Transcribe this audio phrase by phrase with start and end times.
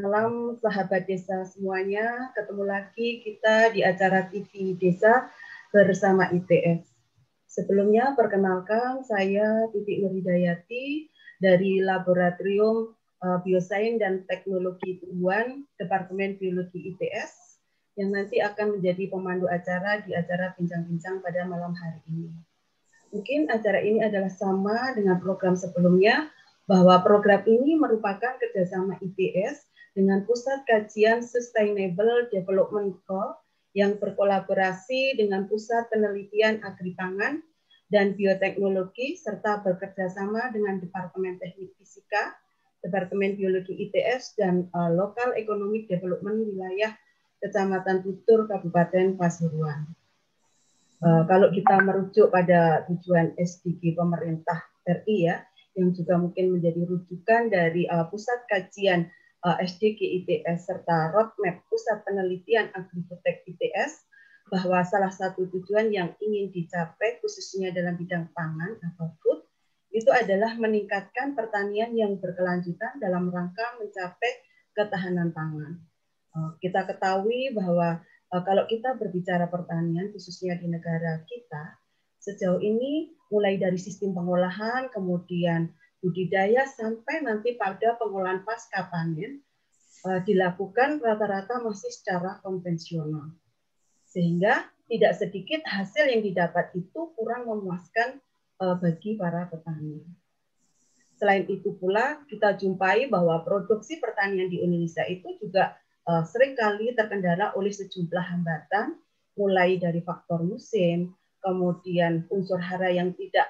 [0.00, 2.32] malam sahabat desa semuanya.
[2.32, 5.28] Ketemu lagi kita di acara TV Desa
[5.72, 6.88] bersama ITS.
[7.48, 17.60] Sebelumnya perkenalkan saya Titik Nuridayati dari Laboratorium eh, Biosains dan Teknologi Tumbuhan Departemen Biologi ITS
[18.00, 22.32] yang nanti akan menjadi pemandu acara di acara bincang-bincang pada malam hari ini.
[23.12, 26.32] Mungkin acara ini adalah sama dengan program sebelumnya,
[26.64, 33.36] bahwa program ini merupakan kerjasama ITS dengan Pusat Kajian Sustainable Development Goal
[33.76, 37.40] yang berkolaborasi dengan Pusat Penelitian Agripangan
[37.92, 42.32] dan Bioteknologi serta bekerjasama dengan Departemen Teknik Fisika,
[42.80, 46.96] Departemen Biologi ITS, dan uh, Local Economic Development Wilayah
[47.44, 49.92] Kecamatan Tutur, Kabupaten Pasuruan.
[51.02, 55.44] Uh, kalau kita merujuk pada tujuan SDG pemerintah RI ya,
[55.76, 59.08] yang juga mungkin menjadi rujukan dari uh, pusat kajian
[59.42, 64.06] SDG ITS serta roadmap pusat penelitian Agrifotek ITS
[64.50, 69.42] bahwa salah satu tujuan yang ingin dicapai khususnya dalam bidang pangan atau food
[69.90, 74.32] itu adalah meningkatkan pertanian yang berkelanjutan dalam rangka mencapai
[74.72, 75.82] ketahanan pangan.
[76.62, 78.00] Kita ketahui bahwa
[78.32, 81.76] Eh, kalau kita berbicara pertanian khususnya di negara kita
[82.16, 85.68] sejauh ini mulai dari sistem pengolahan kemudian
[86.02, 89.38] budidaya sampai nanti pada pengolahan pasca panen
[90.04, 93.30] eh, dilakukan rata-rata masih secara konvensional
[94.10, 98.18] sehingga tidak sedikit hasil yang didapat itu kurang memuaskan
[98.60, 100.02] eh, bagi para petani.
[101.22, 106.90] Selain itu pula kita jumpai bahwa produksi pertanian di Indonesia itu juga uh, sering kali
[106.98, 108.98] terkendala oleh sejumlah hambatan,
[109.38, 113.46] mulai dari faktor musim, kemudian unsur hara yang tidak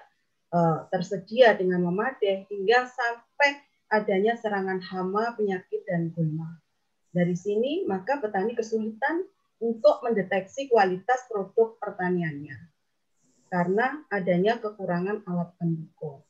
[0.52, 3.58] uh, tersedia dengan memadai, hingga sampai
[3.88, 6.60] adanya serangan hama, penyakit, dan gulma.
[7.12, 9.24] Dari sini, maka petani kesulitan
[9.60, 12.72] untuk mendeteksi kualitas produk pertaniannya
[13.52, 16.24] karena adanya kekurangan alat pendukung.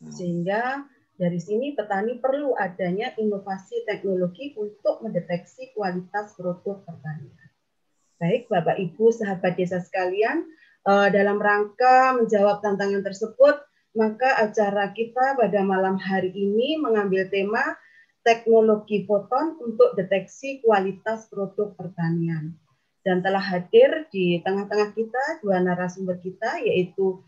[0.00, 0.08] Hmm.
[0.08, 0.88] Sehingga
[1.20, 7.52] dari sini petani perlu adanya inovasi teknologi untuk mendeteksi kualitas produk pertanian.
[8.16, 10.48] Baik, Bapak Ibu, sahabat desa sekalian,
[10.84, 13.56] eh, dalam rangka menjawab tantangan tersebut,
[13.94, 17.62] maka acara kita pada malam hari ini mengambil tema
[18.24, 22.56] teknologi foton untuk deteksi kualitas produk pertanian.
[23.04, 27.20] Dan telah hadir di tengah-tengah kita dua narasumber kita, yaitu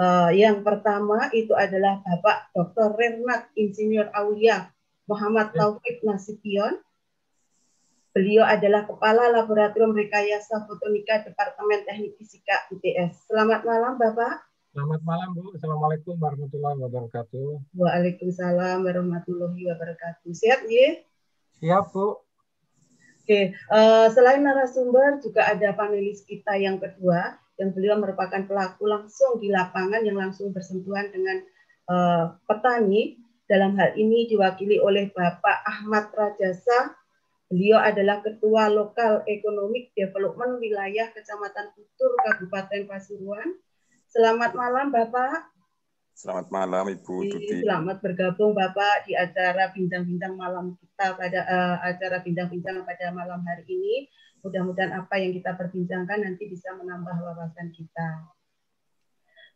[0.00, 2.96] Uh, yang pertama itu adalah Bapak Dr.
[2.96, 4.72] Renat Insinyur Aulia
[5.04, 5.56] Muhammad ya.
[5.60, 6.80] Taufik Nasipion.
[8.10, 13.30] Beliau adalah Kepala Laboratorium Rekayasa Fotonika Departemen Teknik Fisika ITS.
[13.30, 14.50] Selamat malam Bapak.
[14.74, 15.54] Selamat malam Bu.
[15.54, 17.70] Assalamualaikum warahmatullahi wabarakatuh.
[17.70, 20.26] Waalaikumsalam warahmatullahi wabarakatuh.
[20.26, 21.06] Siap ya?
[21.62, 22.18] Siap Bu.
[23.22, 29.38] Oke, uh, selain narasumber juga ada panelis kita yang kedua yang beliau merupakan pelaku langsung
[29.38, 31.46] di lapangan yang langsung bersentuhan dengan
[31.86, 33.22] uh, petani.
[33.46, 36.99] Dalam hal ini diwakili oleh Bapak Ahmad Rajasa.
[37.50, 43.58] Beliau adalah Ketua Lokal Economic Development Wilayah Kecamatan Putur, Kabupaten Pasuruan.
[44.06, 45.50] Selamat malam Bapak.
[46.14, 47.66] Selamat malam Ibu Tuti.
[47.66, 53.66] Selamat bergabung Bapak di acara bincang-bincang malam kita pada uh, acara bincang-bincang pada malam hari
[53.66, 54.06] ini.
[54.46, 58.30] Mudah-mudahan apa yang kita perbincangkan nanti bisa menambah wawasan kita.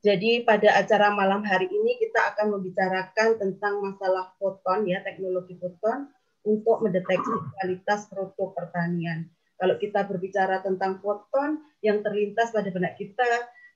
[0.02, 6.10] Jadi pada acara malam hari ini kita akan membicarakan tentang masalah foton ya, teknologi foton
[6.44, 9.26] untuk mendeteksi kualitas produk pertanian.
[9.56, 13.28] Kalau kita berbicara tentang foton yang terlintas pada benak kita,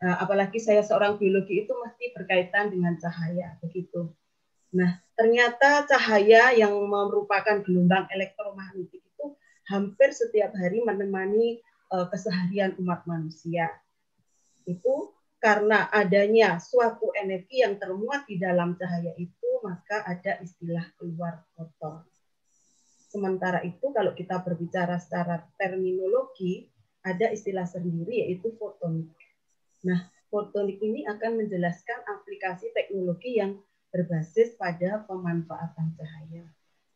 [0.05, 4.13] eh, apalagi saya seorang biologi itu mesti berkaitan dengan cahaya, begitu.
[4.77, 9.09] Nah, ternyata cahaya yang merupakan gelombang elektromagnetik
[9.69, 11.61] hampir setiap hari menemani
[11.93, 13.69] uh, keseharian umat manusia.
[14.65, 21.47] Itu karena adanya suatu energi yang termuat di dalam cahaya itu, maka ada istilah keluar
[21.55, 22.03] foton.
[23.09, 26.69] Sementara itu kalau kita berbicara secara terminologi,
[27.01, 29.09] ada istilah sendiri yaitu fotonik.
[29.89, 33.57] Nah, fotonik ini akan menjelaskan aplikasi teknologi yang
[33.89, 36.45] berbasis pada pemanfaatan cahaya.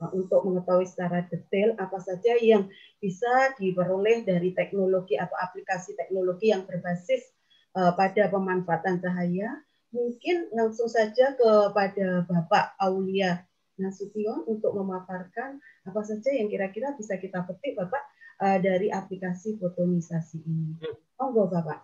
[0.02, 2.68] Nah, untuk mengetahui secara detail apa saja yang
[3.00, 7.24] bisa diperoleh dari teknologi atau aplikasi teknologi yang berbasis
[7.72, 9.48] uh, pada pemanfaatan cahaya,
[9.94, 13.46] mungkin langsung saja kepada Bapak Aulia
[13.80, 15.56] Nasution untuk memaparkan
[15.88, 18.02] apa saja yang kira-kira bisa kita petik Bapak
[18.44, 20.76] uh, dari aplikasi fotonisasi ini.
[21.16, 21.80] Monggo Bapak.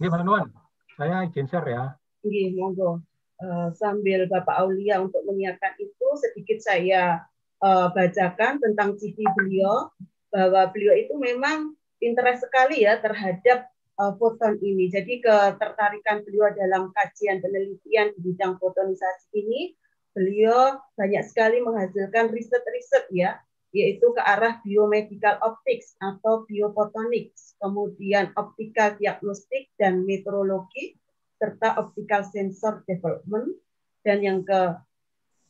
[0.00, 0.48] Ini Pak Nuan,
[0.96, 1.84] saya izin share ya.
[2.24, 3.04] Iya, monggo.
[3.40, 7.24] uh, sambil Bapak Aulia untuk menyiapkan itu sedikit saya
[7.64, 9.88] uh, bacakan tentang CV beliau
[10.28, 13.68] bahwa beliau itu memang interest sekali ya terhadap
[14.16, 14.88] foton ini.
[14.88, 19.76] Jadi ketertarikan beliau dalam kajian penelitian di bidang fotonisasi ini,
[20.20, 23.40] beliau banyak sekali menghasilkan riset-riset ya
[23.70, 30.98] yaitu ke arah biomedical optics atau biophotonics, kemudian optical diagnostik dan meteorologi,
[31.38, 33.54] serta optical sensor development,
[34.02, 34.74] dan yang ke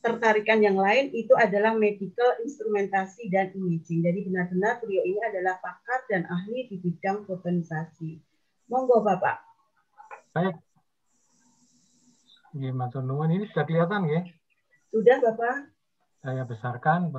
[0.01, 4.01] tertarikan yang lain itu adalah medical instrumentasi dan imaging.
[4.05, 8.17] Jadi benar-benar beliau ini adalah pakar dan ahli di bidang fotonisasi.
[8.69, 9.45] Monggo Bapak.
[10.33, 10.57] Baik.
[12.51, 14.21] Gimana ini sudah kelihatan ya?
[14.91, 15.71] Sudah Bapak.
[16.19, 17.15] Saya besarkan.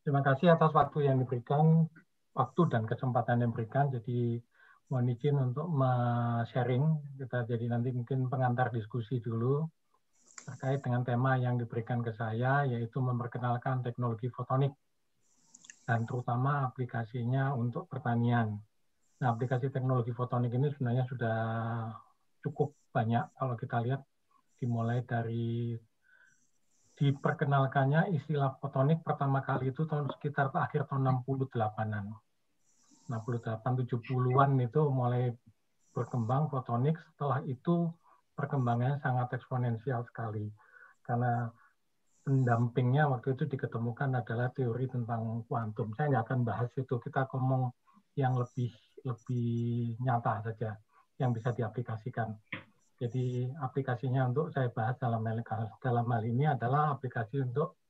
[0.00, 1.84] Terima kasih atas waktu yang diberikan,
[2.32, 3.92] waktu dan kesempatan yang diberikan.
[3.92, 4.40] Jadi
[4.88, 5.68] mohon izin untuk
[6.50, 6.82] sharing
[7.20, 9.62] kita jadi nanti mungkin pengantar diskusi dulu
[10.48, 14.74] terkait dengan tema yang diberikan ke saya yaitu memperkenalkan teknologi fotonik
[15.84, 18.58] dan terutama aplikasinya untuk pertanian.
[19.20, 21.38] Nah, aplikasi teknologi fotonik ini sebenarnya sudah
[22.40, 24.00] cukup banyak kalau kita lihat
[24.56, 25.76] dimulai dari
[27.00, 32.12] diperkenalkannya istilah fotonik pertama kali itu tahun sekitar akhir tahun 68-an.
[33.08, 35.32] 68 70-an itu mulai
[35.96, 37.88] berkembang fotonik, setelah itu
[38.36, 40.52] perkembangannya sangat eksponensial sekali.
[41.02, 41.48] Karena
[42.22, 45.90] pendampingnya waktu itu diketemukan adalah teori tentang kuantum.
[45.96, 47.72] Saya nggak akan bahas itu, kita ngomong
[48.14, 48.70] yang lebih
[49.02, 50.76] lebih nyata saja,
[51.16, 52.36] yang bisa diaplikasikan.
[53.00, 55.40] Jadi aplikasinya untuk saya bahas dalam hal,
[55.80, 57.80] dalam hal ini adalah aplikasi untuk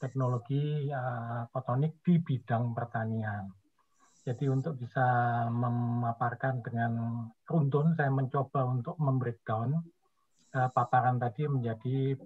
[0.00, 1.44] teknologi uh,
[2.00, 3.52] di bidang pertanian.
[4.24, 5.04] Jadi untuk bisa
[5.52, 6.92] memaparkan dengan
[7.44, 9.76] runtun, saya mencoba untuk membreakdown
[10.56, 12.16] uh, paparan tadi menjadi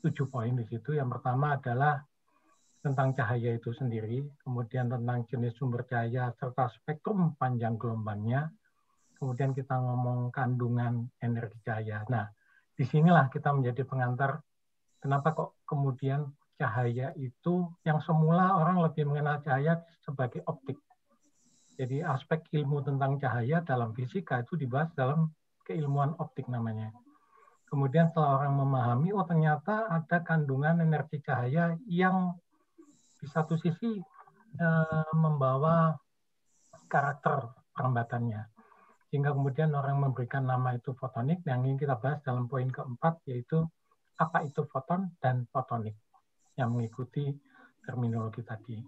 [0.00, 0.96] tujuh poin di situ.
[0.96, 2.00] Yang pertama adalah
[2.80, 8.48] tentang cahaya itu sendiri, kemudian tentang jenis sumber cahaya serta spektrum panjang gelombangnya,
[9.20, 12.00] kemudian kita ngomong kandungan energi cahaya.
[12.08, 12.24] Nah,
[12.72, 14.40] di sinilah kita menjadi pengantar
[14.96, 16.24] kenapa kok kemudian
[16.56, 20.80] cahaya itu yang semula orang lebih mengenal cahaya sebagai optik.
[21.76, 25.28] Jadi aspek ilmu tentang cahaya dalam fisika itu dibahas dalam
[25.68, 26.88] keilmuan optik namanya.
[27.68, 32.34] Kemudian setelah orang memahami, oh ternyata ada kandungan energi cahaya yang
[33.20, 34.00] di satu sisi
[34.58, 34.68] e,
[35.14, 35.94] membawa
[36.90, 38.59] karakter perambatannya
[39.10, 43.66] sehingga kemudian orang memberikan nama itu fotonik yang ingin kita bahas dalam poin keempat yaitu
[44.22, 45.98] apa itu foton dan fotonik
[46.54, 47.34] yang mengikuti
[47.82, 48.78] terminologi tadi.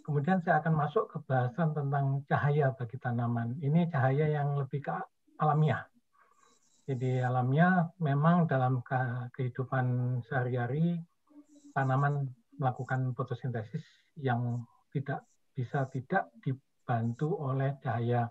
[0.00, 3.60] Kemudian saya akan masuk ke bahasan tentang cahaya bagi tanaman.
[3.60, 4.96] Ini cahaya yang lebih ke
[5.36, 5.84] alamiah.
[6.88, 8.80] Jadi alamiah memang dalam
[9.36, 10.98] kehidupan sehari-hari
[11.76, 13.84] tanaman melakukan fotosintesis
[14.16, 18.26] yang tidak bisa tidak dibantu oleh cahaya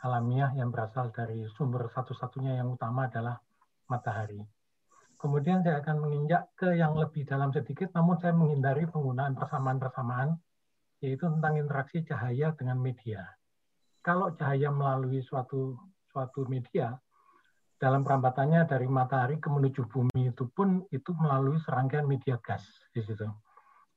[0.00, 3.36] alamiah yang berasal dari sumber satu-satunya yang utama adalah
[3.88, 4.40] matahari.
[5.20, 10.32] Kemudian saya akan menginjak ke yang lebih dalam sedikit, namun saya menghindari penggunaan persamaan-persamaan,
[11.04, 13.28] yaitu tentang interaksi cahaya dengan media.
[14.00, 15.76] Kalau cahaya melalui suatu
[16.08, 16.96] suatu media,
[17.76, 22.64] dalam perambatannya dari matahari ke menuju bumi itu pun itu melalui serangkaian media gas
[22.96, 23.28] di situ.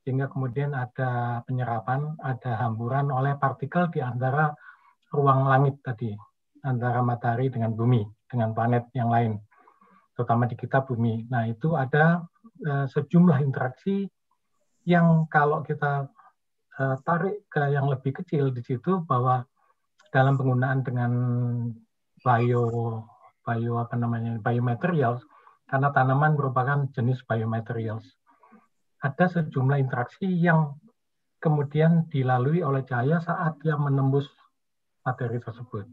[0.04, 4.52] Sehingga kemudian ada penyerapan, ada hamburan oleh partikel di antara
[5.14, 6.12] ruang langit tadi
[6.66, 9.38] antara matahari dengan bumi dengan planet yang lain
[10.14, 11.26] terutama di kita bumi.
[11.30, 12.22] Nah itu ada
[12.66, 14.06] uh, sejumlah interaksi
[14.86, 16.10] yang kalau kita
[16.78, 19.46] uh, tarik ke yang lebih kecil di situ bahwa
[20.14, 21.12] dalam penggunaan dengan
[22.22, 22.66] bio
[23.44, 25.26] bio apa namanya biomaterials
[25.68, 28.06] karena tanaman merupakan jenis biomaterials
[29.04, 30.80] ada sejumlah interaksi yang
[31.44, 34.30] kemudian dilalui oleh cahaya saat dia menembus
[35.04, 35.86] materi tersebut.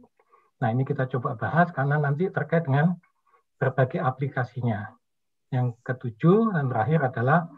[0.60, 2.94] Nah, ini kita coba bahas karena nanti terkait dengan
[3.58, 4.88] berbagai aplikasinya.
[5.50, 7.50] Yang ketujuh dan terakhir adalah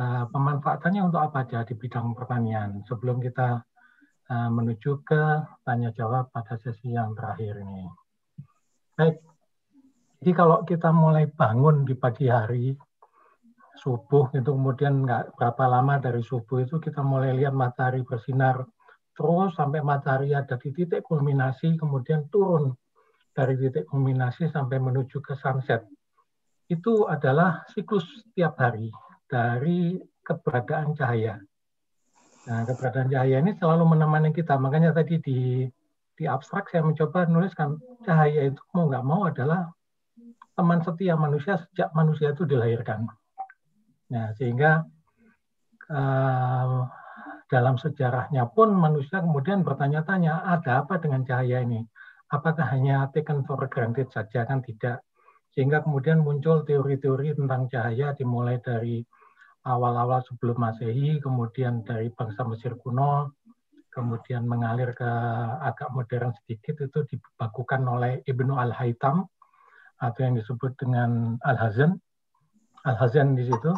[0.00, 2.80] uh, pemanfaatannya untuk apa aja di bidang pertanian.
[2.88, 3.60] Sebelum kita
[4.32, 5.22] uh, menuju ke
[5.62, 7.84] tanya jawab pada sesi yang terakhir ini.
[8.96, 9.20] Baik,
[10.22, 12.70] jadi kalau kita mulai bangun di pagi hari,
[13.82, 18.62] subuh itu kemudian nggak berapa lama dari subuh itu kita mulai lihat matahari bersinar
[19.12, 22.72] terus sampai matahari ada di titik kulminasi, kemudian turun
[23.32, 25.84] dari titik kulminasi sampai menuju ke sunset.
[26.68, 28.88] Itu adalah siklus tiap hari
[29.28, 31.36] dari keberadaan cahaya.
[32.48, 34.56] Nah, keberadaan cahaya ini selalu menemani kita.
[34.56, 35.40] Makanya tadi di
[36.12, 39.72] di abstrak saya mencoba menuliskan cahaya itu mau nggak mau adalah
[40.52, 43.08] teman setia manusia sejak manusia itu dilahirkan.
[44.12, 44.84] Nah, sehingga
[45.88, 46.84] uh,
[47.52, 51.84] dalam sejarahnya pun manusia kemudian bertanya-tanya, ada apa dengan cahaya ini?
[52.32, 54.48] Apakah hanya taken for granted saja?
[54.48, 55.04] Kan tidak.
[55.52, 59.04] Sehingga kemudian muncul teori-teori tentang cahaya dimulai dari
[59.68, 63.36] awal-awal sebelum Masehi, kemudian dari bangsa Mesir kuno,
[63.92, 65.10] kemudian mengalir ke
[65.60, 69.28] agak modern sedikit itu dibakukan oleh Ibnu Al-Haytham
[70.00, 72.00] atau yang disebut dengan Al-Hazan.
[72.88, 73.70] Al-Hazan di situ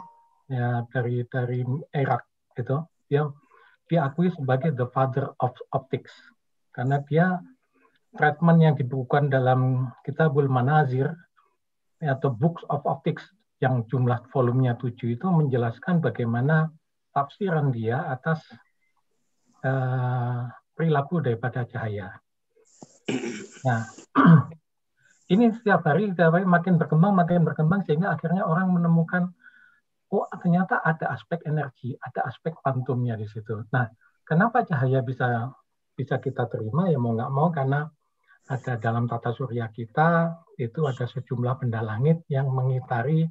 [0.47, 2.23] ya dari dari Irak
[2.55, 2.79] itu
[3.11, 3.27] dia
[3.91, 6.13] diakui sebagai the father of optics
[6.75, 7.39] karena dia
[8.15, 11.15] treatment yang dibukukan dalam Kitabul Manazir
[11.99, 13.27] atau Books of Optics
[13.63, 16.71] yang jumlah volumenya tujuh itu menjelaskan bagaimana
[17.15, 18.43] tafsiran dia atas
[19.63, 22.19] uh, perilaku daripada cahaya.
[23.63, 23.87] Nah,
[25.33, 29.31] ini setiap hari, setiap hari makin berkembang, makin berkembang sehingga akhirnya orang menemukan
[30.21, 33.67] oh ternyata ada aspek energi, ada aspek kuantumnya di situ.
[33.75, 33.91] Nah,
[34.23, 35.51] kenapa cahaya bisa
[35.95, 36.87] bisa kita terima?
[36.91, 37.89] Ya mau nggak mau karena
[38.45, 43.25] ada dalam tata surya kita itu ada sejumlah benda langit yang mengitari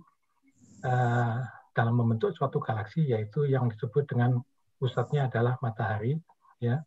[0.84, 1.38] uh,
[1.72, 4.42] dalam membentuk suatu galaksi yaitu yang disebut dengan
[4.82, 6.18] pusatnya adalah matahari
[6.60, 6.82] ya.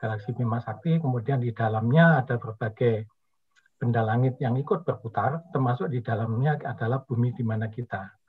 [0.00, 0.96] Galaksi Bima Sakti.
[0.96, 3.04] Kemudian di dalamnya ada berbagai
[3.80, 8.19] benda langit yang ikut berputar termasuk di dalamnya adalah bumi di mana kita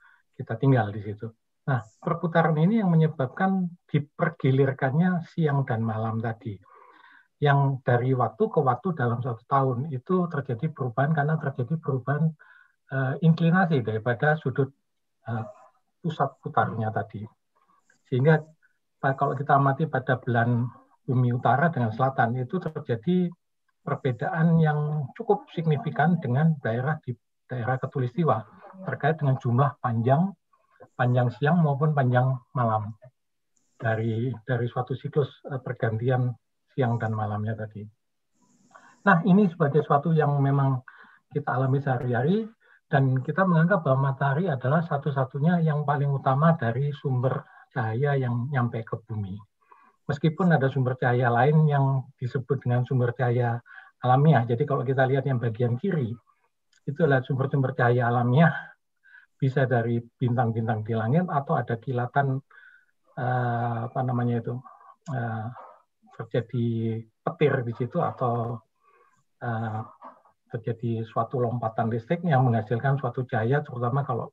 [0.42, 1.30] kita tinggal di situ.
[1.62, 6.58] Nah, perputaran ini yang menyebabkan dipergilirkannya siang dan malam tadi.
[7.38, 12.34] Yang dari waktu ke waktu dalam satu tahun itu terjadi perubahan karena terjadi perubahan
[12.90, 14.74] uh, inklinasi daripada sudut
[15.30, 15.46] uh,
[16.02, 17.22] pusat putarnya tadi.
[18.10, 18.42] Sehingga
[19.02, 20.66] kalau kita amati pada bulan
[21.02, 23.30] bumi utara dengan selatan itu terjadi
[23.82, 27.10] perbedaan yang cukup signifikan dengan daerah di
[27.50, 30.32] daerah ketulistiwa terkait dengan jumlah panjang
[30.96, 32.94] panjang siang maupun panjang malam
[33.76, 36.30] dari dari suatu siklus eh, pergantian
[36.72, 37.82] siang dan malamnya tadi.
[39.02, 40.78] Nah, ini sebagai suatu yang memang
[41.34, 42.46] kita alami sehari-hari
[42.86, 48.84] dan kita menganggap bahwa matahari adalah satu-satunya yang paling utama dari sumber cahaya yang nyampe
[48.84, 49.34] ke bumi.
[50.06, 53.58] Meskipun ada sumber cahaya lain yang disebut dengan sumber cahaya
[54.04, 54.44] alamiah.
[54.44, 56.14] Jadi kalau kita lihat yang bagian kiri,
[56.86, 58.52] itu adalah sumber-sumber cahaya alamiah,
[59.38, 62.38] bisa dari bintang-bintang di langit atau ada kilatan
[63.18, 64.54] uh, apa namanya itu
[65.10, 65.46] uh,
[66.18, 66.66] terjadi
[67.22, 68.58] petir di situ atau
[69.42, 69.80] uh,
[70.52, 74.30] terjadi suatu lompatan listrik yang menghasilkan suatu cahaya, terutama kalau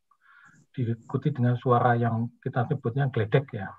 [0.76, 3.72] diikuti dengan suara yang kita sebutnya gledek ya.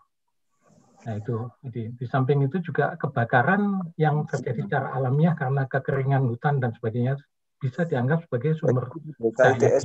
[1.01, 6.61] Nah itu, jadi di samping itu juga kebakaran yang terjadi secara alamiah karena kekeringan hutan
[6.61, 7.17] dan sebagainya
[7.61, 8.89] bisa dianggap sebagai sumber
[9.37, 9.79] cahaya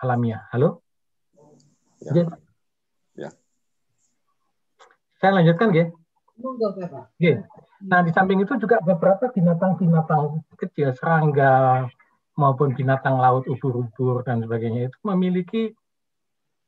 [0.00, 0.48] alamiah.
[0.50, 0.80] Halo?
[2.00, 2.24] Ya.
[3.14, 3.30] ya.
[5.20, 5.92] Saya lanjutkan, ya.
[6.40, 7.44] Oke.
[7.84, 11.84] Nah, di samping itu juga beberapa binatang-binatang kecil, serangga
[12.40, 15.76] maupun binatang laut, ubur-ubur dan sebagainya itu memiliki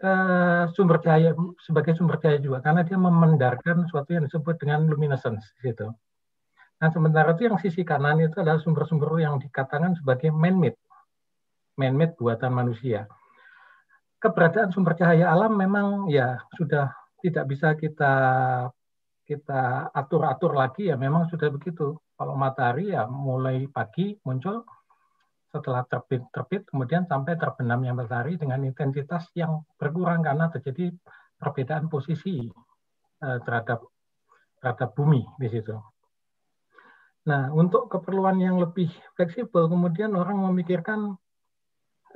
[0.03, 1.31] Eh, sumber cahaya
[1.63, 5.95] sebagai sumber cahaya juga karena dia memendarkan sesuatu yang disebut dengan luminescence gitu.
[6.83, 10.75] Nah sementara itu yang sisi kanan itu adalah sumber-sumber yang dikatakan sebagai man-made,
[11.79, 13.07] man-made buatan manusia.
[14.19, 16.91] Keberadaan sumber cahaya alam memang ya sudah
[17.23, 18.15] tidak bisa kita
[19.23, 21.95] kita atur-atur lagi ya memang sudah begitu.
[22.19, 24.67] Kalau matahari ya mulai pagi muncul,
[25.55, 30.91] setelah terbit terbit kemudian sampai terbenamnya matahari dengan intensitas yang berkurang karena terjadi
[31.39, 32.51] perbedaan posisi
[33.23, 33.87] uh, terhadap
[34.59, 35.79] terhadap bumi di situ.
[37.23, 41.15] Nah, untuk keperluan yang lebih fleksibel, kemudian orang memikirkan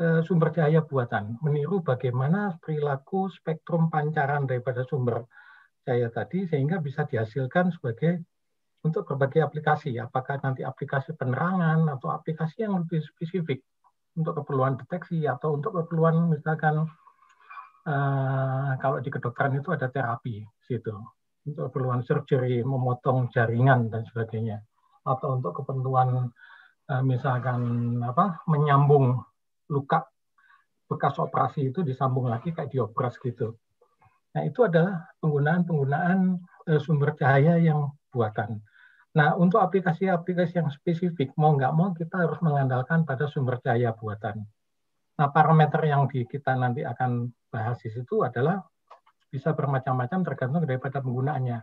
[0.03, 5.23] uh, sumber cahaya buatan, meniru bagaimana perilaku spektrum pancaran daripada sumber
[5.87, 8.27] cahaya tadi, sehingga bisa dihasilkan sebagai
[8.83, 13.63] untuk berbagai aplikasi, apakah nanti aplikasi penerangan atau aplikasi yang lebih spesifik
[14.17, 16.89] untuk keperluan deteksi atau untuk keperluan misalkan
[17.85, 20.97] uh, kalau di kedokteran itu ada terapi situ
[21.47, 24.65] untuk keperluan surgery memotong jaringan dan sebagainya
[25.07, 26.29] atau untuk keperluan
[26.91, 27.61] uh, misalkan
[28.03, 29.23] apa menyambung
[29.71, 30.11] luka
[30.87, 33.55] bekas operasi itu disambung lagi kayak diopras gitu.
[34.35, 38.63] Nah itu adalah penggunaan-penggunaan uh, sumber cahaya yang buatan.
[39.17, 44.45] Nah, untuk aplikasi-aplikasi yang spesifik, mau nggak mau kita harus mengandalkan pada sumber cahaya buatan.
[45.17, 48.61] Nah, parameter yang di, kita nanti akan bahas di situ adalah
[49.33, 51.59] bisa bermacam-macam tergantung daripada penggunaannya.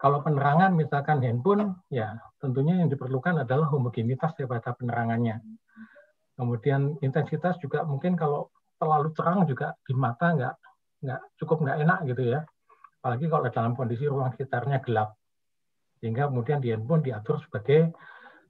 [0.00, 5.44] Kalau penerangan misalkan handphone, ya tentunya yang diperlukan adalah homogenitas daripada penerangannya.
[6.40, 8.48] Kemudian intensitas juga mungkin kalau
[8.80, 10.54] terlalu terang juga di mata nggak
[11.04, 12.40] nggak cukup nggak enak gitu ya.
[13.04, 15.20] Apalagi kalau dalam kondisi ruang sekitarnya gelap.
[16.00, 17.92] Sehingga kemudian di handphone diatur sebagai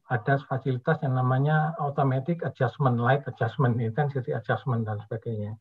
[0.07, 5.59] ada fasilitas yang namanya automatic adjustment, light adjustment, intensity adjustment dan sebagainya.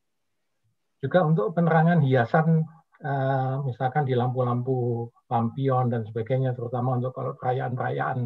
[1.01, 2.61] Juga untuk penerangan hiasan
[2.99, 8.17] eh, misalkan di lampu-lampu lampion dan sebagainya, terutama untuk kalau perayaan-perayaan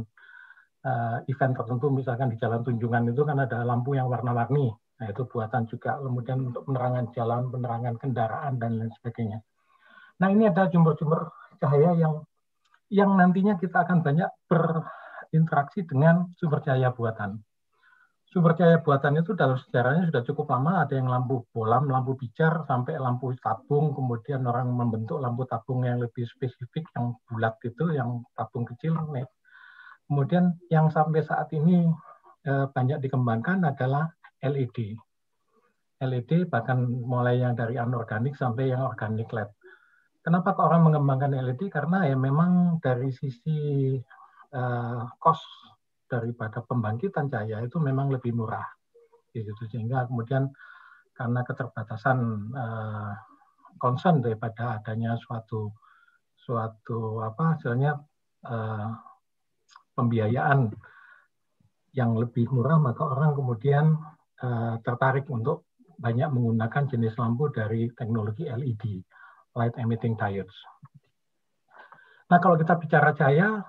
[0.84, 4.74] eh, event tertentu, misalkan di Jalan Tunjungan itu kan ada lampu yang warna-warni.
[5.04, 6.00] Nah, itu buatan juga.
[6.00, 9.42] Kemudian untuk penerangan jalan, penerangan kendaraan, dan lain sebagainya.
[10.22, 11.28] Nah, ini ada jumber-jumber
[11.60, 12.24] cahaya yang
[12.94, 17.42] yang nantinya kita akan banyak berinteraksi dengan sumber cahaya buatan.
[18.34, 22.66] Sumber cahaya buatan itu dalam sejarahnya sudah cukup lama, ada yang lampu bolam, lampu bicar,
[22.66, 28.26] sampai lampu tabung, kemudian orang membentuk lampu tabung yang lebih spesifik, yang bulat itu, yang
[28.34, 28.98] tabung kecil.
[29.14, 29.30] Nih.
[30.10, 31.86] Kemudian yang sampai saat ini
[32.50, 34.10] eh, banyak dikembangkan adalah
[34.42, 34.98] LED.
[36.02, 39.54] LED bahkan mulai yang dari anorganik sampai yang organik LED.
[40.26, 41.70] Kenapa orang mengembangkan LED?
[41.70, 43.94] Karena ya memang dari sisi
[44.56, 45.44] uh, cost
[46.14, 48.66] daripada pembangkitan cahaya itu memang lebih murah.
[49.34, 49.50] Gitu.
[49.74, 50.46] Sehingga kemudian
[51.18, 52.18] karena keterbatasan
[52.54, 53.14] uh,
[53.82, 55.74] concern daripada adanya suatu
[56.38, 57.98] suatu apa hasilnya
[58.46, 58.90] uh,
[59.98, 60.70] pembiayaan
[61.94, 63.86] yang lebih murah maka orang kemudian
[64.42, 69.06] uh, tertarik untuk banyak menggunakan jenis lampu dari teknologi LED
[69.54, 70.58] light emitting diodes.
[72.34, 73.62] Nah, kalau kita bicara cahaya,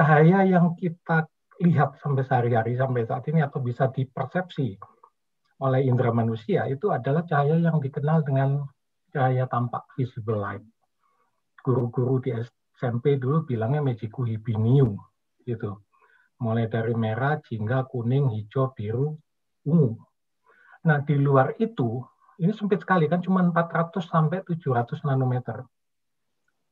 [0.00, 1.28] cahaya yang kita
[1.60, 4.80] lihat sampai sehari-hari sampai saat ini atau bisa dipersepsi
[5.60, 8.64] oleh indera manusia itu adalah cahaya yang dikenal dengan
[9.12, 10.64] cahaya tampak visible light.
[11.60, 12.32] Guru-guru di
[12.80, 14.96] SMP dulu bilangnya magiku hibinium
[15.44, 15.84] gitu.
[16.40, 19.12] Mulai dari merah, jingga, kuning, hijau, biru,
[19.68, 20.00] ungu.
[20.88, 22.00] Nah, di luar itu
[22.40, 25.60] ini sempit sekali kan cuma 400 sampai 700 nanometer.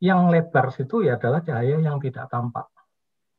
[0.00, 2.72] Yang lebar situ ya adalah cahaya yang tidak tampak.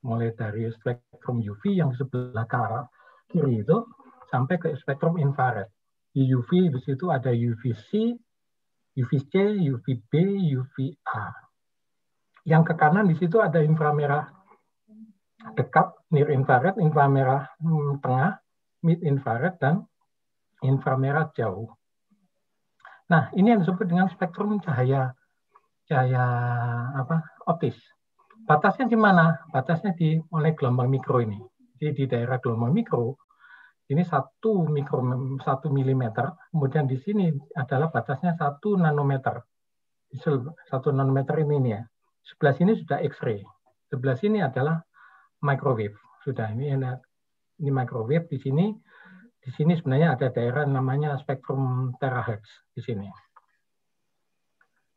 [0.06, 2.88] Mulai dari spektrum UV yang sebelah kanan
[3.30, 3.78] kiri itu
[4.32, 5.70] sampai ke spektrum infrared.
[6.10, 8.18] Di UV di situ ada UVC,
[8.98, 9.34] UVC,
[9.70, 10.14] UVB,
[10.58, 11.26] UVA.
[12.48, 14.26] Yang ke kanan di situ ada inframerah
[15.54, 18.42] dekat, near infrared, inframerah hmm, tengah,
[18.84, 19.86] mid infrared, dan
[20.66, 21.70] inframerah jauh.
[23.10, 25.14] Nah, ini yang disebut dengan spektrum cahaya
[25.90, 26.24] cahaya
[26.94, 27.78] apa optis.
[28.50, 29.46] Batasnya di mana?
[29.54, 31.38] Batasnya di mulai gelombang mikro ini.
[31.78, 33.30] Jadi di daerah gelombang mikro
[33.94, 35.06] ini satu mikro
[35.38, 39.38] satu milimeter, kemudian di sini adalah batasnya satu nanometer.
[40.66, 41.82] Satu nanometer ini nih ya.
[42.26, 43.46] Sebelah sini sudah X-ray.
[43.94, 44.82] Sebelah sini adalah
[45.46, 45.98] microwave.
[46.26, 46.98] Sudah ini ada
[47.62, 48.74] ini microwave di sini
[49.40, 53.08] di sini sebenarnya ada daerah namanya spektrum terahertz di sini.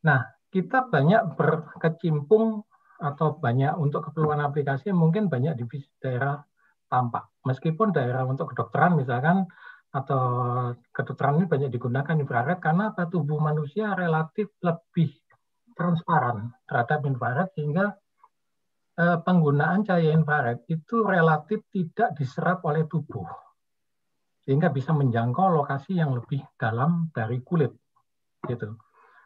[0.09, 2.65] Nah, kita banyak berkecimpung
[3.03, 5.67] atau banyak untuk keperluan aplikasi mungkin banyak di
[5.99, 6.39] daerah
[6.87, 7.27] tampak.
[7.43, 9.51] Meskipun daerah untuk kedokteran misalkan
[9.93, 10.23] atau
[10.95, 13.11] kedokteran ini banyak digunakan infrared karena apa?
[13.11, 15.11] Tubuh manusia relatif lebih
[15.75, 17.93] transparan terhadap infrared sehingga
[19.03, 23.27] eh, penggunaan cahaya infrared itu relatif tidak diserap oleh tubuh.
[24.47, 27.75] Sehingga bisa menjangkau lokasi yang lebih dalam dari kulit
[28.47, 28.75] gitu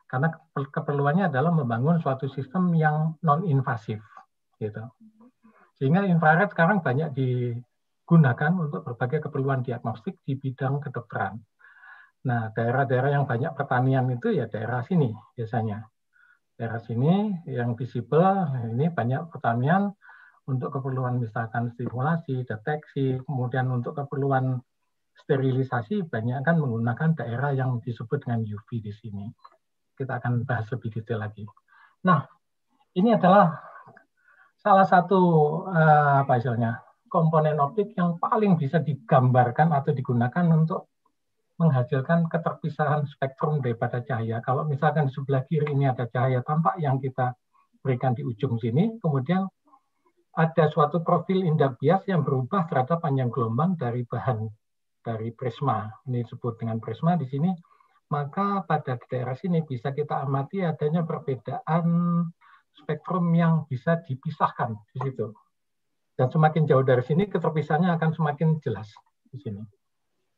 [0.07, 3.99] karena keperluannya adalah membangun suatu sistem yang non invasif
[4.63, 4.87] gitu.
[5.77, 11.37] Sehingga infrared sekarang banyak digunakan untuk berbagai keperluan diagnostik di bidang kedokteran.
[12.27, 15.85] Nah daerah-daerah yang banyak pertanian itu ya daerah sini biasanya.
[16.57, 19.93] Daerah sini yang visible ini banyak pertanian
[20.47, 24.63] untuk keperluan misalkan stimulasi, deteksi, kemudian untuk keperluan
[25.27, 29.27] sterilisasi banyak kan menggunakan daerah yang disebut dengan UV di sini.
[29.97, 31.49] Kita akan bahas lebih detail lagi.
[32.05, 32.23] Nah,
[32.95, 33.57] ini adalah
[34.61, 35.21] salah satu
[35.69, 40.93] uh, apa istilahnya komponen optik yang paling bisa digambarkan atau digunakan untuk
[41.57, 44.45] menghasilkan keterpisahan spektrum daripada cahaya.
[44.45, 47.33] Kalau misalkan di sebelah kiri ini ada cahaya tampak yang kita
[47.81, 49.49] berikan di ujung sini, kemudian
[50.37, 54.45] ada suatu profil indah bias yang berubah terhadap panjang gelombang dari bahan
[55.01, 57.49] dari prisma, ini disebut dengan prisma di sini,
[58.07, 61.85] maka pada daerah sini bisa kita amati adanya perbedaan
[62.77, 65.35] spektrum yang bisa dipisahkan di situ.
[66.17, 68.89] Dan semakin jauh dari sini, keterpisahannya akan semakin jelas
[69.29, 69.61] di sini.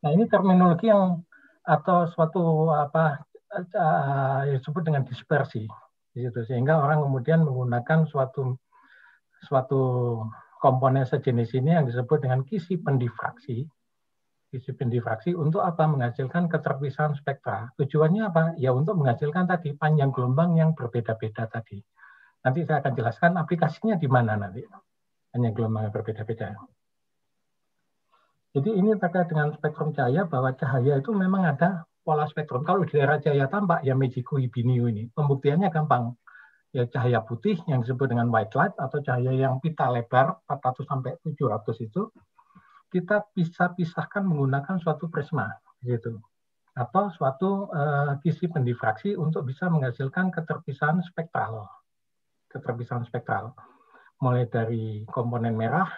[0.02, 1.22] Nah ini terminologi yang
[1.68, 3.20] atau suatu apa
[3.52, 5.68] uh, disebut dengan dispersi
[6.16, 8.56] di situ sehingga orang kemudian menggunakan suatu
[9.44, 9.80] suatu
[10.58, 13.68] komponen sejenis ini yang disebut dengan kisi pendifraksi
[14.48, 15.84] disiplin difraksi untuk apa?
[15.84, 17.68] Menghasilkan keterpisahan spektra.
[17.76, 18.42] Tujuannya apa?
[18.56, 21.80] Ya untuk menghasilkan tadi panjang gelombang yang berbeda-beda tadi.
[22.44, 24.64] Nanti saya akan jelaskan aplikasinya di mana nanti.
[25.28, 26.56] Panjang gelombang yang berbeda-beda.
[28.56, 32.64] Jadi ini terkait dengan spektrum cahaya bahwa cahaya itu memang ada pola spektrum.
[32.64, 35.12] Kalau di daerah cahaya tampak ya Mejiku Ibiniu ini.
[35.12, 36.16] Pembuktiannya gampang.
[36.72, 41.16] Ya cahaya putih yang disebut dengan white light atau cahaya yang pita lebar 400 sampai
[41.24, 42.08] 700 itu
[42.88, 45.52] kita bisa pisahkan menggunakan suatu prisma
[45.84, 46.20] gitu.
[46.72, 51.68] Atau suatu uh, kisi pendifraksi untuk bisa menghasilkan keterpisahan spektral.
[52.48, 53.52] Keterpisahan spektral.
[54.24, 55.88] Mulai dari komponen merah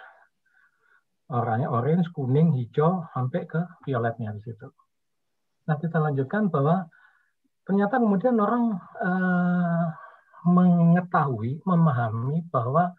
[1.31, 4.67] oranye orange kuning hijau sampai ke violetnya di situ.
[5.71, 6.91] Nah kita lanjutkan bahwa
[7.63, 9.85] ternyata kemudian orang uh,
[10.43, 12.91] mengetahui memahami bahwa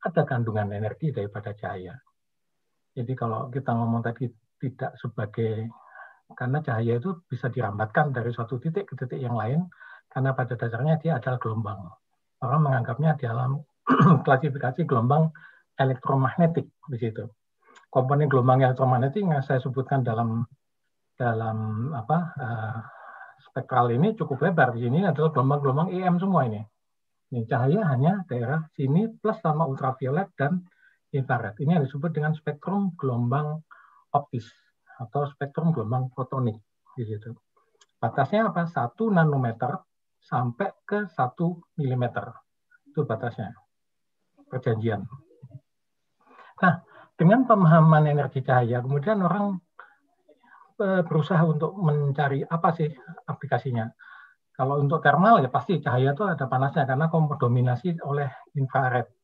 [0.00, 1.98] ada kandungan energi daripada cahaya
[2.94, 4.26] jadi kalau kita ngomong tadi
[4.60, 5.70] tidak sebagai
[6.34, 9.66] karena cahaya itu bisa dirambatkan dari suatu titik ke titik yang lain
[10.10, 11.80] karena pada dasarnya dia adalah gelombang.
[12.42, 13.62] Orang menganggapnya dalam
[14.26, 15.30] klasifikasi gelombang
[15.78, 17.26] elektromagnetik di situ.
[17.90, 20.46] Komponen gelombang elektromagnetik yang saya sebutkan dalam
[21.18, 22.78] dalam apa uh,
[23.50, 24.74] spektral ini cukup lebar.
[24.74, 26.62] Di sini adalah gelombang-gelombang EM semua ini.
[27.30, 30.66] Ini cahaya hanya daerah sini plus sama ultraviolet dan
[31.14, 31.58] infrared.
[31.58, 33.62] Ini yang disebut dengan spektrum gelombang
[34.14, 34.46] optis
[34.98, 36.58] atau spektrum gelombang fotonik
[36.94, 37.34] di situ.
[38.00, 38.64] Batasnya apa?
[38.64, 39.76] 1 nanometer
[40.20, 42.32] sampai ke 1 milimeter.
[42.88, 43.52] Itu batasnya.
[44.48, 45.04] Perjanjian.
[46.60, 46.74] Nah,
[47.14, 49.60] dengan pemahaman energi cahaya, kemudian orang
[50.80, 52.88] e, berusaha untuk mencari apa sih
[53.28, 53.88] aplikasinya.
[54.56, 59.19] Kalau untuk thermal ya pasti cahaya itu ada panasnya karena dominasi oleh infrared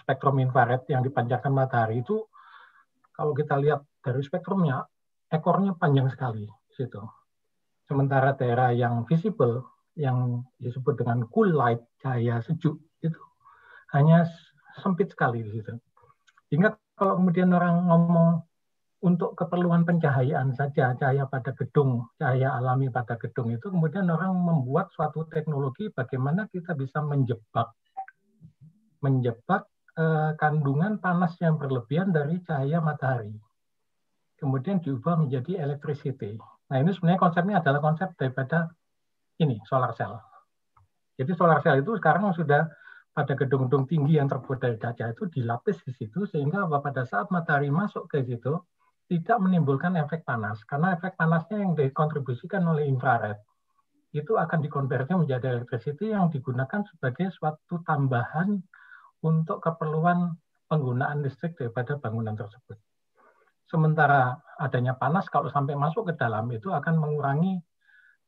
[0.00, 2.24] spektrum infrared yang dipancarkan matahari itu
[3.12, 4.82] kalau kita lihat dari spektrumnya
[5.30, 7.00] ekornya panjang sekali situ.
[7.84, 9.62] Sementara daerah yang visible
[9.94, 13.20] yang disebut dengan cool light cahaya sejuk itu
[13.94, 14.26] hanya
[14.82, 15.70] sempit sekali di situ.
[16.50, 18.42] Sehingga kalau kemudian orang ngomong
[19.04, 24.88] untuk keperluan pencahayaan saja, cahaya pada gedung, cahaya alami pada gedung itu, kemudian orang membuat
[24.96, 27.68] suatu teknologi bagaimana kita bisa menjebak
[29.04, 33.34] menjebak eh, kandungan panas yang berlebihan dari cahaya matahari.
[34.38, 36.36] Kemudian diubah menjadi electricity.
[36.70, 38.68] Nah ini sebenarnya konsepnya adalah konsep daripada
[39.40, 40.18] ini solar cell.
[41.14, 42.66] Jadi solar cell itu sekarang sudah
[43.14, 47.70] pada gedung-gedung tinggi yang terbuat dari kaca itu dilapis di situ sehingga pada saat matahari
[47.70, 48.58] masuk ke situ
[49.06, 53.38] tidak menimbulkan efek panas karena efek panasnya yang dikontribusikan oleh infrared
[54.10, 58.58] itu akan dikonversi menjadi electricity yang digunakan sebagai suatu tambahan
[59.24, 60.36] untuk keperluan
[60.68, 62.76] penggunaan listrik daripada bangunan tersebut.
[63.64, 67.58] Sementara adanya panas kalau sampai masuk ke dalam itu akan mengurangi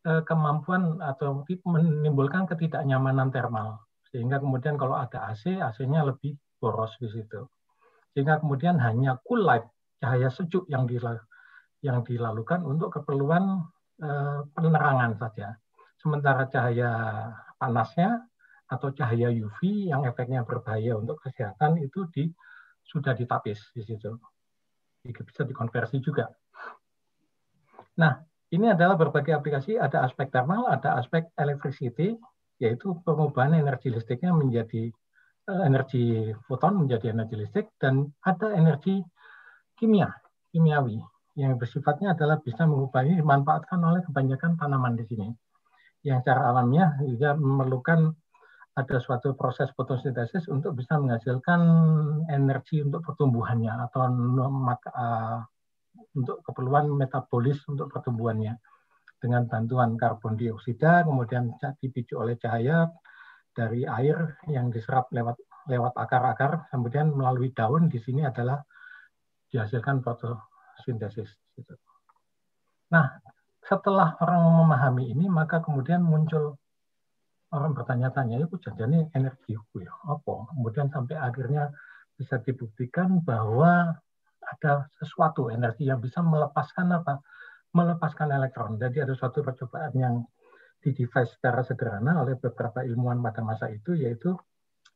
[0.09, 3.85] eh, kemampuan atau menimbulkan ketidaknyamanan termal.
[4.09, 7.45] Sehingga kemudian kalau ada AC, AC-nya lebih boros di situ.
[8.17, 9.69] Sehingga kemudian hanya cool light,
[10.01, 10.89] cahaya sejuk yang
[11.85, 13.61] yang dilalukan untuk keperluan
[14.01, 15.61] eh, penerangan saja.
[16.01, 16.91] Sementara cahaya
[17.61, 18.25] panasnya
[18.67, 22.27] atau cahaya UV yang efeknya berbahaya untuk kesehatan itu di,
[22.83, 24.11] sudah ditapis di situ.
[25.07, 26.27] Bisa dikonversi juga.
[27.97, 28.19] Nah,
[28.51, 32.19] ini adalah berbagai aplikasi, ada aspek thermal, ada aspek electricity,
[32.59, 34.91] yaitu pengubahan energi listriknya menjadi
[35.51, 39.03] uh, energi foton menjadi energi listrik, dan ada energi
[39.79, 40.11] kimia,
[40.51, 40.99] kimiawi,
[41.37, 45.29] yang bersifatnya adalah bisa mengubah ini dimanfaatkan oleh kebanyakan tanaman di sini.
[46.01, 48.15] Yang secara alamiah juga memerlukan
[48.77, 51.61] ada suatu proses fotosintesis untuk bisa menghasilkan
[52.29, 54.05] energi untuk pertumbuhannya atau
[56.13, 58.61] untuk keperluan metabolis untuk pertumbuhannya
[59.17, 62.93] dengan bantuan karbon dioksida kemudian dipicu oleh cahaya
[63.57, 65.41] dari air yang diserap lewat
[65.73, 68.61] lewat akar-akar kemudian melalui daun di sini adalah
[69.49, 71.33] dihasilkan fotosintesis.
[72.93, 73.09] Nah,
[73.65, 76.61] setelah orang memahami ini maka kemudian muncul
[77.55, 78.57] orang bertanya-tanya itu
[79.15, 80.35] energi ya apa?
[80.51, 81.71] Kemudian sampai akhirnya
[82.17, 83.95] bisa dibuktikan bahwa
[84.47, 87.23] ada sesuatu energi yang bisa melepaskan apa?
[87.75, 88.81] Melepaskan elektron.
[88.81, 90.15] Jadi ada suatu percobaan yang
[90.83, 94.39] di device secara sederhana oleh beberapa ilmuwan pada masa itu yaitu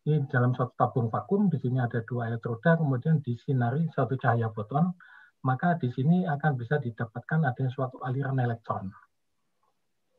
[0.06, 4.94] ini dalam suatu tabung vakum di sini ada dua elektroda kemudian disinari satu cahaya foton
[5.42, 8.92] maka di sini akan bisa didapatkan adanya suatu aliran elektron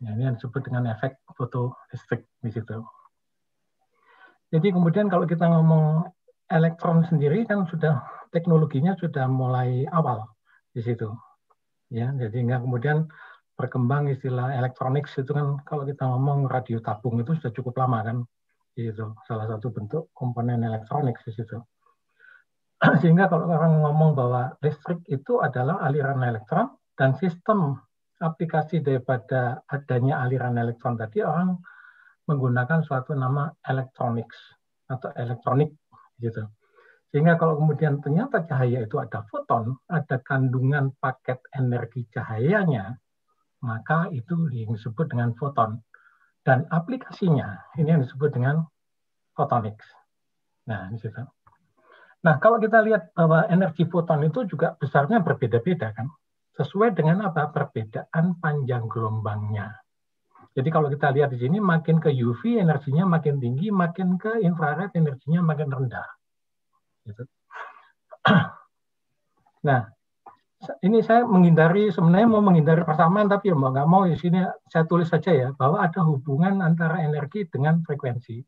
[0.01, 2.77] Ya, ini yang disebut dengan efek fotoelektrik di situ.
[4.49, 6.09] Jadi kemudian kalau kita ngomong
[6.49, 8.01] elektron sendiri kan sudah
[8.33, 10.25] teknologinya sudah mulai awal
[10.73, 11.05] di situ.
[11.93, 13.07] Ya, jadi nggak kemudian
[13.53, 18.17] berkembang istilah elektronik itu kan kalau kita ngomong radio tabung itu sudah cukup lama kan.
[18.73, 21.61] Itu salah satu bentuk komponen elektronik di situ.
[23.05, 27.77] Sehingga kalau orang ngomong bahwa listrik itu adalah aliran elektron dan sistem
[28.21, 31.57] aplikasi daripada adanya aliran elektron tadi orang
[32.29, 34.37] menggunakan suatu nama electronics
[34.85, 35.73] atau elektronik
[36.21, 36.45] gitu.
[37.11, 42.95] Sehingga kalau kemudian ternyata cahaya itu ada foton, ada kandungan paket energi cahayanya,
[43.67, 45.83] maka itu yang disebut dengan foton.
[46.41, 48.63] Dan aplikasinya ini yang disebut dengan
[49.35, 49.85] photonics.
[50.71, 51.21] Nah, di situ.
[52.21, 56.07] Nah, kalau kita lihat bahwa energi foton itu juga besarnya berbeda-beda kan.
[56.59, 57.47] Sesuai dengan apa?
[57.51, 59.71] Perbedaan panjang gelombangnya.
[60.51, 64.91] Jadi kalau kita lihat di sini makin ke UV energinya makin tinggi, makin ke infrared
[64.99, 66.07] energinya makin rendah.
[67.07, 67.23] Gitu.
[69.61, 69.85] Nah,
[70.81, 74.89] ini saya menghindari sebenarnya mau menghindari persamaan tapi ya mau nggak mau di sini saya
[74.89, 78.41] tulis saja ya bahwa ada hubungan antara energi dengan frekuensi.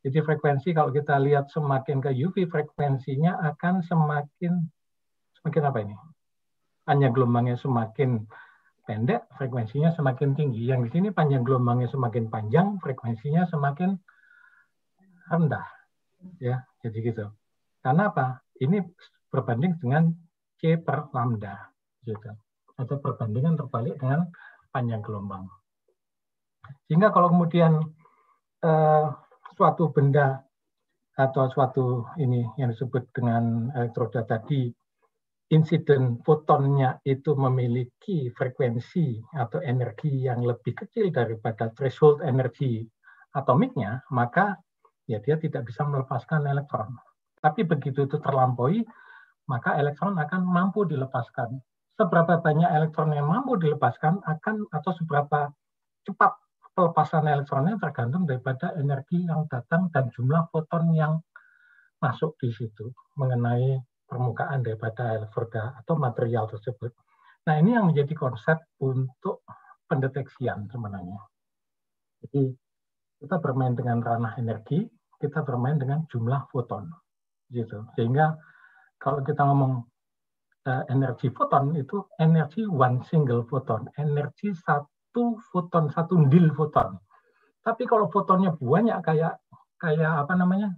[0.00, 4.64] Jadi frekuensi kalau kita lihat semakin ke UV frekuensinya akan semakin
[5.40, 5.94] semakin apa ini?
[6.88, 8.24] Hanya gelombangnya semakin
[8.88, 10.66] pendek, frekuensinya semakin tinggi.
[10.66, 13.94] Yang di sini panjang gelombangnya semakin panjang, frekuensinya semakin
[15.30, 15.66] rendah.
[16.42, 17.26] Ya, jadi gitu.
[17.80, 18.42] Karena apa?
[18.60, 18.82] Ini
[19.30, 20.10] berbanding dengan
[20.58, 21.70] C per lambda.
[22.02, 22.30] Gitu.
[22.76, 24.28] Atau perbandingan terbalik dengan
[24.74, 25.46] panjang gelombang.
[26.86, 27.78] Sehingga kalau kemudian
[28.64, 29.06] eh,
[29.54, 30.42] suatu benda
[31.20, 34.72] atau suatu ini yang disebut dengan elektroda tadi
[35.50, 42.86] insiden fotonnya itu memiliki frekuensi atau energi yang lebih kecil daripada threshold energi
[43.34, 44.58] atomiknya, maka
[45.10, 46.94] ya dia tidak bisa melepaskan elektron.
[47.42, 48.86] Tapi begitu itu terlampaui,
[49.50, 51.58] maka elektron akan mampu dilepaskan.
[51.98, 55.50] Seberapa banyak elektron yang mampu dilepaskan akan atau seberapa
[56.06, 56.32] cepat
[56.78, 61.18] pelepasan elektronnya tergantung daripada energi yang datang dan jumlah foton yang
[62.00, 63.76] masuk di situ mengenai
[64.10, 66.90] permukaan daripada elektroda atau material tersebut.
[67.46, 69.46] Nah ini yang menjadi konsep untuk
[69.86, 71.22] pendeteksian sebenarnya.
[72.26, 72.50] Jadi
[73.22, 74.82] kita bermain dengan ranah energi,
[75.20, 76.90] kita bermain dengan jumlah foton
[77.50, 78.38] gitu sehingga
[78.96, 79.84] kalau kita ngomong
[80.70, 86.94] uh, energi foton itu energi one single foton energi satu foton satu dil foton
[87.60, 89.36] tapi kalau fotonnya banyak kayak
[89.82, 90.72] kayak apa namanya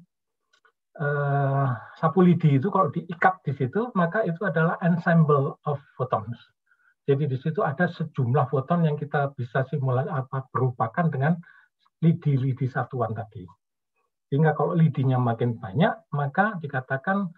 [0.98, 6.36] uh, sapu lidi itu kalau diikat di situ maka itu adalah ensemble of photons
[7.02, 11.34] jadi di situ ada sejumlah foton yang kita bisa simulasi apa berupakan dengan
[12.02, 13.42] lidi-lidi satuan tadi.
[14.30, 17.30] Sehingga kalau lidinya makin banyak, maka dikatakan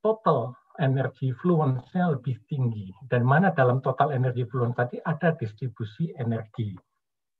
[0.00, 2.88] total energi fluence-nya lebih tinggi.
[3.06, 6.72] Dan mana dalam total energi fluence tadi ada distribusi energi.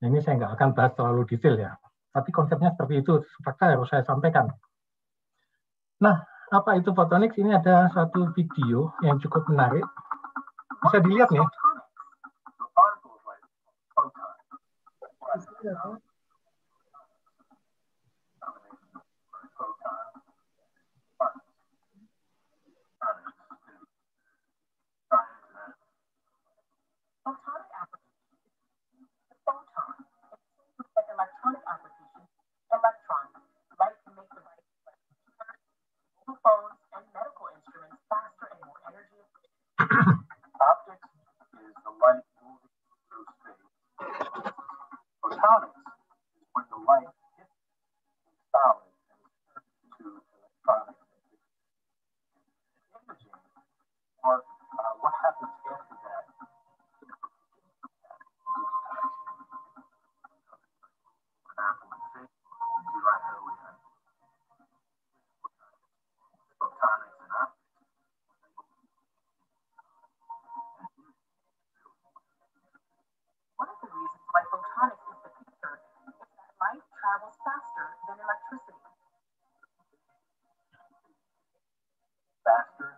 [0.01, 1.73] Nah, ini saya nggak akan bahas terlalu detail ya.
[2.13, 4.53] Tapi konsepnya seperti itu, fakta harus saya sampaikan.
[6.01, 6.17] Nah,
[6.49, 7.37] apa itu photonics?
[7.37, 9.85] Ini ada satu video yang cukup menarik.
[10.81, 11.45] Bisa dilihat nih.
[41.71, 42.75] is the light moving
[43.07, 43.63] through space.
[45.23, 47.55] Photonics is when the light hits
[48.35, 49.23] the solid and
[49.55, 51.07] turns to a electronics.
[52.95, 53.39] Imaging
[54.25, 54.43] are
[78.11, 78.83] than electricity.
[82.43, 82.91] Faster,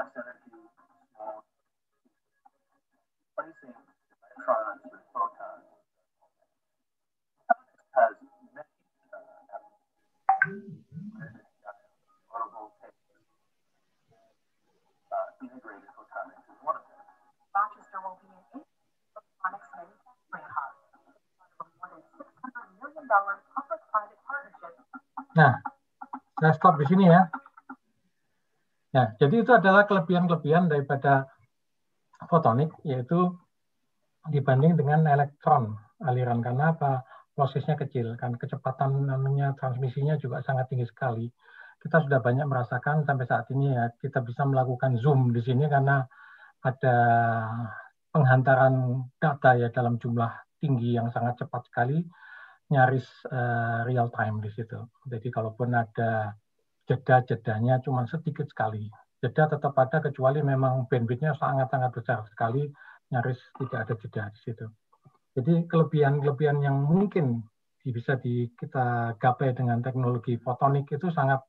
[0.00, 0.56] less energy,
[1.12, 1.44] smaller.
[3.36, 5.68] Placing electrons with photons
[7.96, 8.16] has
[15.66, 17.04] many photonics one of them.
[17.52, 18.32] Rochester will be
[19.12, 20.74] photonics manufacturing hub.
[21.60, 23.06] $600 million
[25.40, 25.56] Nah,
[26.36, 27.24] saya stop di sini ya.
[28.92, 31.32] Nah, jadi itu adalah kelebihan-kelebihan daripada
[32.28, 33.32] fotonik, yaitu
[34.28, 35.80] dibanding dengan elektron.
[36.04, 37.08] Aliran karena apa?
[37.32, 38.36] Prosesnya kecil kan?
[38.36, 41.24] Kecepatan namanya transmisinya juga sangat tinggi sekali.
[41.80, 46.04] Kita sudah banyak merasakan sampai saat ini ya kita bisa melakukan zoom di sini karena
[46.60, 46.96] ada
[48.12, 50.28] penghantaran data ya dalam jumlah
[50.60, 52.04] tinggi yang sangat cepat sekali
[52.70, 56.34] nyaris uh, real time di situ jadi kalaupun ada
[56.86, 58.86] jeda-jedanya cuma sedikit sekali
[59.20, 62.64] jeda tetap ada kecuali memang bandwidthnya sangat-sangat besar sekali
[63.10, 64.66] nyaris tidak ada jeda di situ.
[65.34, 67.42] Jadi kelebihan-kelebihan yang mungkin
[67.80, 71.42] bisa di, kita gapai dengan teknologi fotonik itu sangat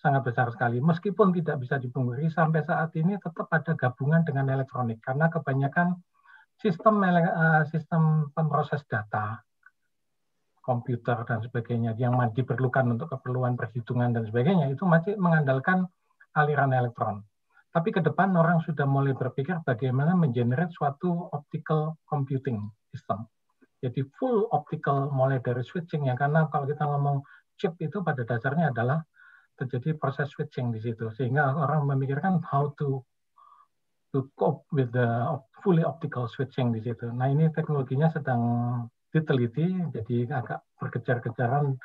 [0.00, 0.82] sangat besar sekali.
[0.82, 6.00] Meskipun tidak bisa dipungkiri sampai saat ini tetap ada gabungan dengan elektronik karena kebanyakan
[6.58, 9.40] sistem uh, sistem pemroses data
[10.62, 15.90] komputer dan sebagainya yang diperlukan untuk keperluan perhitungan dan sebagainya itu masih mengandalkan
[16.38, 17.26] aliran elektron.
[17.72, 23.26] Tapi ke depan orang sudah mulai berpikir bagaimana mengenerate suatu optical computing system.
[23.82, 27.26] Jadi full optical mulai dari switching ya karena kalau kita ngomong
[27.58, 29.02] chip itu pada dasarnya adalah
[29.58, 33.02] terjadi proses switching di situ sehingga orang memikirkan how to
[34.12, 35.08] to cope with the
[35.64, 37.08] fully optical switching di situ.
[37.10, 38.42] Nah ini teknologinya sedang
[39.12, 41.76] diteliti jadi agak berkejar-kejaran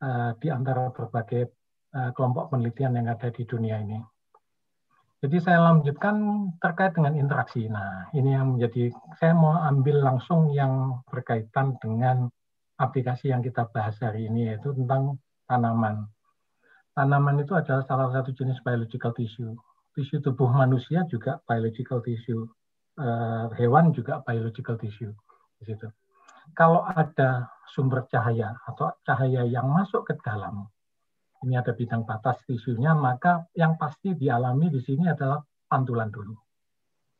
[0.00, 1.52] uh, di antara berbagai
[1.92, 4.00] uh, kelompok penelitian yang ada di dunia ini.
[5.20, 7.64] Jadi saya lanjutkan terkait dengan interaksi.
[7.72, 12.28] Nah, ini yang menjadi saya mau ambil langsung yang berkaitan dengan
[12.76, 15.16] aplikasi yang kita bahas hari ini yaitu tentang
[15.48, 16.04] tanaman.
[16.92, 19.56] Tanaman itu adalah salah satu jenis biological tissue.
[19.96, 22.44] Tisu tubuh manusia juga biological tissue.
[22.96, 25.12] Uh, hewan juga biological tissue
[25.60, 25.88] di situ.
[26.54, 30.68] Kalau ada sumber cahaya atau cahaya yang masuk ke dalam
[31.44, 36.32] ini ada bidang batas tisunya, maka yang pasti dialami di sini adalah pantulan dulu.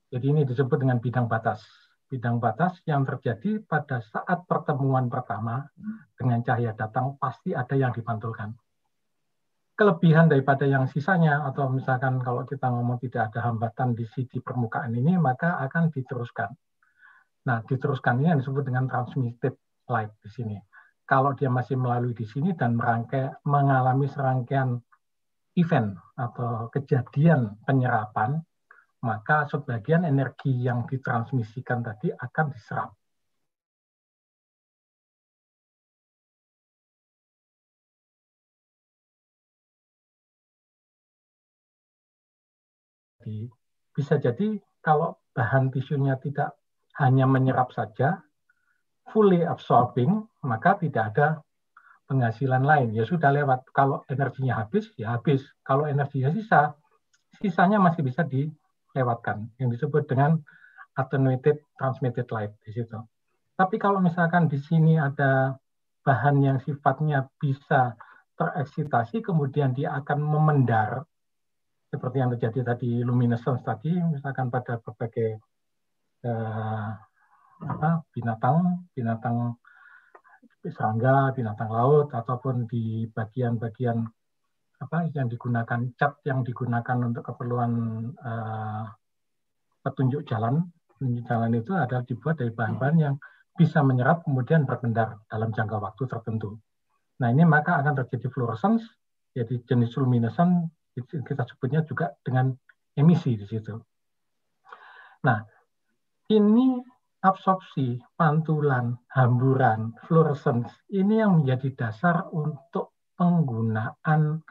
[0.09, 1.63] Jadi ini disebut dengan bidang batas.
[2.07, 5.67] Bidang batas yang terjadi pada saat pertemuan pertama
[6.15, 8.55] dengan cahaya datang pasti ada yang dipantulkan.
[9.77, 14.95] Kelebihan daripada yang sisanya atau misalkan kalau kita ngomong tidak ada hambatan di sisi permukaan
[14.97, 16.49] ini maka akan diteruskan.
[17.47, 19.55] Nah, diteruskan ini yang disebut dengan transmitted
[19.87, 20.57] light di sini
[21.07, 24.75] kalau dia masih melalui di sini dan merangkai, mengalami serangkaian
[25.55, 28.43] event atau kejadian penyerapan,
[29.07, 32.91] maka sebagian energi yang ditransmisikan tadi akan diserap.
[43.97, 46.55] Bisa jadi kalau bahan tisunya tidak
[46.97, 48.25] hanya menyerap saja,
[49.13, 51.29] fully absorbing, maka tidak ada
[52.09, 52.95] penghasilan lain.
[52.97, 53.69] Ya sudah lewat.
[53.75, 55.45] Kalau energinya habis, ya habis.
[55.67, 56.75] Kalau energinya sisa,
[57.39, 59.51] sisanya masih bisa dilewatkan.
[59.61, 60.41] Yang disebut dengan
[60.97, 62.97] attenuated transmitted light di situ.
[63.57, 65.57] Tapi kalau misalkan di sini ada
[66.05, 67.97] bahan yang sifatnya bisa
[68.37, 71.05] tereksitasi, kemudian dia akan memendar,
[71.89, 75.41] seperti yang terjadi tadi luminescence tadi, misalkan pada berbagai
[76.25, 76.89] uh,
[77.57, 79.57] apa binatang binatang
[80.67, 84.03] serangga binatang laut ataupun di bagian-bagian
[84.77, 87.73] apa yang digunakan cat yang digunakan untuk keperluan
[88.21, 88.85] uh,
[89.81, 93.15] petunjuk jalan petunjuk jalan itu adalah dibuat dari bahan-bahan yang
[93.57, 96.61] bisa menyerap kemudian berpendar dalam jangka waktu tertentu.
[97.25, 98.85] Nah ini maka akan terjadi fluorescence,
[99.33, 102.53] jadi jenis luminescent kita sebutnya juga dengan
[102.93, 103.73] emisi di situ.
[105.25, 105.41] Nah
[106.31, 106.83] ini
[107.23, 114.43] absorpsi, pantulan, hamburan, fluorescence, ini yang menjadi dasar untuk penggunaan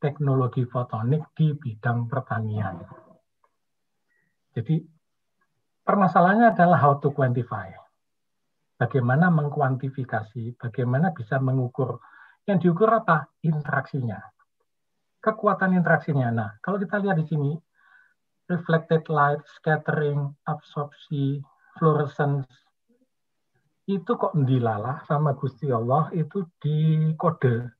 [0.00, 2.80] teknologi fotonik di bidang pertanian.
[4.52, 4.76] Jadi
[5.84, 7.68] permasalahannya adalah how to quantify.
[8.76, 12.02] Bagaimana mengkuantifikasi, bagaimana bisa mengukur.
[12.42, 13.30] Yang diukur apa?
[13.46, 14.18] Interaksinya.
[15.22, 16.34] Kekuatan interaksinya.
[16.34, 17.54] Nah, kalau kita lihat di sini,
[18.52, 21.40] reflected light, scattering, absorpsi,
[21.80, 22.44] fluorescence.
[23.88, 26.12] Itu kok dilalah sama Gusti Allah?
[26.12, 27.72] Itu dikode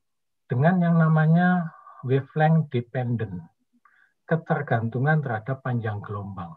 [0.48, 1.70] dengan yang namanya
[2.02, 3.44] wavelength dependent,
[4.24, 6.56] ketergantungan terhadap panjang gelombang.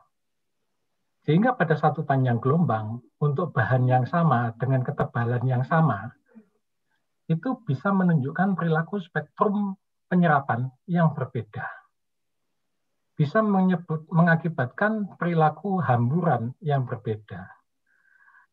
[1.28, 6.14] Sehingga pada satu panjang gelombang, untuk bahan yang sama dengan ketebalan yang sama,
[7.26, 9.74] itu bisa menunjukkan perilaku spektrum
[10.06, 11.85] penyerapan yang berbeda
[13.16, 17.48] bisa menyebut, mengakibatkan perilaku hamburan yang berbeda.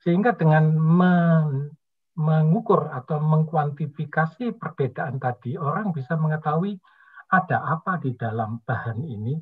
[0.03, 1.75] Sehingga dengan men,
[2.15, 6.79] mengukur atau mengkuantifikasi perbedaan tadi, orang bisa mengetahui
[7.33, 9.35] ada apa di dalam bahan ini.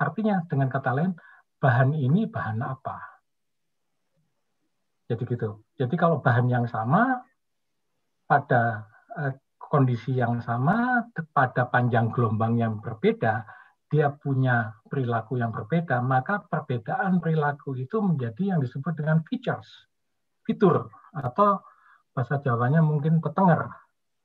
[0.00, 1.12] Artinya dengan kata lain,
[1.60, 2.98] bahan ini bahan apa.
[5.06, 5.62] Jadi gitu.
[5.78, 7.22] Jadi kalau bahan yang sama
[8.26, 8.90] pada
[9.22, 13.46] eh, kondisi yang sama pada panjang gelombang yang berbeda,
[13.86, 19.86] dia punya perilaku yang berbeda, maka perbedaan perilaku itu menjadi yang disebut dengan features,
[20.42, 21.62] fitur atau
[22.10, 23.70] bahasa Jawanya mungkin petenger.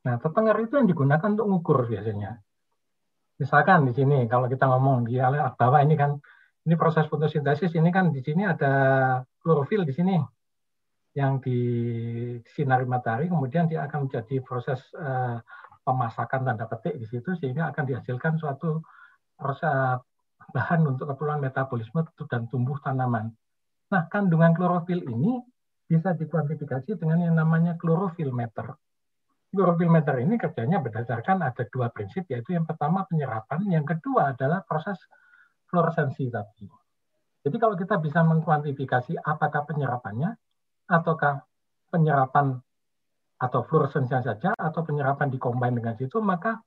[0.01, 2.41] Nah, petenger itu yang digunakan untuk mengukur biasanya.
[3.37, 5.17] Misalkan di sini kalau kita ngomong di
[5.57, 6.17] bawah ini kan
[6.65, 8.73] ini proses fotosintesis ini kan di sini ada
[9.41, 10.15] klorofil di sini
[11.17, 11.57] yang di
[12.53, 15.41] sinari matahari kemudian dia akan menjadi proses uh,
[15.83, 18.79] pemasakan tanda petik di situ sehingga akan dihasilkan suatu
[19.41, 19.97] proses
[20.53, 23.33] bahan untuk keperluan metabolisme dan tumbuh tanaman.
[23.89, 25.41] Nah, kandungan klorofil ini
[25.89, 28.77] bisa dikuantifikasi dengan yang namanya klorofil meter.
[29.51, 34.63] Klorofil meter ini kerjanya berdasarkan ada dua prinsip, yaitu yang pertama penyerapan, yang kedua adalah
[34.63, 34.95] proses
[35.67, 36.67] fluoresensi tadi.
[37.41, 40.31] Jadi kalau kita bisa mengkuantifikasi apakah penyerapannya,
[40.87, 41.43] ataukah
[41.91, 42.55] penyerapan
[43.41, 46.61] atau fluoresensi saja atau penyerapan dikombin dengan situ maka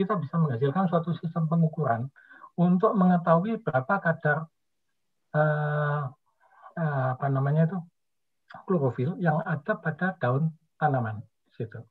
[0.00, 2.08] kita bisa menghasilkan suatu sistem pengukuran
[2.56, 4.48] untuk mengetahui berapa kadar
[5.36, 6.08] uh,
[6.80, 7.76] uh, apa namanya itu
[8.64, 11.20] klorofil yang ada pada daun tanaman
[11.52, 11.84] situ.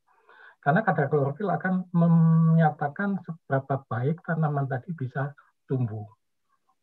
[0.57, 5.32] Karena kadar klorofil akan menyatakan seberapa baik tanaman tadi bisa
[5.70, 6.03] tumbuh.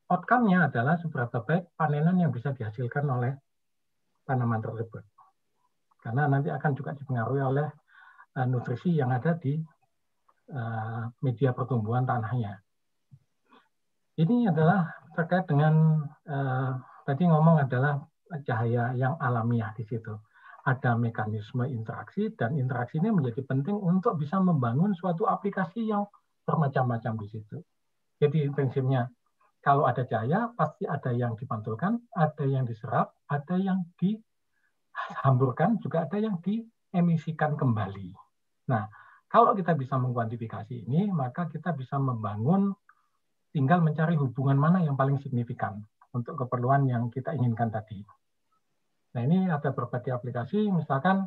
[0.06, 3.34] Outcome-nya adalah seberapa baik panenan yang bisa dihasilkan oleh
[4.22, 5.02] tanaman tersebut.
[5.98, 7.66] Karena nanti akan juga dipengaruhi oleh
[8.38, 9.58] uh, nutrisi yang ada di
[11.22, 12.62] media pertumbuhan tanahnya.
[14.16, 16.70] Ini adalah terkait dengan uh,
[17.04, 18.00] tadi ngomong adalah
[18.48, 20.16] cahaya yang alamiah di situ.
[20.66, 26.08] Ada mekanisme interaksi dan interaksi ini menjadi penting untuk bisa membangun suatu aplikasi yang
[26.48, 27.60] bermacam-macam di situ.
[28.18, 29.06] Jadi prinsipnya
[29.60, 36.22] kalau ada cahaya, pasti ada yang dipantulkan, ada yang diserap, ada yang dihamburkan, juga ada
[36.22, 38.14] yang diemisikan kembali.
[38.70, 38.86] Nah,
[39.26, 42.72] kalau kita bisa mengkuantifikasi ini, maka kita bisa membangun,
[43.50, 45.82] tinggal mencari hubungan mana yang paling signifikan
[46.14, 48.04] untuk keperluan yang kita inginkan tadi.
[49.16, 51.24] Nah, ini ada berbagai aplikasi, misalkan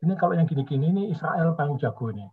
[0.00, 2.24] ini kalau yang gini-gini ini Israel paling jago ini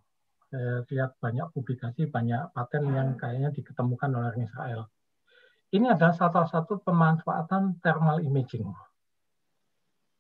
[0.48, 4.88] saya lihat banyak publikasi, banyak paten yang kayaknya diketemukan oleh Israel.
[5.76, 8.72] Ini adalah salah satu pemanfaatan thermal imaging.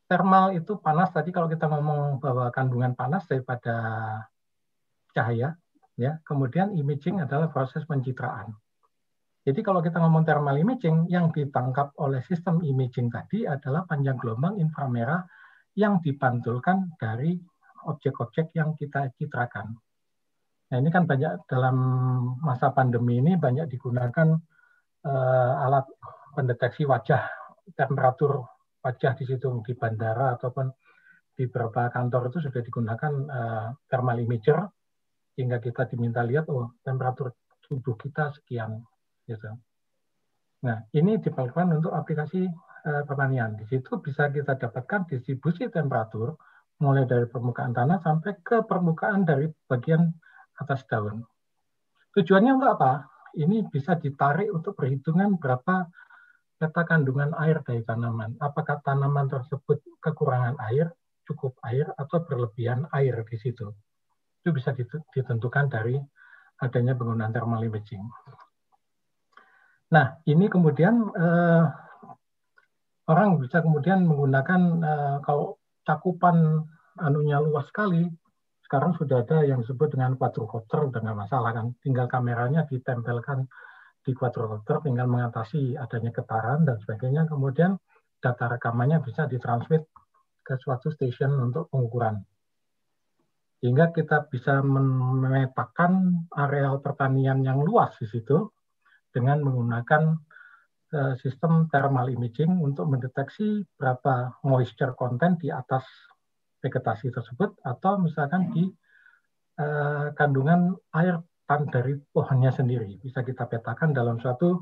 [0.08, 3.76] Thermal itu panas tadi kalau kita ngomong bahwa kandungan panas daripada
[5.12, 5.60] cahaya,
[6.00, 6.24] ya.
[6.24, 8.56] Kemudian imaging adalah proses pencitraan.
[9.44, 14.60] Jadi kalau kita ngomong thermal imaging, yang ditangkap oleh sistem imaging tadi adalah panjang gelombang
[14.60, 15.24] inframerah
[15.76, 17.36] yang dipantulkan dari
[17.88, 19.76] objek-objek yang kita citrakan.
[20.68, 21.76] Nah ini kan banyak dalam
[22.44, 24.36] masa pandemi ini banyak digunakan
[25.08, 25.88] uh, alat
[26.36, 27.24] pendeteksi wajah,
[27.72, 28.44] temperatur
[28.82, 30.68] wajah di situ di bandara ataupun
[31.38, 34.58] di beberapa kantor itu sudah digunakan uh, thermal imager
[35.38, 38.82] sehingga kita diminta lihat oh temperatur tubuh kita sekian
[39.30, 39.54] gitu.
[40.66, 42.50] Nah ini diperlukan untuk aplikasi
[42.90, 43.54] uh, pertanian.
[43.54, 46.34] Di situ bisa kita dapatkan distribusi temperatur
[46.82, 50.10] mulai dari permukaan tanah sampai ke permukaan dari bagian
[50.58, 51.22] atas daun.
[52.18, 53.06] Tujuannya untuk apa?
[53.38, 55.86] Ini bisa ditarik untuk perhitungan berapa
[56.58, 58.38] kata kandungan air dari tanaman.
[58.42, 60.90] Apakah tanaman tersebut kekurangan air,
[61.30, 63.70] cukup air, atau berlebihan air di situ.
[64.42, 64.74] Itu bisa
[65.14, 65.98] ditentukan dari
[66.58, 68.02] adanya penggunaan thermal imaging.
[69.94, 71.64] Nah, ini kemudian eh,
[73.08, 76.66] orang bisa kemudian menggunakan eh, kalau cakupan
[76.98, 78.10] anunya luas sekali,
[78.68, 83.48] sekarang sudah ada yang disebut dengan quadrocopter udah nggak masalah kan tinggal kameranya ditempelkan
[84.08, 87.28] di quadrocopter tinggal mengatasi adanya getaran dan sebagainya.
[87.28, 87.76] Kemudian
[88.24, 89.84] data rekamannya bisa ditransmit
[90.48, 92.24] ke suatu stasiun untuk pengukuran.
[93.60, 98.48] Sehingga kita bisa memetakan areal pertanian yang luas di situ
[99.12, 100.16] dengan menggunakan
[100.96, 105.84] eh, sistem thermal imaging untuk mendeteksi berapa moisture content di atas
[106.64, 108.66] vegetasi tersebut atau misalkan di
[109.62, 114.60] uh, kandungan air tan dari pohonnya sendiri bisa kita petakan dalam suatu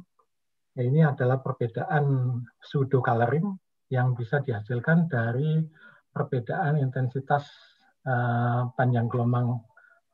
[0.77, 3.57] ya ini adalah perbedaan pseudo coloring
[3.89, 5.65] yang bisa dihasilkan dari
[6.13, 7.49] perbedaan intensitas
[8.05, 9.65] uh, panjang gelombang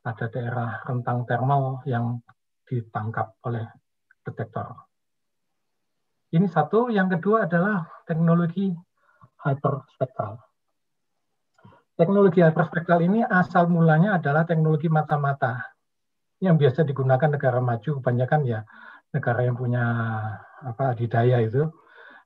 [0.02, 2.18] pada daerah rentang termal yang
[2.66, 3.68] ditangkap oleh
[4.26, 4.74] detektor.
[6.32, 8.72] Ini satu, yang kedua adalah teknologi
[9.44, 10.40] hyperspektral.
[11.92, 15.71] Teknologi hyperspektral ini asal mulanya adalah teknologi mata-mata
[16.42, 18.66] yang biasa digunakan negara maju kebanyakan ya
[19.14, 19.84] negara yang punya
[20.64, 21.68] apa didaya itu,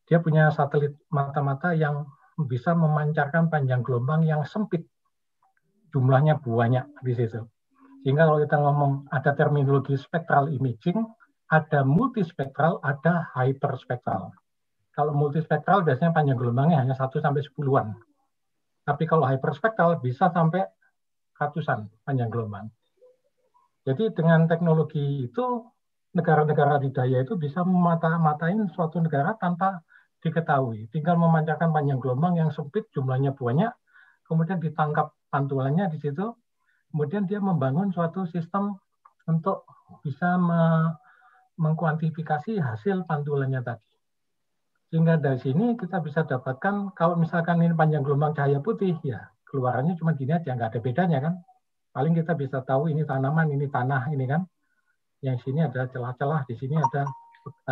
[0.09, 2.09] dia punya satelit mata-mata yang
[2.41, 4.87] bisa memancarkan panjang gelombang yang sempit.
[5.91, 7.43] Jumlahnya banyak di situ.
[8.07, 11.03] Sehingga kalau kita ngomong ada terminologi spectral imaging,
[11.51, 14.31] ada multispektral, ada hyperspektral.
[14.95, 17.99] Kalau multispektral biasanya panjang gelombangnya hanya 1 sampai 10-an.
[18.87, 20.63] Tapi kalau hyperspektral bisa sampai
[21.35, 22.71] ratusan panjang gelombang.
[23.87, 25.63] Jadi dengan teknologi itu
[26.11, 29.79] negara-negara di daya itu bisa memata-matain suatu negara tanpa
[30.27, 30.91] diketahui.
[30.91, 33.71] Tinggal memancarkan panjang gelombang yang sempit, jumlahnya banyak,
[34.27, 36.35] kemudian ditangkap pantulannya di situ,
[36.91, 38.75] kemudian dia membangun suatu sistem
[39.31, 39.63] untuk
[40.03, 40.93] bisa me
[41.57, 43.89] mengkuantifikasi hasil pantulannya tadi.
[44.93, 49.97] Sehingga dari sini kita bisa dapatkan, kalau misalkan ini panjang gelombang cahaya putih, ya keluarannya
[49.97, 51.35] cuma gini aja, nggak ada bedanya kan
[51.97, 54.45] paling kita bisa tahu ini tanaman, ini tanah, ini kan.
[55.25, 57.09] Yang sini ada celah-celah, di sini ada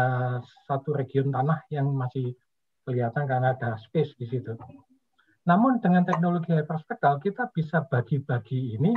[0.01, 2.33] uh, satu region tanah yang masih
[2.89, 4.57] kelihatan karena ada space di situ.
[5.45, 8.97] Namun dengan teknologi hyperspektral kita bisa bagi-bagi ini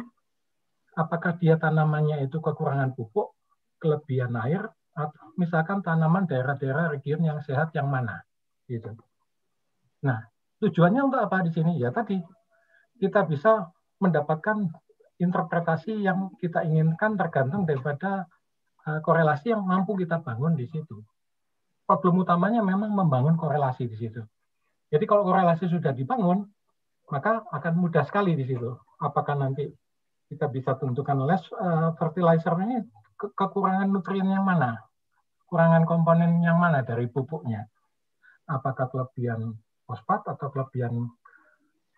[0.95, 3.36] apakah dia tanamannya itu kekurangan pupuk,
[3.84, 4.63] kelebihan air,
[4.95, 8.23] atau misalkan tanaman daerah-daerah region yang sehat yang mana,
[8.71, 8.95] gitu.
[10.07, 10.23] Nah,
[10.63, 11.75] tujuannya untuk apa di sini?
[11.78, 12.15] Ya tadi
[12.97, 13.67] kita bisa
[13.99, 14.86] mendapatkan
[15.18, 18.30] interpretasi yang kita inginkan tergantung daripada
[18.86, 21.01] uh, korelasi yang mampu kita bangun di situ.
[21.88, 24.22] Problem utamanya memang membangun korelasi di situ.
[24.88, 26.47] Jadi kalau korelasi sudah dibangun,
[27.11, 28.76] maka akan mudah sekali di situ.
[28.99, 29.68] Apakah nanti
[30.28, 32.84] kita bisa tentukan less uh, fertilizer ini
[33.18, 34.78] ke kekurangan nutrien yang mana,
[35.47, 37.65] kekurangan komponen yang mana dari pupuknya.
[38.47, 39.55] Apakah kelebihan
[39.88, 41.07] fosfat atau kelebihan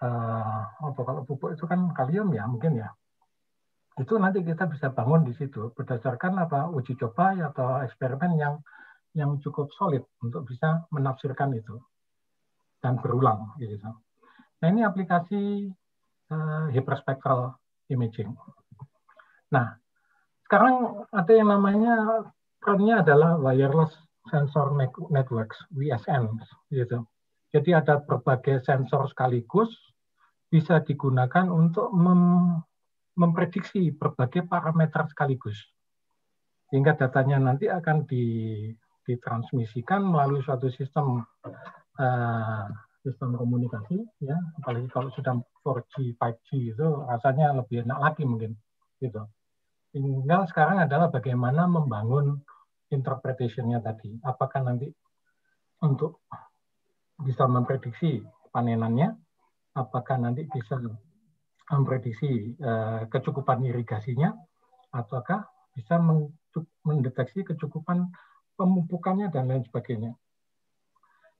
[0.02, 2.90] uh, kalau pupuk itu kan kalium ya mungkin ya
[4.00, 8.56] itu nanti kita bisa bangun di situ berdasarkan apa uji coba atau eksperimen yang
[9.12, 11.76] yang cukup solid untuk bisa menafsirkan itu
[12.80, 13.92] dan berulang gitu.
[14.64, 15.68] Nah ini aplikasi
[16.32, 17.60] uh, hyperspectral
[17.92, 18.32] imaging.
[19.52, 19.76] Nah
[20.48, 22.24] sekarang ada yang namanya
[22.64, 23.92] trendnya adalah wireless
[24.32, 24.72] sensor
[25.12, 26.40] networks (WSN)
[26.72, 27.04] gitu.
[27.50, 29.74] Jadi ada berbagai sensor sekaligus
[30.50, 31.90] bisa digunakan untuk
[33.20, 35.60] memprediksi berbagai parameter sekaligus.
[36.72, 38.24] Sehingga datanya nanti akan di,
[39.04, 41.20] ditransmisikan melalui suatu sistem
[42.00, 42.66] uh,
[43.04, 44.40] sistem komunikasi ya.
[44.64, 45.36] Apalagi kalau sudah
[45.68, 48.56] 4G 5G itu rasanya lebih enak lagi mungkin
[49.04, 49.28] gitu.
[49.90, 52.40] Tinggal sekarang adalah bagaimana membangun
[52.94, 54.16] interpretation-nya tadi.
[54.22, 54.88] Apakah nanti
[55.82, 56.24] untuk
[57.20, 58.22] bisa memprediksi
[58.54, 59.12] panenannya?
[59.74, 60.78] Apakah nanti bisa
[61.70, 64.34] memprediksi uh, kecukupan irigasinya,
[64.90, 65.46] ataukah
[65.78, 66.02] bisa
[66.84, 68.10] mendeteksi kecukupan
[68.60, 70.12] pemupukannya dan lain sebagainya.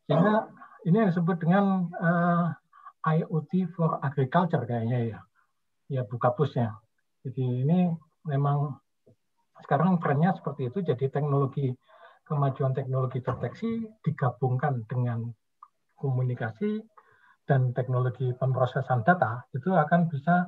[0.08, 0.48] Sehingga
[0.88, 2.48] ini yang disebut dengan eh,
[3.20, 5.20] IoT for agriculture kayaknya ya,
[5.92, 6.80] ya buka pusnya.
[7.28, 7.92] Jadi ini
[8.24, 8.80] memang
[9.60, 11.76] sekarang trennya seperti itu, jadi teknologi
[12.24, 15.28] kemajuan teknologi deteksi digabungkan dengan
[16.00, 16.80] komunikasi
[17.50, 20.46] dan teknologi pemrosesan data itu akan bisa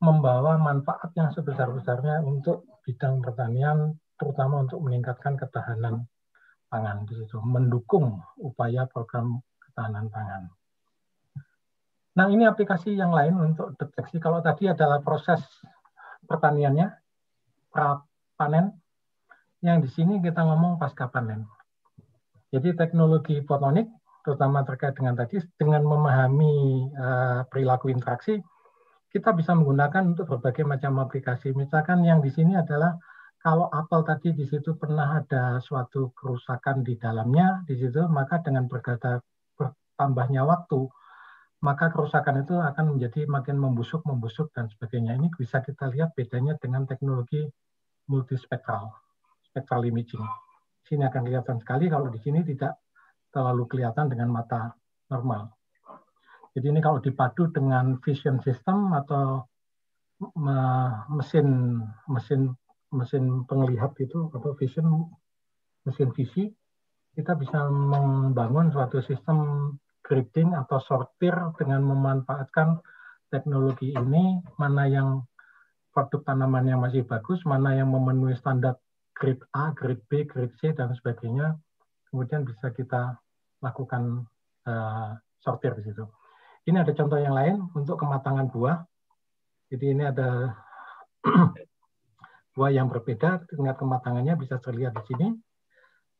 [0.00, 6.08] membawa manfaat yang sebesar-besarnya untuk bidang pertanian, terutama untuk meningkatkan ketahanan
[6.72, 10.48] pangan di situ, mendukung upaya program ketahanan pangan.
[12.16, 14.16] Nah, ini aplikasi yang lain untuk deteksi.
[14.18, 15.44] Kalau tadi adalah proses
[16.24, 16.88] pertaniannya,
[17.70, 18.00] pra
[18.34, 18.72] panen,
[19.60, 21.44] yang di sini kita ngomong pasca panen.
[22.48, 23.97] Jadi teknologi fotonik
[24.28, 28.36] terutama terkait dengan tadi, dengan memahami uh, perilaku interaksi,
[29.08, 31.56] kita bisa menggunakan untuk berbagai macam aplikasi.
[31.56, 33.00] Misalkan yang di sini adalah
[33.40, 38.68] kalau apel tadi di situ pernah ada suatu kerusakan di dalamnya, di situ maka dengan
[38.68, 39.24] berkata
[39.56, 40.84] bertambahnya waktu,
[41.64, 45.16] maka kerusakan itu akan menjadi makin membusuk, membusuk dan sebagainya.
[45.16, 47.48] Ini bisa kita lihat bedanya dengan teknologi
[48.12, 48.92] multispektral,
[49.48, 50.20] spectral imaging.
[50.84, 52.76] Sini akan kelihatan sekali kalau di sini tidak
[53.38, 54.74] terlalu kelihatan dengan mata
[55.14, 55.54] normal.
[56.58, 59.46] Jadi ini kalau dipadu dengan vision system atau
[61.14, 61.78] mesin
[62.10, 62.50] mesin
[62.90, 65.06] mesin penglihat itu atau vision
[65.86, 66.50] mesin visi
[67.14, 69.70] kita bisa membangun suatu sistem
[70.02, 72.82] grading atau sortir dengan memanfaatkan
[73.30, 75.22] teknologi ini mana yang
[75.94, 78.78] produk tanamannya masih bagus, mana yang memenuhi standar
[79.14, 81.54] grade A, grade B, grade C dan sebagainya
[82.08, 83.20] kemudian bisa kita
[83.62, 84.26] lakukan
[84.66, 86.04] uh, sortir di situ.
[86.68, 88.84] Ini ada contoh yang lain untuk kematangan buah.
[89.72, 90.52] Jadi ini ada
[92.56, 95.28] buah yang berbeda, tingkat kematangannya bisa terlihat di sini.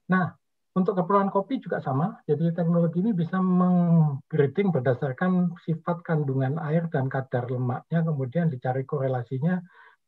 [0.09, 0.33] Nah,
[0.79, 2.23] untuk keperluan kopi juga sama.
[2.25, 9.59] Jadi teknologi ini bisa menggrading berdasarkan sifat kandungan air dan kadar lemaknya, kemudian dicari korelasinya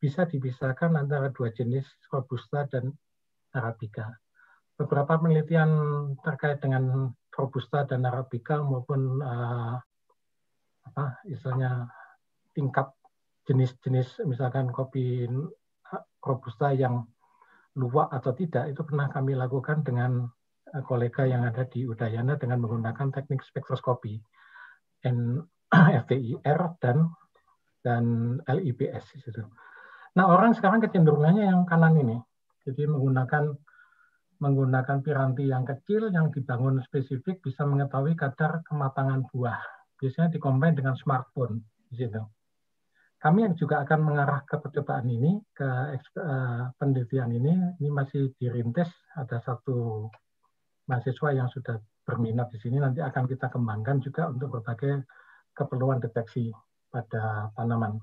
[0.01, 2.95] bisa dipisahkan antara dua jenis robusta dan
[3.53, 4.15] arabica.
[4.81, 5.71] Beberapa penelitian
[6.25, 9.77] terkait dengan robusta dan arabica maupun uh,
[10.89, 11.93] apa istilahnya
[12.57, 12.89] tingkat
[13.45, 15.29] jenis-jenis misalkan kopi
[16.25, 17.05] robusta yang
[17.79, 20.27] luwak atau tidak itu pernah kami lakukan dengan
[20.75, 24.19] eh, kolega yang ada di Udayana dengan menggunakan teknik spektroskopi
[25.71, 27.09] FTIR dan
[27.81, 28.05] dan
[28.45, 29.41] LIBS itu.
[30.19, 32.19] Nah orang sekarang kecenderungannya yang kanan ini,
[32.67, 33.57] jadi menggunakan
[34.41, 39.61] menggunakan piranti yang kecil yang dibangun spesifik bisa mengetahui kadar kematangan buah.
[40.01, 41.61] Biasanya dikombin dengan smartphone
[41.93, 42.25] di situ.
[43.21, 45.69] Kami juga akan mengarah ke percobaan ini, ke
[46.17, 47.53] uh, penelitian ini.
[47.77, 50.09] Ini masih dirintis, ada satu
[50.89, 51.77] mahasiswa yang sudah
[52.09, 52.81] berminat di sini.
[52.81, 55.05] Nanti akan kita kembangkan juga untuk berbagai
[55.53, 56.49] keperluan deteksi
[56.89, 58.01] pada tanaman.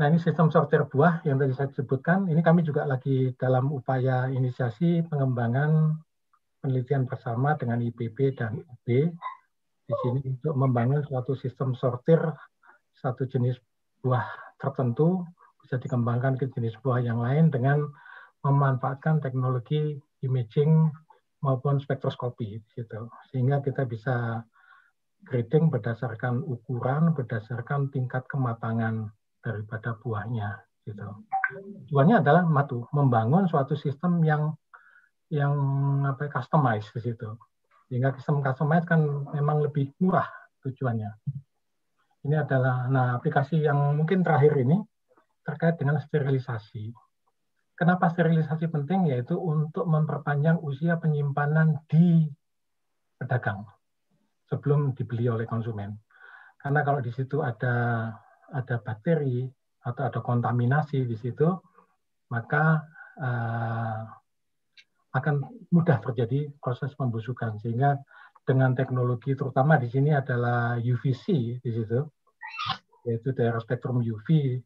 [0.00, 2.24] Nah ini sistem sortir buah yang tadi saya sebutkan.
[2.24, 5.92] Ini kami juga lagi dalam upaya inisiasi pengembangan
[6.64, 8.88] penelitian bersama dengan IPB dan UB
[9.84, 12.16] di sini untuk membangun suatu sistem sortir
[12.96, 13.60] satu jenis
[14.00, 14.24] buah
[14.56, 15.20] tertentu
[15.60, 17.84] bisa dikembangkan ke jenis buah yang lain dengan
[18.40, 20.88] memanfaatkan teknologi imaging
[21.44, 23.12] maupun spektroskopi gitu.
[23.28, 24.40] Sehingga kita bisa
[25.28, 31.06] grading berdasarkan ukuran, berdasarkan tingkat kematangan daripada buahnya gitu.
[31.88, 34.54] Tujuannya adalah matu membangun suatu sistem yang
[35.30, 35.54] yang
[36.06, 37.30] apa customize di situ
[37.90, 39.02] sehingga sistem customize kan
[39.34, 40.26] memang lebih murah
[40.62, 41.10] tujuannya.
[42.22, 44.78] Ini adalah nah aplikasi yang mungkin terakhir ini
[45.42, 46.92] terkait dengan sterilisasi.
[47.74, 49.08] Kenapa sterilisasi penting?
[49.08, 52.28] Yaitu untuk memperpanjang usia penyimpanan di
[53.16, 53.64] pedagang
[54.46, 55.96] sebelum dibeli oleh konsumen.
[56.60, 58.06] Karena kalau di situ ada
[58.52, 59.46] ada bakteri
[59.80, 61.48] atau ada kontaminasi di situ,
[62.30, 62.84] maka
[63.16, 64.02] uh,
[65.10, 65.34] akan
[65.74, 67.58] mudah terjadi proses pembusukan.
[67.58, 67.98] Sehingga
[68.44, 71.24] dengan teknologi terutama di sini adalah UVC
[71.62, 72.00] di situ
[73.08, 74.60] yaitu daerah spektrum UV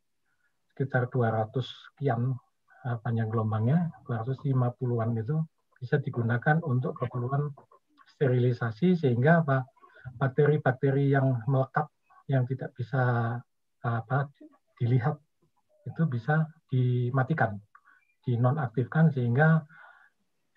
[0.74, 2.34] sekitar 200 sekian
[2.86, 5.36] eh, panjang gelombangnya 250-an itu
[5.78, 7.54] bisa digunakan untuk keperluan
[8.16, 9.68] sterilisasi sehingga apa
[10.18, 11.86] bakteri-bakteri yang melekat
[12.26, 13.36] yang tidak bisa
[13.84, 14.32] apa
[14.80, 15.20] dilihat
[15.84, 17.60] itu bisa dimatikan
[18.24, 19.62] dinonaktifkan sehingga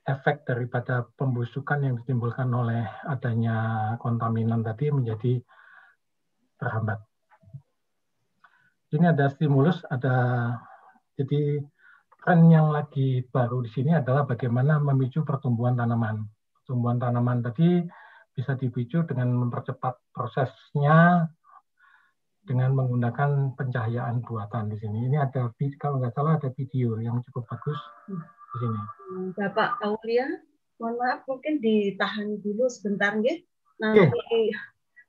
[0.07, 5.43] efek daripada pembusukan yang ditimbulkan oleh adanya kontaminan tadi menjadi
[6.55, 7.03] terhambat.
[8.87, 10.15] Ini ada stimulus, ada
[11.19, 11.59] jadi
[12.23, 16.23] tren yang lagi baru di sini adalah bagaimana memicu pertumbuhan tanaman.
[16.63, 17.83] Pertumbuhan tanaman tadi
[18.31, 21.27] bisa dipicu dengan mempercepat prosesnya
[22.47, 25.11] dengan menggunakan pencahayaan buatan di sini.
[25.11, 27.77] Ini ada kalau nggak salah ada video yang cukup bagus
[28.07, 28.79] di sini.
[29.35, 30.25] Bapak Aulia,
[30.79, 33.43] mohon maaf mungkin ditahan dulu sebentar nggih.
[33.83, 34.47] Nanti okay.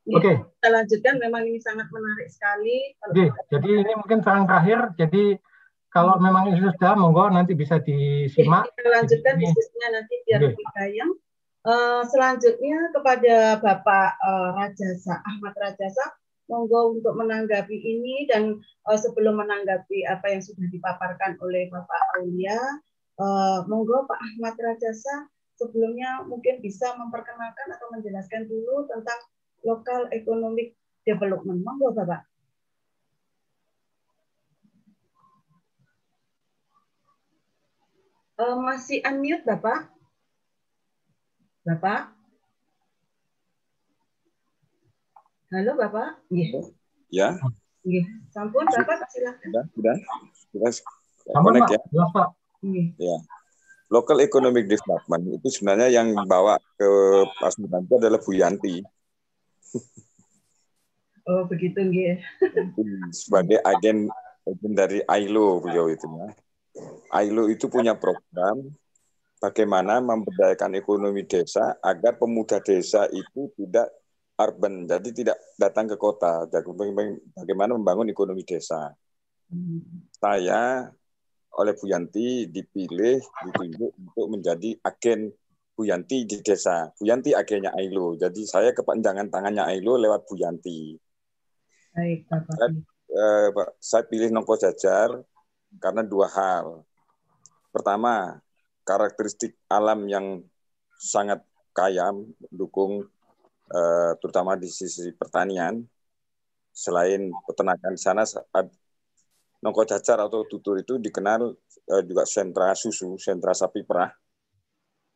[0.08, 0.20] Oke.
[0.24, 0.36] Okay.
[0.40, 1.14] Kita lanjutkan.
[1.20, 2.96] Memang ini sangat menarik sekali.
[3.12, 3.28] Okay.
[3.52, 4.96] Jadi ini mungkin serang terakhir.
[4.96, 5.36] Jadi
[5.88, 8.68] kalau memang ini sudah, monggo nanti bisa disimak.
[8.76, 10.48] Kita lanjutkan diskusinya nanti biar okay.
[10.52, 11.12] lebih bayang.
[11.68, 16.16] Uh, selanjutnya kepada Bapak uh, Rajasa Ahmad Rajasa,
[16.48, 18.56] monggo untuk menanggapi ini dan
[18.88, 22.56] uh, sebelum menanggapi apa yang sudah dipaparkan oleh Bapak Aulia,
[23.18, 25.26] Uh, monggo Pak Ahmad Rajasa
[25.58, 29.18] sebelumnya mungkin bisa memperkenalkan atau menjelaskan dulu tentang
[29.66, 31.66] lokal economic development.
[31.66, 32.22] Monggo Bapak.
[38.38, 39.90] Uh, masih unmute Bapak?
[41.66, 42.14] Bapak?
[45.48, 46.28] Halo Bapak?
[46.28, 46.60] Iya.
[47.08, 47.28] Ya.
[47.80, 48.04] Iya.
[48.28, 49.48] Sampun Bapak silakan.
[49.48, 49.96] Sudah, sudah.
[50.52, 50.72] Sudah.
[51.24, 51.68] Sampun Pak.
[51.72, 52.04] Ya.
[52.12, 52.28] Pak.
[53.00, 53.16] Ya.
[53.88, 56.90] Local Economic Development itu sebenarnya yang bawa ke
[57.40, 58.84] Pasundan itu adalah Bu Yanti.
[61.24, 62.20] Oh begitu nggih.
[63.16, 64.12] Sebagai agen,
[64.44, 66.28] agen dari ILO beliau itu ya.
[67.24, 68.68] ILO itu punya program
[69.40, 73.88] bagaimana memberdayakan ekonomi desa agar pemuda desa itu tidak
[74.38, 76.46] urban, jadi tidak datang ke kota.
[76.46, 78.94] Bagaimana membangun ekonomi desa.
[80.14, 80.86] Saya
[81.58, 85.34] oleh Bu Yanti dipilih ditunjuk untuk menjadi agen
[85.74, 86.86] Bu Yanti di desa.
[86.94, 88.14] Bu Yanti agennya Ailo.
[88.14, 90.94] Jadi saya kepanjangan tangannya Ailo lewat Bu Yanti.
[91.98, 92.54] Baik, Bapak.
[92.54, 92.70] Saya,
[93.10, 93.48] eh,
[93.82, 95.18] saya pilih Nongko Jajar
[95.82, 96.86] karena dua hal.
[97.74, 98.38] Pertama,
[98.86, 100.46] karakteristik alam yang
[100.98, 101.42] sangat
[101.74, 103.06] kaya mendukung
[103.72, 105.80] uh, terutama di sisi pertanian
[106.72, 108.22] selain peternakan di sana
[109.58, 111.50] Nongko Cacar atau Tutur itu dikenal
[111.90, 114.14] uh, juga sentra susu, sentra sapi perah.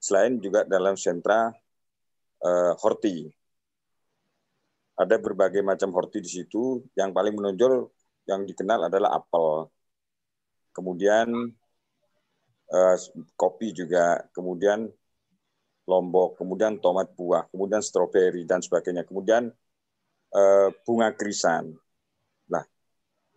[0.03, 1.55] Selain juga dalam sentra
[2.43, 3.31] uh, horti.
[4.99, 6.83] Ada berbagai macam horti di situ.
[6.99, 7.87] Yang paling menonjol
[8.27, 9.71] yang dikenal adalah apel.
[10.75, 11.31] Kemudian
[12.67, 12.97] uh,
[13.39, 14.91] kopi juga, kemudian
[15.89, 19.03] lombok, kemudian tomat buah, kemudian stroberi dan sebagainya.
[19.03, 19.51] Kemudian
[20.35, 21.75] uh, bunga krisan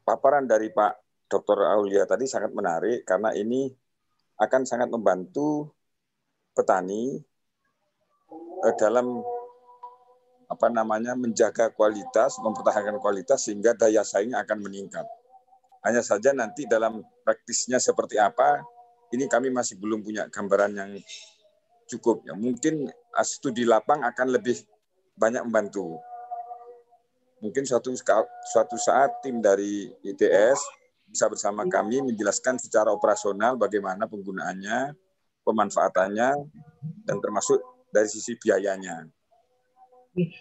[0.05, 1.65] paparan dari Pak Dr.
[1.65, 3.73] Aulia tadi sangat menarik karena ini
[4.37, 5.73] akan sangat membantu
[6.53, 7.17] petani
[8.61, 9.25] eh, dalam
[10.45, 15.03] apa namanya menjaga kualitas, mempertahankan kualitas sehingga daya saing akan meningkat.
[15.81, 18.61] Hanya saja nanti dalam praktisnya seperti apa,
[19.09, 20.91] ini kami masih belum punya gambaran yang
[21.87, 22.25] cukup.
[22.25, 22.89] Ya, mungkin
[23.23, 24.61] studi lapang akan lebih
[25.15, 26.01] banyak membantu
[27.45, 27.93] mungkin suatu
[28.49, 30.59] suatu saat tim dari ITS
[31.05, 34.97] bisa bersama kami menjelaskan secara operasional bagaimana penggunaannya,
[35.45, 36.29] pemanfaatannya,
[37.05, 37.61] dan termasuk
[37.93, 39.05] dari sisi biayanya.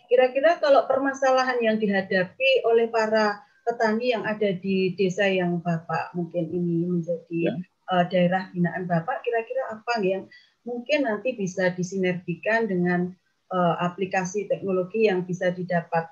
[0.08, 6.48] Kira-kira kalau permasalahan yang dihadapi oleh para petani yang ada di desa yang Bapak mungkin
[6.48, 7.54] ini menjadi ya.
[7.92, 10.24] uh, daerah binaan Bapak, kira-kira apa yang
[10.64, 13.12] mungkin nanti bisa disinergikan dengan
[13.52, 16.08] uh, aplikasi teknologi yang bisa didapat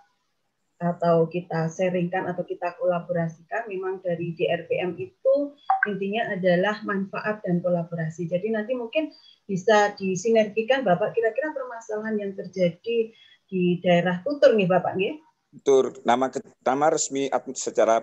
[0.82, 5.54] atau kita sharingkan atau kita kolaborasikan memang dari DRPM itu
[5.86, 8.26] intinya adalah manfaat dan kolaborasi.
[8.26, 9.14] Jadi nanti mungkin
[9.46, 13.14] bisa disinergikan Bapak kira-kira permasalahan yang terjadi
[13.46, 15.22] di daerah Tutur nih Bapak nih.
[15.62, 16.26] Tutur nama
[16.66, 18.02] nama resmi secara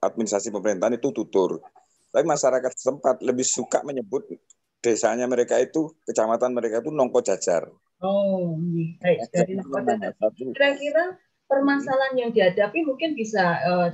[0.00, 1.60] administrasi pemerintahan itu Tutur.
[2.08, 4.24] Tapi masyarakat setempat lebih suka menyebut
[4.78, 7.66] desanya mereka itu kecamatan mereka itu Nongko Jajar.
[7.98, 8.94] Oh, iya.
[9.02, 10.30] baik dari Nongko Jajar.
[10.34, 11.04] Kira-kira
[11.48, 13.88] permasalahan yang dihadapi mungkin bisa uh,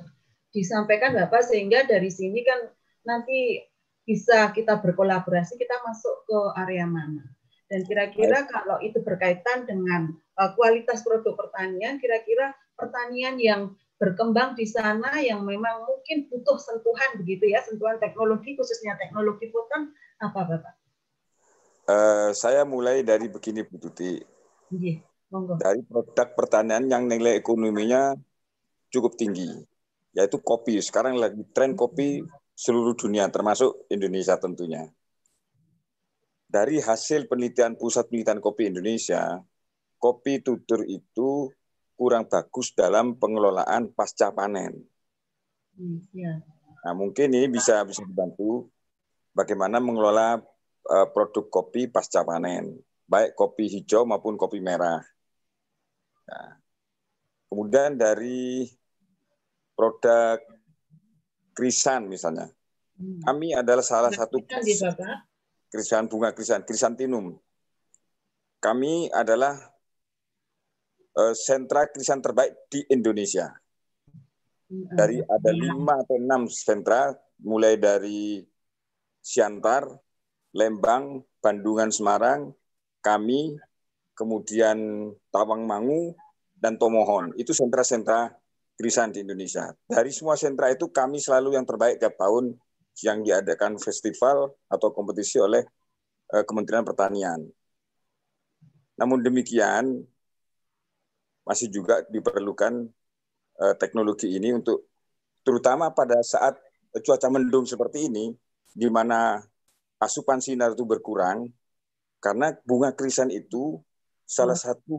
[0.54, 2.70] disampaikan Bapak sehingga dari sini kan
[3.06, 3.62] nanti
[4.04, 7.24] bisa kita berkolaborasi kita masuk ke area mana
[7.72, 14.68] dan kira-kira kalau itu berkaitan dengan uh, kualitas produk pertanian kira-kira pertanian yang berkembang di
[14.68, 19.94] sana yang memang mungkin butuh sentuhan begitu ya sentuhan teknologi khususnya teknologi hutan
[20.24, 20.74] apa Bapak?
[21.84, 24.16] Uh, saya mulai dari begini Bu Tuti.
[24.72, 25.04] Yeah
[25.58, 28.14] dari produk pertanian yang nilai ekonominya
[28.94, 29.50] cukup tinggi,
[30.14, 30.78] yaitu kopi.
[30.78, 32.22] Sekarang lagi tren kopi
[32.54, 34.86] seluruh dunia, termasuk Indonesia tentunya.
[36.46, 39.42] Dari hasil penelitian Pusat Penelitian Kopi Indonesia,
[39.98, 41.50] kopi tutur itu
[41.98, 44.86] kurang bagus dalam pengelolaan pasca panen.
[45.74, 46.38] Hmm, ya.
[46.86, 48.70] Nah, mungkin ini bisa bisa dibantu
[49.34, 50.38] bagaimana mengelola
[50.88, 55.02] uh, produk kopi pasca panen, baik kopi hijau maupun kopi merah.
[56.24, 56.56] Nah,
[57.50, 58.64] kemudian dari
[59.74, 60.38] produk
[61.52, 62.48] krisan misalnya,
[62.96, 63.26] hmm.
[63.26, 64.40] kami adalah salah satu
[65.68, 67.34] krisan bunga krisan, krisantinum.
[68.62, 69.60] Kami adalah
[71.18, 73.52] uh, sentra krisan terbaik di Indonesia.
[74.64, 77.12] Hmm, dari ada lima atau enam sentra,
[77.44, 78.40] mulai dari
[79.24, 79.88] Siantar,
[80.52, 82.52] Lembang, Bandungan, Semarang,
[83.00, 83.56] kami
[84.12, 86.12] kemudian Tawangmangu,
[86.64, 87.36] dan Tomohon.
[87.36, 88.32] Itu sentra-sentra
[88.80, 89.68] krisan di Indonesia.
[89.84, 92.56] Dari semua sentra itu kami selalu yang terbaik tiap tahun
[93.04, 95.60] yang diadakan festival atau kompetisi oleh
[96.32, 97.44] uh, Kementerian Pertanian.
[98.96, 100.00] Namun demikian,
[101.44, 102.88] masih juga diperlukan
[103.60, 104.88] uh, teknologi ini untuk
[105.44, 106.56] terutama pada saat
[106.94, 108.32] cuaca mendung seperti ini,
[108.74, 109.38] di mana
[110.02, 111.46] asupan sinar itu berkurang,
[112.18, 113.78] karena bunga krisan itu
[114.26, 114.66] salah hmm.
[114.66, 114.98] satu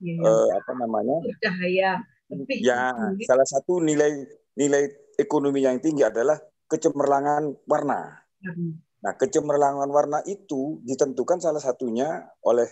[0.00, 2.00] ya, apa namanya cahaya
[2.48, 2.90] ya
[3.28, 4.24] salah satu nilai
[4.56, 4.88] nilai
[5.20, 6.38] ekonomi yang tinggi adalah
[6.70, 8.24] kecemerlangan warna.
[8.40, 8.80] Hmm.
[9.04, 12.66] Nah, kecemerlangan warna itu ditentukan salah satunya oleh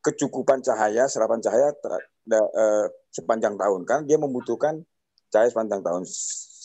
[0.00, 1.92] kecukupan cahaya, serapan cahaya ter,
[2.30, 3.82] uh, sepanjang tahun.
[3.84, 4.80] Kan dia membutuhkan
[5.28, 6.06] cahaya sepanjang tahun.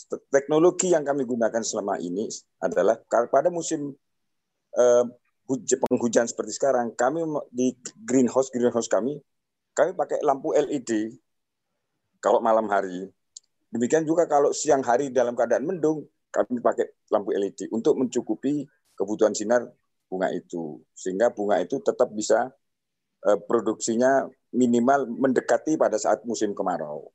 [0.05, 2.29] Teknologi yang kami gunakan selama ini
[2.61, 3.89] adalah pada musim
[4.77, 5.05] uh,
[5.89, 7.73] penghujan seperti sekarang, kami di
[8.05, 9.17] greenhouse greenhouse kami,
[9.73, 11.13] kami pakai lampu LED
[12.21, 13.09] kalau malam hari.
[13.69, 18.65] Demikian juga kalau siang hari dalam keadaan mendung, kami pakai lampu LED untuk mencukupi
[18.97, 19.65] kebutuhan sinar
[20.05, 22.53] bunga itu, sehingga bunga itu tetap bisa
[23.25, 27.11] eh, produksinya minimal mendekati pada saat musim kemarau.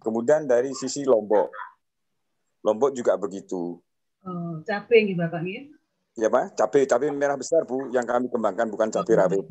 [0.00, 1.50] Kemudian dari sisi Lombok,
[2.60, 3.80] Lombok juga begitu.
[4.20, 5.62] Oh, capek nih Bapak ya?
[6.18, 9.46] ya Pak, cabai cabai merah besar Bu yang kami kembangkan bukan cabai rawit.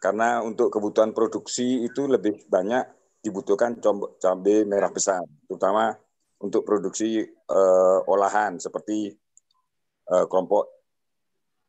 [0.00, 2.86] Karena untuk kebutuhan produksi itu lebih banyak
[3.20, 3.76] dibutuhkan
[4.16, 5.92] cabai merah besar, terutama
[6.40, 7.20] untuk produksi
[7.52, 9.12] uh, olahan seperti
[10.08, 10.80] uh, kelompok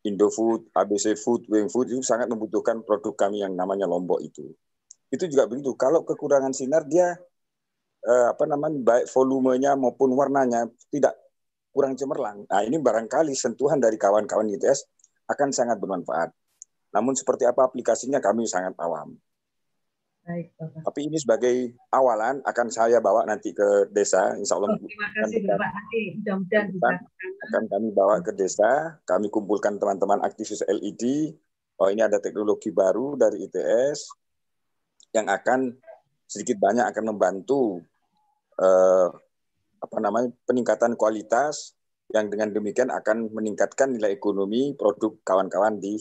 [0.01, 4.49] Indofood, ABC Food, Wing Food itu sangat membutuhkan produk kami yang namanya lombok itu.
[5.11, 5.77] Itu juga begitu.
[5.77, 7.19] Kalau kekurangan sinar dia
[8.05, 11.17] uh, apa namanya baik volumenya maupun warnanya tidak
[11.71, 12.43] kurang cemerlang.
[12.49, 14.85] Nah ini barangkali sentuhan dari kawan-kawan ITS
[15.31, 16.29] akan sangat bermanfaat.
[16.91, 19.15] Namun seperti apa aplikasinya kami sangat awam.
[20.21, 20.85] Baik, Bapak.
[20.85, 21.55] Tapi ini sebagai
[21.89, 24.77] awalan akan saya bawa nanti ke desa, Insya Allah.
[24.77, 25.69] Oh, terima kasih Bapak.
[25.73, 26.89] Nanti mudah-mudahan bisa.
[27.49, 31.33] Akan kami bawa ke desa, kami kumpulkan teman-teman aktivis LED.
[31.81, 34.13] Oh ini ada teknologi baru dari ITS
[35.17, 35.73] yang akan
[36.29, 37.81] sedikit banyak akan membantu
[38.61, 39.07] eh,
[39.81, 41.73] apa namanya peningkatan kualitas
[42.13, 45.97] yang dengan demikian akan meningkatkan nilai ekonomi produk kawan-kawan di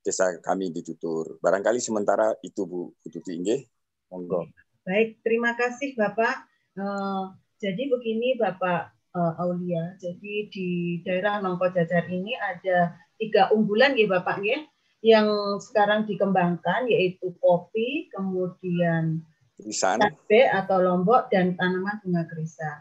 [0.00, 1.38] desa kami di Tutur.
[1.38, 3.68] Barangkali sementara itu Bu Tuti Inge.
[4.10, 4.50] Monggo.
[4.82, 6.50] Baik, terima kasih Bapak.
[6.74, 7.30] Uh,
[7.62, 9.94] jadi begini Bapak uh, Aulia.
[10.02, 10.68] Jadi di
[11.06, 14.58] daerah Nongko Jajar ini ada tiga unggulan ya Bapak ya
[15.00, 19.24] yang sekarang dikembangkan yaitu kopi, kemudian
[20.00, 22.80] cabai atau lombok dan tanaman bunga krisan.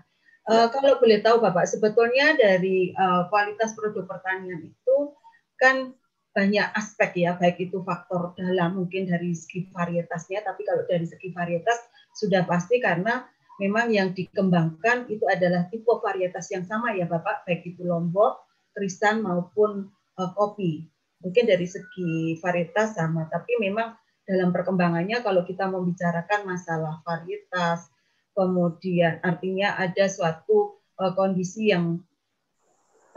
[0.49, 5.13] Uh, kalau boleh tahu Bapak, sebetulnya dari uh, kualitas produk pertanian itu
[5.61, 5.93] kan
[6.33, 11.29] banyak aspek ya, baik itu faktor dalam mungkin dari segi varietasnya, tapi kalau dari segi
[11.35, 11.77] varietas
[12.17, 13.27] sudah pasti karena
[13.59, 18.41] memang yang dikembangkan itu adalah tipe varietas yang sama ya Bapak, baik itu lombok,
[18.73, 20.87] krisan maupun uh, kopi.
[21.19, 23.98] Mungkin dari segi varietas sama, tapi memang
[24.29, 27.89] dalam perkembangannya kalau kita membicarakan masalah varietas,
[28.37, 31.97] kemudian artinya ada suatu uh, kondisi yang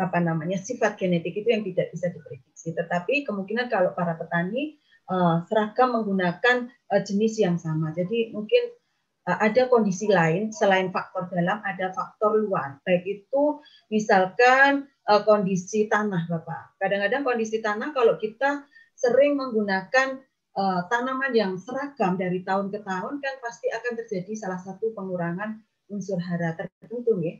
[0.00, 2.72] apa namanya sifat genetik itu yang tidak bisa diprediksi.
[2.72, 4.80] Tetapi kemungkinan kalau para petani
[5.12, 7.92] uh, seragam menggunakan uh, jenis yang sama.
[7.92, 8.72] Jadi mungkin
[9.22, 12.82] ada kondisi lain selain faktor dalam, ada faktor luar.
[12.82, 16.74] Baik itu misalkan kondisi tanah, Bapak.
[16.82, 18.66] Kadang-kadang kondisi tanah kalau kita
[18.98, 20.18] sering menggunakan
[20.56, 25.60] uh, tanaman yang seragam dari tahun ke tahun kan pasti akan terjadi salah satu pengurangan
[25.92, 27.36] unsur hara tertentu ya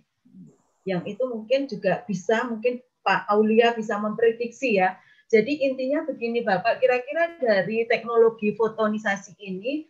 [0.82, 4.98] yang itu mungkin juga bisa mungkin Pak Aulia bisa memprediksi ya.
[5.30, 9.86] Jadi intinya begini Bapak, kira-kira dari teknologi fotonisasi ini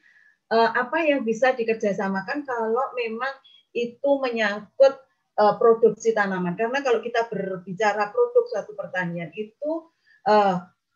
[0.53, 3.35] eh, apa yang bisa dikerjasamakan kalau memang
[3.75, 4.95] itu menyangkut
[5.41, 6.55] eh, produksi tanaman?
[6.55, 9.89] Karena kalau kita berbicara produk suatu pertanian itu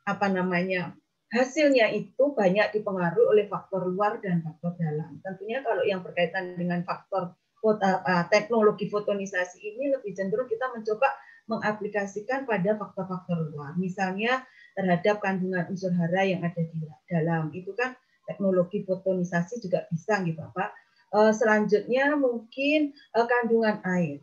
[0.07, 0.95] apa namanya
[1.33, 5.19] hasilnya itu banyak dipengaruhi oleh faktor luar dan faktor dalam.
[5.25, 7.35] Tentunya kalau yang berkaitan dengan faktor
[7.67, 11.11] Eh, teknologi fotonisasi ini lebih cenderung kita mencoba
[11.51, 13.75] mengaplikasikan pada faktor-faktor luar.
[13.75, 14.47] Misalnya
[14.79, 16.79] terhadap kandungan unsur hara yang ada di
[17.11, 17.51] dalam.
[17.51, 20.71] Itu kan teknologi fotonisasi juga bisa gitu Bapak.
[21.11, 24.23] Eh, selanjutnya mungkin eh, kandungan air.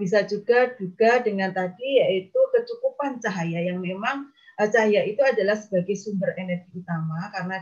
[0.00, 6.32] Bisa juga juga dengan tadi yaitu kecukupan cahaya yang memang cahaya itu adalah sebagai sumber
[6.40, 7.60] energi utama karena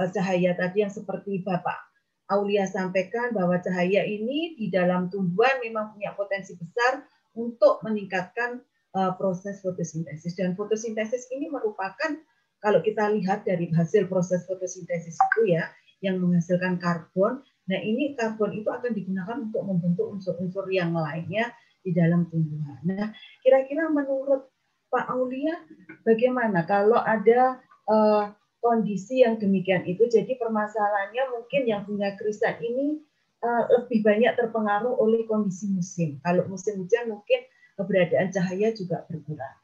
[0.00, 1.92] cahaya tadi yang seperti Bapak
[2.32, 7.04] Aulia sampaikan bahwa cahaya ini di dalam tumbuhan memang punya potensi besar
[7.36, 8.64] untuk meningkatkan
[8.96, 10.32] uh, proses fotosintesis.
[10.32, 12.16] Dan fotosintesis ini merupakan
[12.62, 15.68] kalau kita lihat dari hasil proses fotosintesis itu ya,
[16.00, 17.44] yang menghasilkan karbon.
[17.68, 21.52] Nah ini karbon itu akan digunakan untuk membentuk unsur-unsur yang lainnya
[21.82, 22.80] di dalam tumbuhan.
[22.86, 23.10] Nah
[23.42, 24.51] kira-kira menurut
[24.92, 25.56] Pak Aulia
[26.04, 27.56] bagaimana kalau ada
[27.88, 28.28] uh,
[28.62, 30.04] kondisi yang demikian itu.
[30.06, 33.00] Jadi permasalahannya mungkin yang punya krisan ini
[33.42, 36.20] uh, lebih banyak terpengaruh oleh kondisi musim.
[36.20, 37.42] Kalau musim hujan mungkin
[37.74, 39.56] keberadaan cahaya juga berkurang.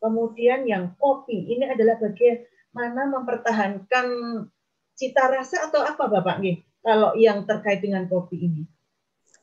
[0.00, 4.06] Kemudian yang kopi ini adalah bagaimana mempertahankan
[4.96, 6.64] cita rasa atau apa Bapak nih?
[6.80, 8.64] Kalau yang terkait dengan kopi ini?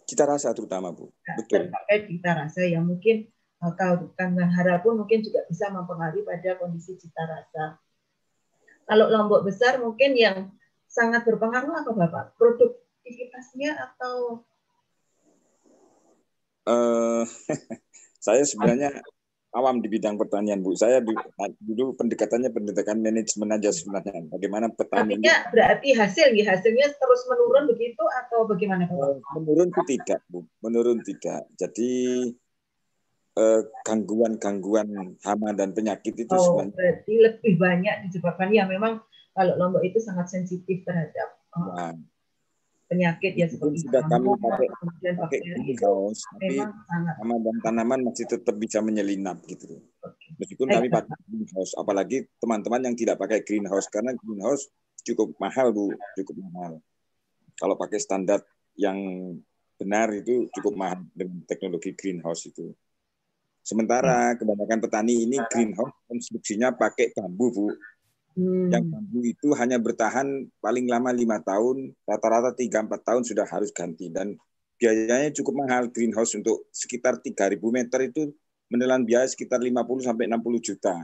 [0.09, 1.13] Cita rasa terutama Bu.
[1.23, 1.69] Nah, Betul.
[1.69, 3.29] Terkait cita rasa yang mungkin
[3.63, 7.81] eh, kalau kandungan hara pun mungkin juga bisa mempengaruhi pada kondisi cita rasa.
[8.87, 10.51] Kalau lombok besar mungkin yang
[10.87, 12.25] sangat berpengaruh apa Bapak?
[12.39, 14.47] Produktivitasnya atau?
[16.67, 17.23] Uh,
[18.25, 19.03] saya sebenarnya
[19.57, 20.77] awam di bidang pertanian Bu.
[20.77, 21.01] Saya
[21.59, 24.27] dulu pendekatannya pendekatan manajemen aja sebenarnya.
[24.29, 25.17] Bagaimana petani?
[25.17, 28.85] Artinya berarti hasil ya hasilnya terus menurun begitu atau bagaimana
[29.33, 30.43] menurun itu tidak Bu.
[30.61, 31.47] Menurun tidak.
[31.55, 31.91] Jadi
[33.37, 38.97] Eh, gangguan-gangguan hama dan penyakit itu oh, sebenarnya berarti lebih banyak disebabkan ya memang
[39.37, 41.69] kalau lombok itu sangat sensitif terhadap oh.
[41.69, 41.93] nah,
[42.89, 44.67] penyakit ya seperti sudah kami pakai,
[45.21, 49.85] pakai greenhouse, tapi tanaman dan tanaman masih tetap bisa menyelinap gitu.
[50.41, 54.65] Meskipun kami pakai greenhouse, apalagi teman-teman yang tidak pakai greenhouse karena greenhouse
[55.05, 56.81] cukup mahal bu, cukup mahal.
[57.53, 58.41] Kalau pakai standar
[58.73, 58.97] yang
[59.77, 62.73] benar itu cukup mahal dengan teknologi greenhouse itu.
[63.67, 64.37] Sementara hmm.
[64.39, 67.67] kebanyakan petani ini greenhouse konstruksinya pakai bambu bu.
[68.39, 68.71] Hmm.
[68.71, 73.75] Yang bambu itu hanya bertahan paling lama lima tahun, rata-rata tiga empat tahun sudah harus
[73.75, 74.39] ganti dan
[74.79, 78.31] biayanya cukup mahal greenhouse untuk sekitar 3.000 meter itu
[78.71, 80.95] menelan biaya sekitar 50 sampai 60 juta.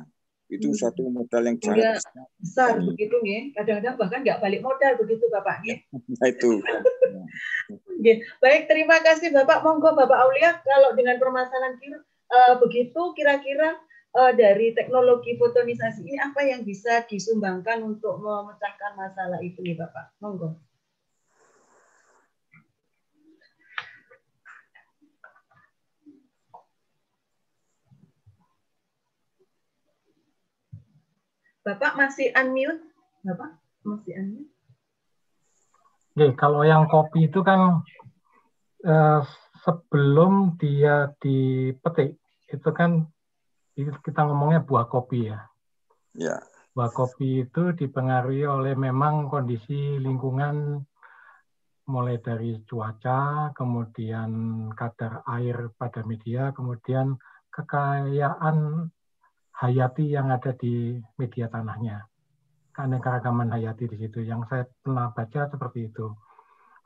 [0.47, 0.78] Itu hmm.
[0.80, 3.51] suatu modal yang sangat besar, besar begitu nih.
[3.57, 5.68] Kadang-kadang bahkan nggak balik modal begitu Bapak.
[5.68, 5.84] Ya?
[5.91, 6.64] Nah, itu.
[8.43, 9.66] Baik, terima kasih Bapak.
[9.68, 11.76] Monggo Bapak Aulia kalau dengan permasalahan
[12.34, 13.77] uh, begitu kira-kira
[14.17, 20.17] uh, dari teknologi fotonisasi ini apa yang bisa disumbangkan untuk memecahkan masalah itu nih Bapak?
[20.17, 20.57] Monggo.
[31.63, 32.84] Bapak masih unmute?
[33.23, 33.55] Bapak
[33.88, 34.51] masih unmute?
[36.13, 37.81] Oke, kalau yang kopi itu kan
[38.86, 39.21] eh,
[39.63, 42.19] sebelum dia dipetik
[42.54, 43.10] itu kan
[43.76, 45.41] kita ngomongnya buah kopi ya.
[46.14, 46.38] Ya.
[46.78, 50.86] Buah kopi itu dipengaruhi oleh memang kondisi lingkungan
[51.84, 54.32] mulai dari cuaca, kemudian
[54.72, 57.20] kadar air pada media, kemudian
[57.51, 58.88] kekayaan
[59.54, 62.08] hayati yang ada di media tanahnya.
[62.74, 64.26] Keanekaragaman hayati di situ.
[64.26, 66.10] Yang saya pernah baca seperti itu.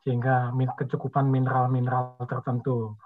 [0.04, 3.00] Sehingga kecukupan mineral-mineral tertentu.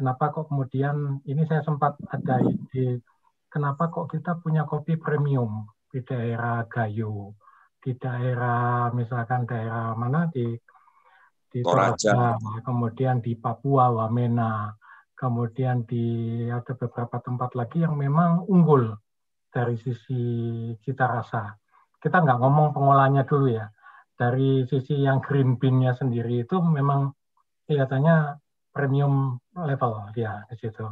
[0.00, 3.04] Kenapa kok kemudian, ini saya sempat ada ide
[3.52, 7.36] kenapa kok kita punya kopi premium di daerah Gayo,
[7.84, 10.56] di daerah misalkan daerah mana di
[11.52, 14.72] di Toraja, kemudian di Papua, Wamena,
[15.12, 18.96] kemudian di ada beberapa tempat lagi yang memang unggul
[19.52, 20.24] dari sisi
[20.80, 21.60] cita rasa.
[22.00, 23.68] Kita nggak ngomong pengolahannya dulu ya.
[24.16, 27.12] Dari sisi yang green bean-nya sendiri itu memang
[27.68, 28.40] kelihatannya
[28.70, 30.86] premium level ya di situ.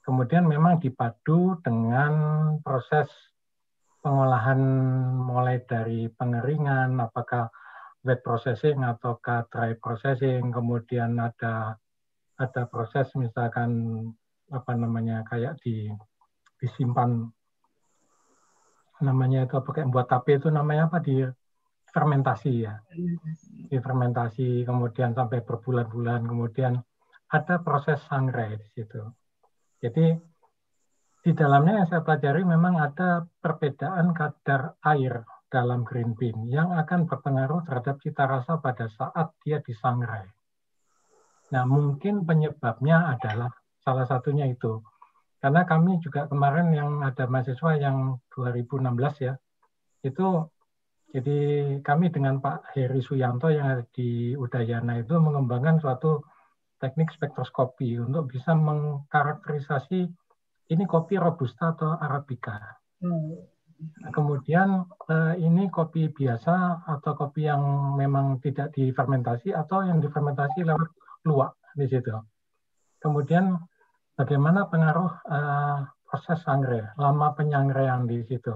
[0.00, 2.12] Kemudian memang dipadu dengan
[2.64, 3.06] proses
[4.00, 4.60] pengolahan
[5.20, 7.52] mulai dari pengeringan, apakah
[8.00, 11.76] wet processing ataukah dry processing, kemudian ada
[12.40, 13.70] ada proses misalkan
[14.48, 15.92] apa namanya kayak di
[16.56, 17.28] disimpan
[19.00, 21.24] namanya itu apa kayak buat tape itu namanya apa di
[21.92, 22.80] fermentasi ya
[23.68, 26.80] di fermentasi kemudian sampai berbulan-bulan kemudian
[27.30, 29.02] ada proses sangrai di situ
[29.80, 30.18] jadi
[31.20, 35.20] di dalamnya yang saya pelajari memang ada perbedaan kadar air
[35.52, 40.24] dalam green bean yang akan berpengaruh terhadap cita rasa pada saat dia disangrai.
[41.50, 43.50] Nah, mungkin penyebabnya adalah
[43.82, 44.80] salah satunya itu.
[45.42, 49.34] Karena kami juga kemarin yang ada mahasiswa yang 2016 ya,
[50.06, 50.46] itu
[51.10, 51.38] jadi
[51.82, 56.22] kami dengan Pak Heri Suyanto yang di Udayana itu mengembangkan suatu
[56.80, 60.08] teknik spektroskopi untuk bisa mengkarakterisasi
[60.72, 62.56] ini kopi robusta atau arabica.
[63.04, 63.36] Hmm.
[63.80, 70.64] Nah, kemudian eh, ini kopi biasa atau kopi yang memang tidak difermentasi atau yang difermentasi
[70.64, 70.88] lewat
[71.24, 72.12] luak di situ.
[73.00, 73.56] Kemudian
[74.16, 78.52] bagaimana pengaruh eh, proses sangre, lama penyangraian di situ.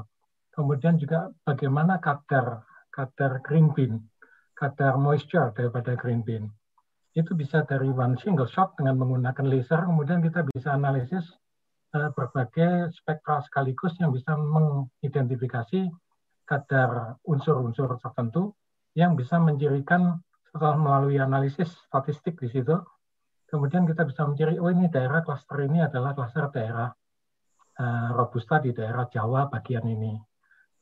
[0.52, 4.06] Kemudian juga bagaimana kadar kadar green bean,
[4.54, 6.46] kadar moisture daripada green bean
[7.14, 11.22] itu bisa dari one single shot dengan menggunakan laser, kemudian kita bisa analisis
[11.94, 15.94] uh, berbagai spektra sekaligus yang bisa mengidentifikasi
[16.44, 18.52] kadar unsur-unsur tertentu
[18.98, 20.18] yang bisa mencirikan
[20.50, 22.78] setelah melalui analisis statistik di situ,
[23.46, 26.90] kemudian kita bisa mencari, oh ini daerah klaster ini adalah klaster daerah
[27.78, 30.14] uh, robusta di daerah Jawa bagian ini.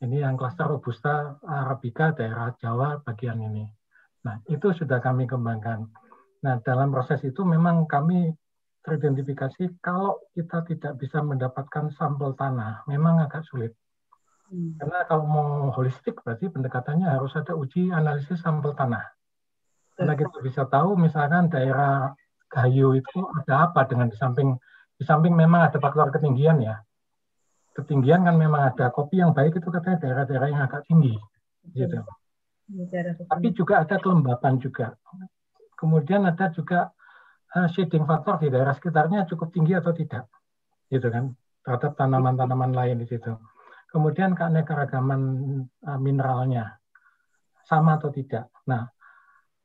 [0.03, 3.65] Ini yang klaster robusta arabica daerah Jawa bagian ini.
[4.27, 5.87] Nah, itu sudah kami kembangkan.
[6.43, 8.35] Nah, dalam proses itu memang kami
[8.83, 13.71] teridentifikasi kalau kita tidak bisa mendapatkan sampel tanah, memang agak sulit.
[14.51, 14.75] Hmm.
[14.77, 19.07] Karena kalau mau holistik berarti pendekatannya harus ada uji analisis sampel tanah.
[19.95, 22.11] Karena kita bisa tahu misalkan daerah
[22.53, 24.53] Gayo itu ada apa dengan di samping
[25.01, 26.85] di samping memang ada faktor ketinggian ya.
[27.73, 31.17] Ketinggian kan memang ada kopi yang baik itu katanya daerah-daerah yang agak tinggi
[31.73, 31.97] gitu.
[33.25, 34.93] Tapi juga ada kelembapan juga.
[35.83, 36.95] Kemudian ada juga
[37.59, 40.31] uh, shading factor di daerah sekitarnya cukup tinggi atau tidak,
[40.87, 41.35] gitu kan,
[41.67, 43.35] terhadap tanaman-tanaman lain di situ.
[43.91, 45.21] Kemudian keanekaragaman
[45.83, 46.79] uh, mineralnya
[47.67, 48.47] sama atau tidak.
[48.71, 48.87] Nah,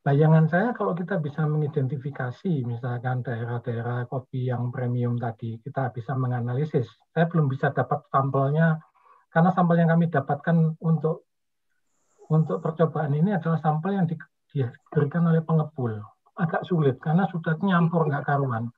[0.02, 6.90] bayangan saya kalau kita bisa mengidentifikasi misalkan daerah-daerah kopi yang premium tadi, kita bisa menganalisis.
[7.14, 8.82] Saya belum bisa dapat sampelnya
[9.30, 11.30] karena sampel yang kami dapatkan untuk
[12.28, 14.10] untuk percobaan ini adalah sampel yang
[14.58, 16.02] diberikan oleh pengepul.
[16.38, 18.74] Agak sulit karena sudah nyampur nggak karuan.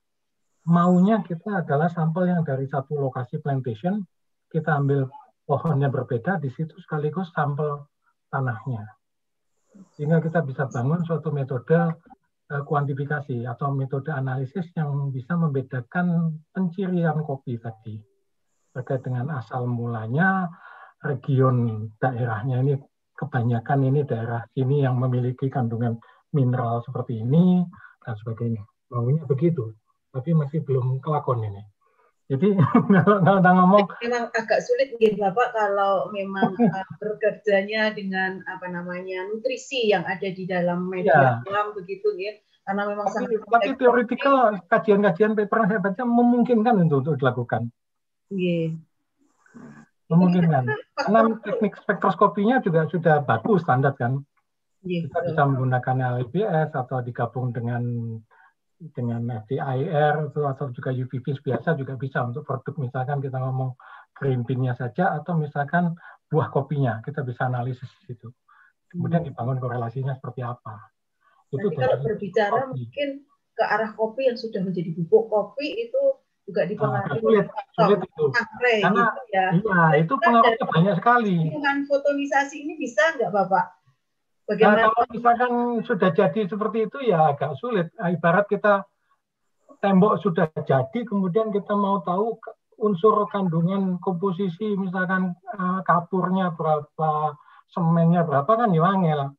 [0.68, 4.04] Maunya kita adalah sampel yang dari satu lokasi plantation,
[4.52, 5.08] kita ambil
[5.48, 7.88] pohonnya berbeda, di situ sekaligus sampel
[8.28, 9.00] tanahnya
[9.94, 17.22] sehingga kita bisa bangun suatu metode uh, kuantifikasi atau metode analisis yang bisa membedakan pencirian
[17.22, 18.00] kopi tadi
[18.70, 20.46] terkait dengan asal mulanya,
[21.02, 22.74] region daerahnya ini
[23.20, 26.00] kebanyakan ini daerah sini yang memiliki kandungan
[26.32, 27.68] mineral seperti ini
[28.00, 28.64] dan sebagainya.
[28.88, 29.76] Maunya begitu,
[30.10, 31.62] tapi masih belum kelakon ini.
[32.30, 32.54] Jadi
[33.26, 39.26] kalau kita ngomong memang agak sulit gitu Bapak kalau memang uh, bekerjanya dengan apa namanya
[39.26, 41.62] nutrisi yang ada di dalam media ya.
[41.74, 42.38] begitu ya.
[42.62, 47.66] Karena memang tapi, sangat tapi teoritikal kajian-kajian paper yang saya baca memungkinkan untuk, untuk dilakukan.
[48.30, 48.78] Iya.
[50.10, 50.64] Memungkinkan.
[50.98, 54.20] Karena teknik spektroskopinya juga sudah bagus standar kan.
[54.82, 55.06] Yeah.
[55.06, 57.82] Kita bisa menggunakan LPS atau digabung dengan
[58.80, 63.76] dengan FTIR atau juga UVP biasa juga bisa untuk produk misalkan kita ngomong
[64.16, 65.92] green bean-nya saja atau misalkan
[66.32, 68.32] buah kopinya kita bisa analisis itu
[68.88, 69.28] kemudian hmm.
[69.36, 70.96] dibangun korelasinya seperti apa
[71.52, 72.72] itu Nanti kalau berbicara kopi.
[72.72, 73.08] mungkin
[73.52, 76.02] ke arah kopi yang sudah menjadi bubuk kopi itu
[76.50, 77.46] juga nah, dipengaruhi sulit,
[77.78, 78.24] sulit itu.
[78.34, 79.46] Angre, karena gitu ya.
[79.54, 83.80] iya itu pengaruhnya banyak sekali dengan fotonisasi ini bisa nggak bapak
[84.50, 84.82] Bagaimana?
[84.82, 85.52] Nah, kalau misalkan
[85.86, 87.86] sudah jadi seperti itu ya agak sulit.
[87.94, 88.82] Nah, ibarat kita
[89.78, 92.34] tembok sudah jadi, kemudian kita mau tahu
[92.82, 97.38] unsur kandungan komposisi, misalkan uh, kapurnya berapa,
[97.70, 99.30] semennya berapa kan ya lah.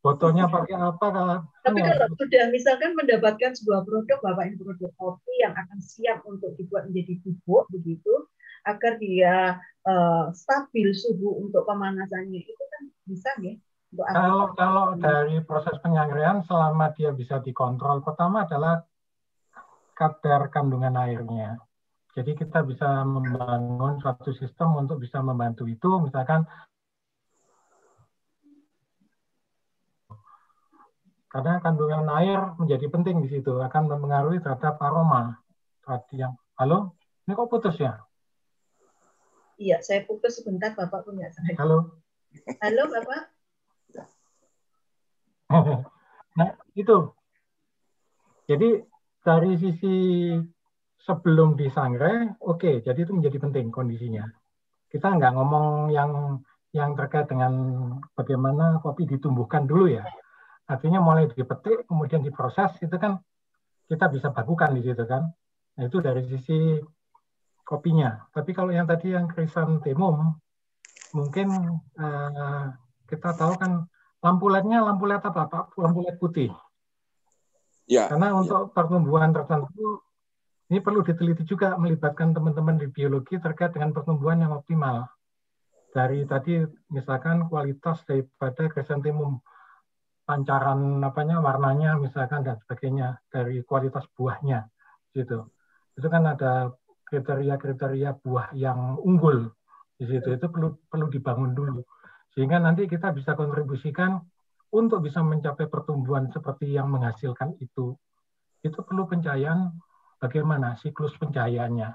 [0.00, 1.06] Botolnya pakai apa?
[1.12, 1.92] Kan, Tapi ya.
[1.92, 6.88] kalau sudah misalkan mendapatkan sebuah produk, Bapak ini produk kopi yang akan siap untuk dibuat
[6.88, 8.24] menjadi bubuk begitu,
[8.64, 13.54] agar dia uh, stabil suhu untuk pemanasannya itu kan bisa ya?
[13.90, 18.86] Kalau kalau dari proses penyangrean selama dia bisa dikontrol, pertama adalah
[19.98, 21.58] kadar kandungan airnya.
[22.14, 26.46] Jadi kita bisa membangun suatu sistem untuk bisa membantu itu, misalkan
[31.30, 35.38] karena kandungan air menjadi penting di situ akan mempengaruhi terhadap aroma.
[35.86, 38.02] Tadi yang halo, ini kok putus ya?
[39.54, 41.54] Iya, saya putus sebentar, Bapak punya saya.
[41.54, 42.02] Halo.
[42.58, 43.22] Halo, Bapak.
[46.38, 46.98] nah, itu.
[48.50, 48.82] Jadi
[49.22, 49.96] dari sisi
[50.98, 54.26] sebelum disangrai, oke, okay, jadi itu menjadi penting kondisinya.
[54.90, 56.42] Kita nggak ngomong yang
[56.74, 57.52] yang terkait dengan
[58.14, 60.02] bagaimana kopi ditumbuhkan dulu ya.
[60.70, 63.18] Artinya mulai dipetik, kemudian diproses, itu kan
[63.90, 65.26] kita bisa bakukan di situ kan.
[65.74, 66.78] Nah, itu dari sisi
[67.66, 68.30] kopinya.
[68.30, 70.38] Tapi kalau yang tadi yang krisantemum,
[71.10, 71.50] mungkin
[71.98, 72.70] uh,
[73.10, 73.90] kita tahu kan
[74.20, 75.64] Lampu LED-nya lampu LED apa, Pak?
[75.80, 76.50] Lampu LED putih.
[77.88, 78.06] Ya.
[78.12, 78.72] Karena untuk ya.
[78.76, 80.04] pertumbuhan tertentu
[80.70, 85.08] ini perlu diteliti juga melibatkan teman-teman di biologi terkait dengan pertumbuhan yang optimal.
[85.90, 89.42] Dari tadi misalkan kualitas daripada chrysanthemum
[90.30, 94.70] pancaran apanya warnanya misalkan dan sebagainya dari kualitas buahnya
[95.10, 95.50] gitu.
[95.98, 96.70] Itu kan ada
[97.10, 99.50] kriteria-kriteria buah yang unggul
[99.98, 101.82] di situ itu perlu perlu dibangun dulu
[102.30, 104.22] sehingga nanti kita bisa kontribusikan
[104.70, 107.98] untuk bisa mencapai pertumbuhan seperti yang menghasilkan itu.
[108.62, 109.74] Itu perlu pencahayaan
[110.22, 111.90] bagaimana siklus pencahayaannya.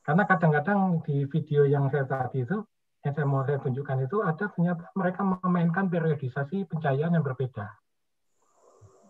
[0.00, 2.56] Karena kadang-kadang di video yang saya tadi itu,
[3.00, 7.64] yang saya mau saya tunjukkan itu, ada ternyata mereka memainkan periodisasi pencahayaan yang berbeda.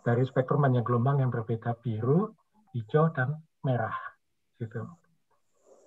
[0.06, 2.30] Dari spektrum yang gelombang yang berbeda, biru,
[2.72, 3.94] hijau, dan merah.
[4.62, 4.86] Gitu.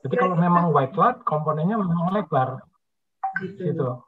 [0.03, 2.59] Jadi kalau memang white light, komponennya memang lebar.
[3.39, 3.71] Gitu.
[3.71, 4.03] gitu.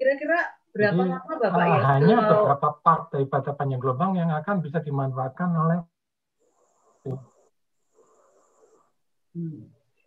[0.00, 0.38] Kira-kira
[0.72, 1.80] berapa Jadi, lama Bapak ya?
[1.84, 2.30] Hanya kalau...
[2.32, 5.78] beberapa part daripada panjang gelombang yang akan bisa dimanfaatkan oleh
[9.36, 9.62] hmm.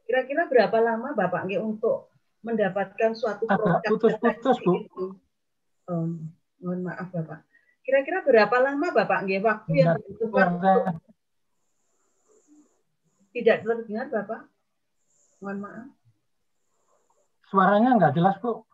[0.09, 2.10] Kira-kira berapa lama Bapak untuk
[2.41, 4.73] mendapatkan suatu produk putus-putus Bu.
[4.85, 5.05] Itu?
[5.89, 6.05] Oh,
[6.61, 7.45] mohon maaf Bapak.
[7.81, 11.01] Kira-kira berapa lama Bapak nggih waktu yang dibutuhkan untuk
[13.31, 14.41] tidak terdengar Bapak?
[15.41, 15.87] Mohon maaf.
[17.49, 18.65] Suaranya nggak jelas Bu.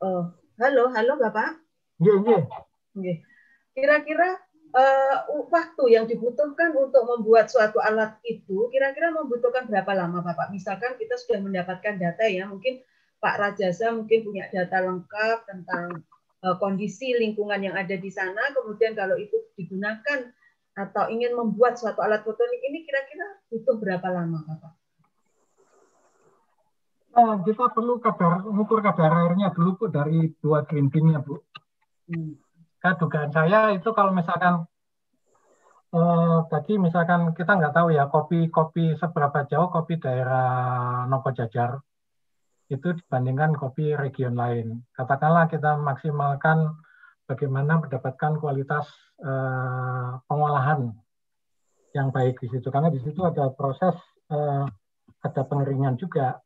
[0.00, 1.56] Oh, Halo, halo Bapak.
[2.04, 2.44] Iya,
[3.00, 3.14] iya.
[3.72, 4.36] Kira-kira
[4.76, 5.16] uh,
[5.48, 10.52] waktu yang dibutuhkan untuk membuat suatu alat itu kira-kira membutuhkan berapa lama Bapak?
[10.52, 12.84] Misalkan kita sudah mendapatkan data ya, mungkin
[13.20, 16.02] Pak Rajasa mungkin punya data lengkap tentang
[16.40, 20.32] uh, kondisi lingkungan yang ada di sana, kemudian kalau itu digunakan
[20.72, 24.72] atau ingin membuat suatu alat fotonik ini kira-kira butuh berapa lama, Bapak?
[27.10, 30.88] Nah, kita perlu kadar mengukur kadar airnya dulu Bu dari dua bin
[31.20, 31.42] Bu.
[32.08, 32.38] Hmm.
[32.80, 34.64] Kan dugaan saya itu kalau misalkan
[35.92, 41.82] eh, tadi misalkan kita nggak tahu ya kopi-kopi seberapa jauh kopi daerah Nopo Jajar
[42.70, 44.86] itu dibandingkan kopi region lain.
[44.94, 46.70] Katakanlah kita maksimalkan
[47.26, 48.86] bagaimana mendapatkan kualitas
[49.20, 50.94] eh, pengolahan
[51.90, 53.98] yang baik di situ karena di situ ada proses
[54.30, 54.64] eh,
[55.20, 56.38] ada pengeringan juga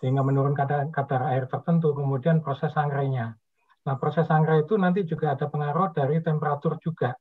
[0.00, 3.36] sehingga menurun kadar, kadar air tertentu kemudian proses sangrainya.
[3.84, 7.16] Nah proses sangrai itu nanti juga ada pengaruh dari temperatur juga.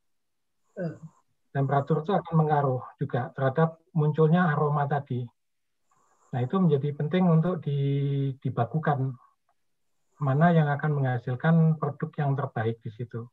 [0.76, 1.20] Hmm
[1.50, 5.26] temperatur itu akan mengaruh juga terhadap munculnya aroma tadi.
[6.30, 7.62] Nah, itu menjadi penting untuk
[8.40, 9.18] dibakukan
[10.20, 13.26] mana yang akan menghasilkan produk yang terbaik di situ.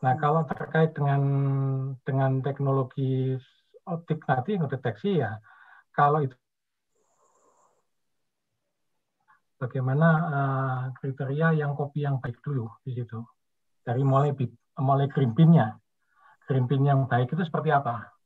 [0.00, 1.20] Nah, kalau terkait dengan
[2.06, 3.34] dengan teknologi
[3.84, 5.36] optik nanti deteksi ya,
[5.90, 6.38] kalau itu
[9.58, 13.26] bagaimana uh, kriteria yang kopi yang baik dulu di situ
[13.82, 14.30] dari mulai
[14.78, 15.74] mulai krimpinnya
[16.48, 18.17] green yang baik itu seperti apa?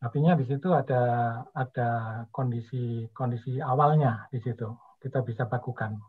[0.00, 1.02] Artinya di situ ada
[1.52, 1.88] ada
[2.32, 4.64] kondisi kondisi awalnya di situ
[5.00, 6.00] kita bisa bakukan.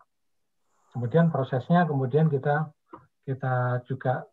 [0.95, 2.72] Kemudian prosesnya kemudian kita
[3.27, 4.23] kita juga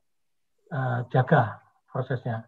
[0.71, 1.59] uh, jaga
[1.91, 2.47] prosesnya.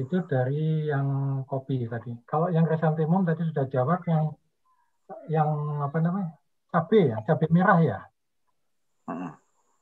[0.00, 2.16] Itu dari yang kopi tadi.
[2.24, 4.32] Kalau yang kresantemum tadi sudah jawab yang
[5.28, 5.48] yang
[5.84, 6.32] apa namanya
[6.72, 7.98] cabai ya, cabai merah ya.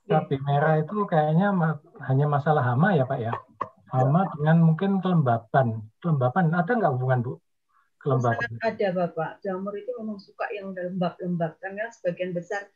[0.06, 1.54] Cabai merah itu kayaknya
[2.06, 3.34] hanya masalah hama ya Pak ya?
[3.86, 5.78] Hama dengan mungkin kelembapan.
[6.02, 7.34] Kelembapan ada nggak hubungan Bu?
[8.02, 8.50] Kelembapan.
[8.50, 9.30] Sangat ada Bapak.
[9.46, 11.58] Jamur itu memang suka yang lembab-lembab.
[11.62, 12.66] Karena sebagian besar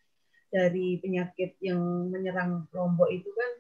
[0.51, 3.53] dari penyakit yang menyerang lombok itu kan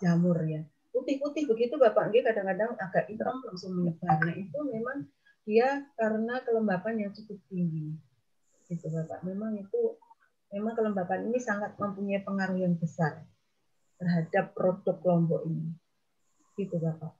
[0.00, 0.64] jamur ya.
[0.92, 2.12] Putih-putih begitu Bapak.
[2.12, 4.20] Dia kadang-kadang agak hitam langsung menyebar.
[4.20, 5.08] Nah itu memang
[5.48, 7.96] dia karena kelembapan yang cukup tinggi.
[8.68, 9.24] Gitu Bapak.
[9.24, 9.96] Memang itu
[10.52, 13.24] memang kelembapan ini sangat mempunyai pengaruh yang besar
[13.96, 15.72] terhadap produk kelompok ini.
[16.56, 17.12] Gitu Bapak.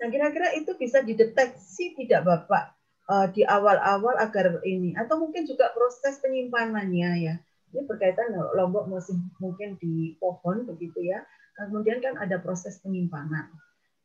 [0.00, 2.72] Nah kira-kira itu bisa dideteksi tidak Bapak
[3.06, 7.34] uh, di awal-awal agar ini atau mungkin juga proses penyimpanannya ya.
[7.70, 11.22] Ini berkaitan lombok masih mungkin di pohon begitu ya.
[11.54, 13.52] Kemudian kan ada proses penyimpanan.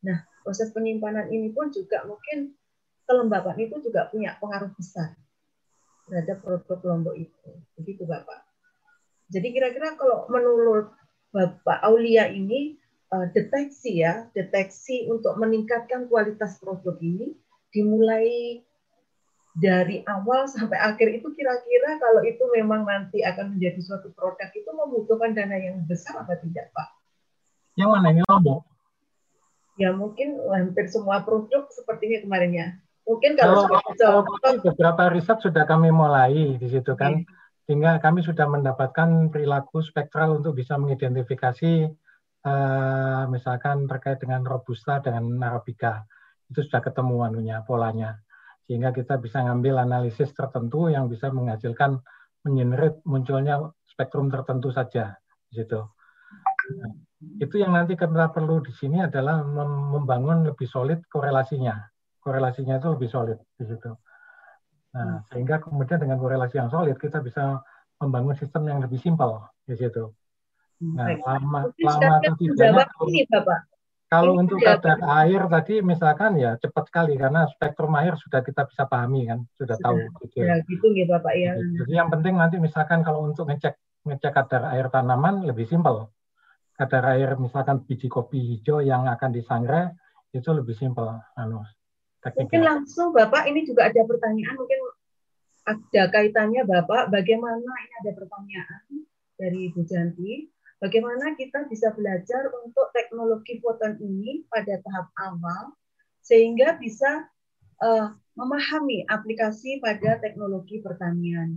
[0.03, 2.53] Nah, proses penyimpanan ini pun juga mungkin
[3.07, 5.15] kelembapan itu juga punya pengaruh besar
[6.05, 7.49] terhadap produk kelompok itu.
[7.79, 8.45] Begitu Bapak.
[9.33, 10.93] Jadi kira-kira kalau menurut
[11.33, 12.84] Bapak Aulia ini eh,
[13.31, 17.35] deteksi ya, deteksi untuk meningkatkan kualitas produk ini
[17.71, 18.61] dimulai
[19.55, 24.67] dari awal sampai akhir itu kira-kira kalau itu memang nanti akan menjadi suatu produk itu
[24.67, 26.87] membutuhkan dana yang besar apa tidak Pak?
[27.79, 28.67] Yang mana ini Lombok?
[29.75, 32.67] Ya mungkin hampir semua produk sepertinya kemarin ya.
[33.07, 37.27] Mungkin kalau, kalau, kalau beberapa riset sudah kami mulai di situ kan, okay.
[37.69, 41.91] sehingga kami sudah mendapatkan perilaku spektral untuk bisa mengidentifikasi
[42.45, 46.05] uh, misalkan terkait dengan robusta dengan arabica
[46.47, 48.21] itu sudah ketemu anunya polanya,
[48.69, 51.99] sehingga kita bisa ngambil analisis tertentu yang bisa menghasilkan
[52.45, 55.17] mengenerate munculnya spektrum tertentu saja
[55.49, 55.81] di situ.
[56.77, 56.91] Nah,
[57.41, 61.77] itu yang nanti kita perlu di sini adalah membangun lebih solid korelasinya
[62.25, 63.93] korelasinya itu lebih solid di situ.
[64.97, 67.61] Nah, sehingga kemudian dengan korelasi yang solid kita bisa
[68.01, 70.09] membangun sistem yang lebih simpel di situ.
[70.93, 73.59] Nah, lama lama atau tidaknya ini, Bapak.
[74.05, 78.69] Kalau ini untuk kadar air tadi misalkan ya cepat sekali karena spektrum air sudah kita
[78.69, 80.45] bisa pahami kan, sudah, sudah tahu gitu.
[80.45, 81.57] Ya, gitu ya Bapak ya.
[81.57, 83.73] Jadi yang penting nanti misalkan kalau untuk ngecek
[84.05, 86.13] ngecek kadar air tanaman lebih simpel.
[86.77, 89.89] Kadar air misalkan biji kopi hijau yang akan disangrai
[90.35, 91.63] itu lebih simpel anu
[92.25, 94.79] Mungkin langsung Bapak ini juga ada pertanyaan mungkin
[95.65, 98.81] ada kaitannya Bapak bagaimana ini ada pertanyaan
[99.37, 100.49] dari Bu Janti
[100.79, 105.75] bagaimana kita bisa belajar untuk teknologi foton ini pada tahap awal
[106.25, 107.29] sehingga bisa
[107.81, 111.55] uh, memahami aplikasi pada teknologi pertanian.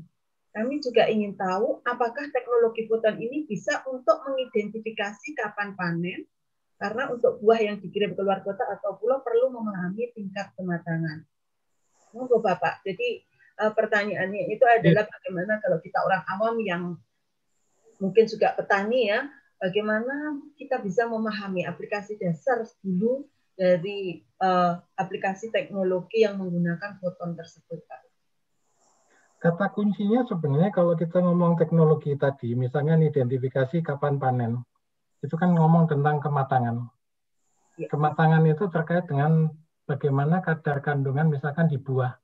[0.55, 6.27] Kami juga ingin tahu apakah teknologi foton ini bisa untuk mengidentifikasi kapan panen
[6.79, 11.27] karena untuk buah yang dikirim ke luar kota atau pulau perlu memahami tingkat kematangan.
[12.15, 12.81] Monggo Bapak.
[12.87, 13.23] Jadi
[13.61, 15.11] uh, pertanyaannya itu adalah iya.
[15.11, 16.83] bagaimana kalau kita orang awam yang
[17.99, 19.27] mungkin juga petani ya,
[19.59, 23.27] bagaimana kita bisa memahami aplikasi dasar dulu
[23.59, 28.01] dari uh, aplikasi teknologi yang menggunakan foton tersebut, Pak.
[29.39, 34.53] Kata kuncinya sebenarnya kalau kita ngomong teknologi tadi, misalnya identifikasi kapan panen,
[35.23, 36.91] itu kan ngomong tentang kematangan.
[37.79, 37.87] Ya.
[37.87, 39.51] Kematangan itu terkait dengan
[39.87, 42.19] bagaimana kadar kandungan misalkan di buah.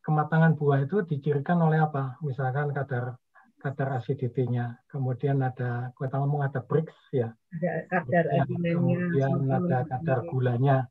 [0.00, 2.16] Kematangan buah itu dicirikan oleh apa?
[2.24, 3.20] Misalkan kadar
[3.58, 7.34] kadar acidity-nya, kemudian ada kita ngomong ada Brix ya.
[7.50, 10.86] Ada kadar kemudian ada kadar gulanya.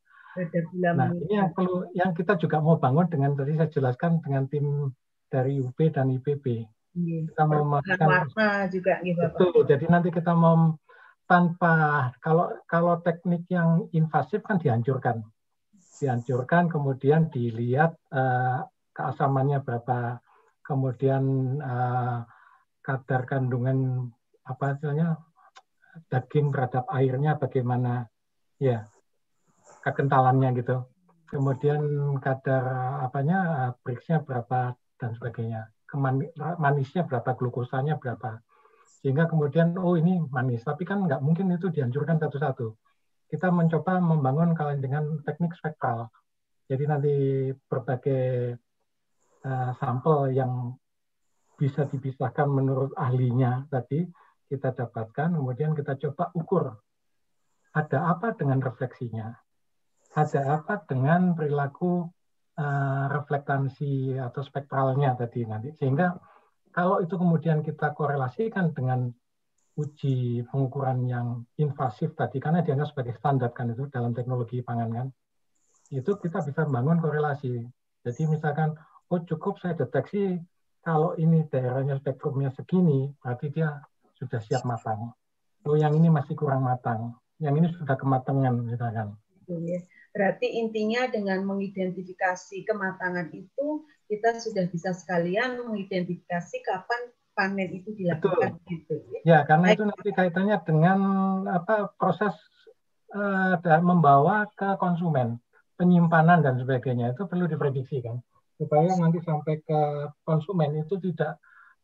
[0.77, 4.94] nah, ini yang perlu yang kita juga mau bangun dengan tadi saya jelaskan dengan tim
[5.31, 6.45] dari UP dan IPB.
[6.98, 7.19] Iya.
[7.31, 9.65] Kita mau warna juga gitu Betul.
[9.65, 10.77] Jadi nanti kita mau
[11.27, 15.23] tanpa kalau kalau teknik yang invasif kan dihancurkan.
[15.98, 18.61] Dihancurkan kemudian dilihat uh,
[18.94, 20.22] keasamannya berapa,
[20.61, 21.23] kemudian
[21.57, 22.22] uh,
[22.88, 24.07] kadar kandungan
[24.47, 25.19] apa istilahnya
[26.07, 28.07] daging terhadap airnya bagaimana
[28.64, 28.88] ya
[29.84, 30.88] kekentalannya gitu
[31.27, 31.84] kemudian
[32.23, 32.64] kadar
[33.03, 35.69] apanya brixnya berapa dan sebagainya.
[36.59, 38.43] Manisnya berapa, glukosanya berapa.
[38.99, 40.65] Sehingga kemudian, oh ini manis.
[40.65, 42.76] Tapi kan nggak mungkin itu dihancurkan satu-satu.
[43.27, 46.11] Kita mencoba membangun kalian dengan teknik spektral.
[46.68, 47.15] Jadi nanti
[47.55, 48.55] berbagai
[49.47, 50.76] uh, sampel yang
[51.57, 54.05] bisa dipisahkan menurut ahlinya tadi
[54.47, 56.77] kita dapatkan, kemudian kita coba ukur
[57.75, 59.34] ada apa dengan refleksinya,
[60.15, 62.07] ada apa dengan perilaku
[62.57, 65.75] uh, reflektansi atau spektralnya tadi nanti?
[65.75, 66.15] Sehingga
[66.71, 69.09] kalau itu kemudian kita korelasikan dengan
[69.77, 75.07] uji pengukuran yang invasif tadi karena dianggap sebagai standar kan itu dalam teknologi pangan kan
[75.93, 77.61] itu kita bisa membangun korelasi.
[78.01, 78.73] Jadi misalkan
[79.13, 80.41] oh cukup saya deteksi
[80.88, 83.84] kalau ini daerahnya spektrumnya segini berarti dia
[84.15, 85.11] sudah siap matang
[85.68, 87.11] oh yang ini masih kurang matang
[87.43, 89.19] yang ini sudah kematangan misalkan
[89.51, 89.84] iya.
[90.18, 98.57] Berarti intinya dengan mengidentifikasi kematangan itu kita sudah bisa sekalian mengidentifikasi kapan panen itu dilakukan
[98.57, 98.72] Betul.
[98.73, 98.95] gitu.
[99.22, 99.77] Ya, karena Baik.
[99.77, 100.99] itu nanti kaitannya dengan
[101.53, 102.34] apa proses
[103.14, 105.38] uh, membawa ke konsumen,
[105.77, 108.18] penyimpanan dan sebagainya itu perlu diprediksi kan
[108.57, 109.79] supaya nanti sampai ke
[110.25, 111.38] konsumen itu tidak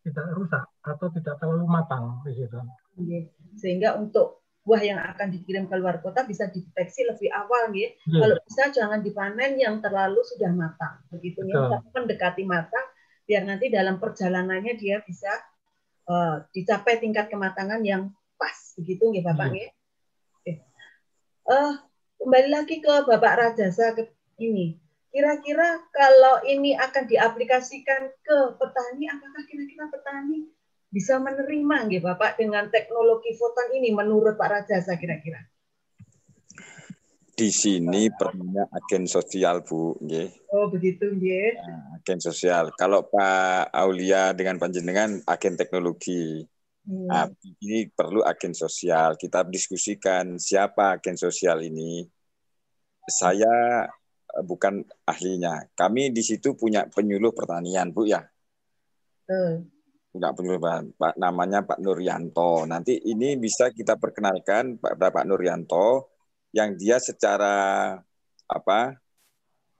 [0.04, 2.60] tidak rusak atau tidak terlalu matang di situ.
[3.00, 3.22] Iya.
[3.56, 7.94] Sehingga untuk buah yang akan dikirim ke luar kota bisa dideteksi lebih awal ya.
[8.08, 8.20] Hmm.
[8.20, 11.00] Kalau bisa jangan dipanen yang terlalu sudah matang.
[11.12, 12.84] Begitu ya, mendekati matang
[13.24, 15.32] biar nanti dalam perjalanannya dia bisa
[16.12, 18.76] uh, dicapai tingkat kematangan yang pas.
[18.76, 19.60] Begitu ya Bapak hmm.
[19.60, 19.68] ya.
[21.44, 21.76] Uh,
[22.24, 24.83] kembali lagi ke Bapak Rajasa ke ini.
[25.14, 30.50] Kira-kira kalau ini akan diaplikasikan ke petani, apakah kira-kira petani
[30.90, 35.38] bisa menerima nggih Bapak dengan teknologi foton ini menurut Pak Raja saya kira-kira?
[37.34, 40.50] Di sini perlunya agen sosial Bu, nggih.
[40.50, 41.62] Oh, begitu nggih.
[41.62, 42.74] Nah, agen sosial.
[42.74, 46.46] Kalau Pak Aulia dengan panjenengan agen teknologi.
[46.90, 47.06] Hmm.
[47.10, 47.30] Nah,
[47.62, 49.18] ini perlu agen sosial.
[49.18, 52.06] Kita diskusikan siapa agen sosial ini.
[53.10, 53.86] Saya
[54.42, 55.70] bukan ahlinya.
[55.78, 58.26] Kami di situ punya penyuluh pertanian, Bu ya.
[59.30, 59.74] Hmm
[60.14, 62.70] nggak penyuluhan Pak namanya Pak Nuryanto.
[62.70, 66.14] Nanti ini bisa kita perkenalkan pada Pak Nuryanto
[66.54, 67.98] yang dia secara
[68.46, 68.80] apa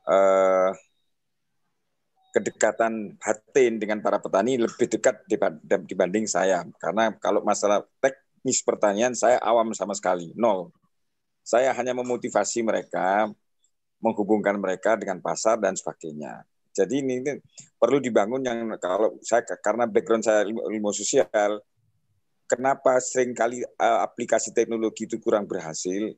[0.10, 0.72] eh,
[2.34, 5.22] kedekatan hati dengan para petani lebih dekat
[5.86, 10.74] dibanding saya karena kalau masalah teknis pertanian saya awam sama sekali nol.
[11.44, 13.28] Saya hanya memotivasi mereka,
[14.04, 16.44] menghubungkan mereka dengan pasar dan sebagainya.
[16.76, 17.32] Jadi ini, ini
[17.80, 21.64] perlu dibangun yang kalau saya karena background saya ilmu, sosial,
[22.50, 26.12] kenapa sering kali uh, aplikasi teknologi itu kurang berhasil?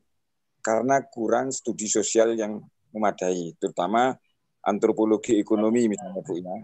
[0.64, 2.58] Karena kurang studi sosial yang
[2.90, 4.18] memadai, terutama
[4.64, 6.56] antropologi ekonomi misalnya Bu ya.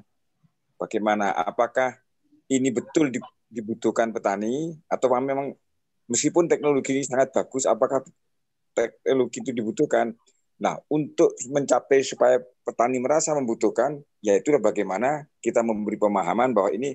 [0.80, 1.30] Bagaimana?
[1.30, 1.94] Apakah
[2.50, 3.14] ini betul
[3.46, 5.54] dibutuhkan petani atau memang
[6.10, 8.02] meskipun teknologi ini sangat bagus, apakah
[8.74, 10.16] teknologi itu dibutuhkan?
[10.62, 16.94] Nah, untuk mencapai supaya petani merasa membutuhkan, yaitu bagaimana kita memberi pemahaman bahwa ini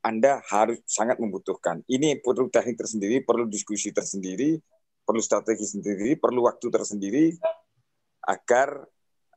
[0.00, 1.82] Anda harus sangat membutuhkan.
[1.90, 4.62] Ini perlu teknik tersendiri, perlu diskusi tersendiri,
[5.02, 7.34] perlu strategi sendiri, perlu waktu tersendiri
[8.30, 8.86] agar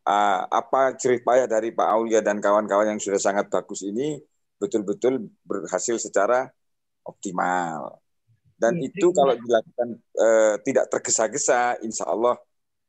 [0.05, 4.21] uh, apa jerih payah dari Pak Aulia dan kawan-kawan yang sudah sangat bagus ini
[4.61, 6.45] betul-betul berhasil secara
[7.03, 7.99] optimal.
[8.53, 12.37] Dan ya, itu kalau dilakukan uh, tidak tergesa-gesa, insya Allah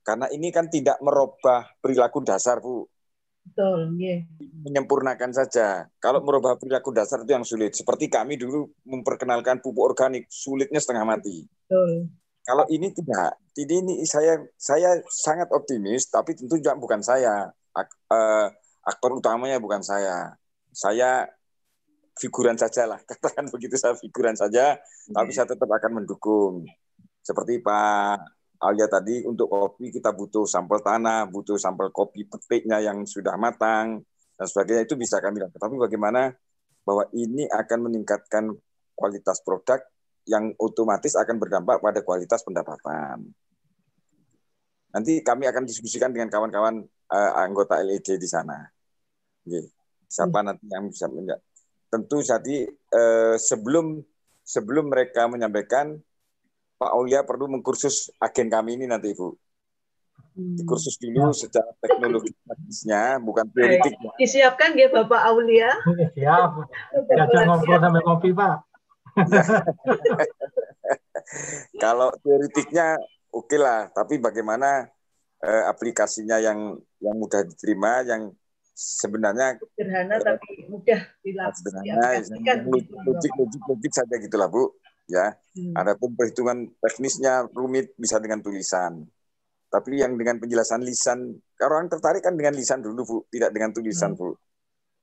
[0.05, 2.85] karena ini kan tidak merubah perilaku dasar, Bu.
[3.45, 4.21] Betul, yeah.
[4.65, 5.89] Menyempurnakan saja.
[5.97, 7.73] Kalau merubah perilaku dasar itu yang sulit.
[7.73, 11.45] Seperti kami dulu memperkenalkan pupuk organik, sulitnya setengah mati.
[11.45, 12.13] Betul.
[12.45, 13.41] Kalau ini tidak.
[13.57, 17.49] Jadi ini saya saya sangat optimis, tapi tentu juga bukan saya.
[17.73, 18.49] Ak, uh,
[18.85, 20.37] aktor utamanya bukan saya.
[20.75, 21.31] saya
[22.19, 24.75] figuran saja lah, katakan begitu saya figuran saja,
[25.07, 26.67] tapi saya tetap akan mendukung.
[27.23, 33.05] Seperti Pak Alia tadi, untuk kopi kita butuh sampel tanah, butuh sampel kopi petiknya yang
[33.05, 34.01] sudah matang,
[34.41, 35.61] dan sebagainya itu bisa kami lakukan.
[35.61, 36.33] Tapi bagaimana
[36.85, 38.57] bahwa ini akan meningkatkan
[38.97, 39.81] kualitas produk
[40.25, 43.29] yang otomatis akan berdampak pada kualitas pendapatan.
[44.95, 46.81] Nanti kami akan diskusikan dengan kawan-kawan
[47.11, 48.65] uh, anggota LED di sana.
[49.45, 49.75] Oke.
[50.09, 50.47] Siapa hmm.
[50.47, 51.43] nanti yang bisa menjawab?
[51.91, 52.57] Tentu jadi
[52.95, 53.99] uh, sebelum
[54.47, 55.99] sebelum mereka menyampaikan,
[56.75, 59.29] Pak Aulia perlu mengkursus agen kami ini nanti Ibu.
[60.35, 60.59] Hmm.
[60.67, 63.95] Kursus dulu secara teknologi teknisnya, bukan teoritik.
[64.19, 65.71] Disiapkan ya Bapak Aulia.
[66.19, 66.51] Siap.
[67.07, 68.55] Jangan ngobrol sampai kopi Pak.
[71.83, 72.99] Kalau teoritiknya
[73.31, 73.87] oke okay lah.
[73.95, 74.91] Tapi bagaimana
[75.39, 78.35] eh, aplikasinya yang yang mudah diterima, yang
[78.75, 81.63] sebenarnya sederhana eh, tapi mudah dilakukan.
[81.63, 82.27] Sederhana,
[83.07, 84.67] logik, logik, logik saja gitulah bu.
[85.05, 85.77] Ya, hmm.
[85.77, 89.05] adapun perhitungan teknisnya rumit bisa dengan tulisan.
[89.69, 94.17] Tapi yang dengan penjelasan lisan, orang tertarik kan dengan lisan dulu bu, tidak dengan tulisan
[94.17, 94.21] hmm.
[94.21, 94.29] bu.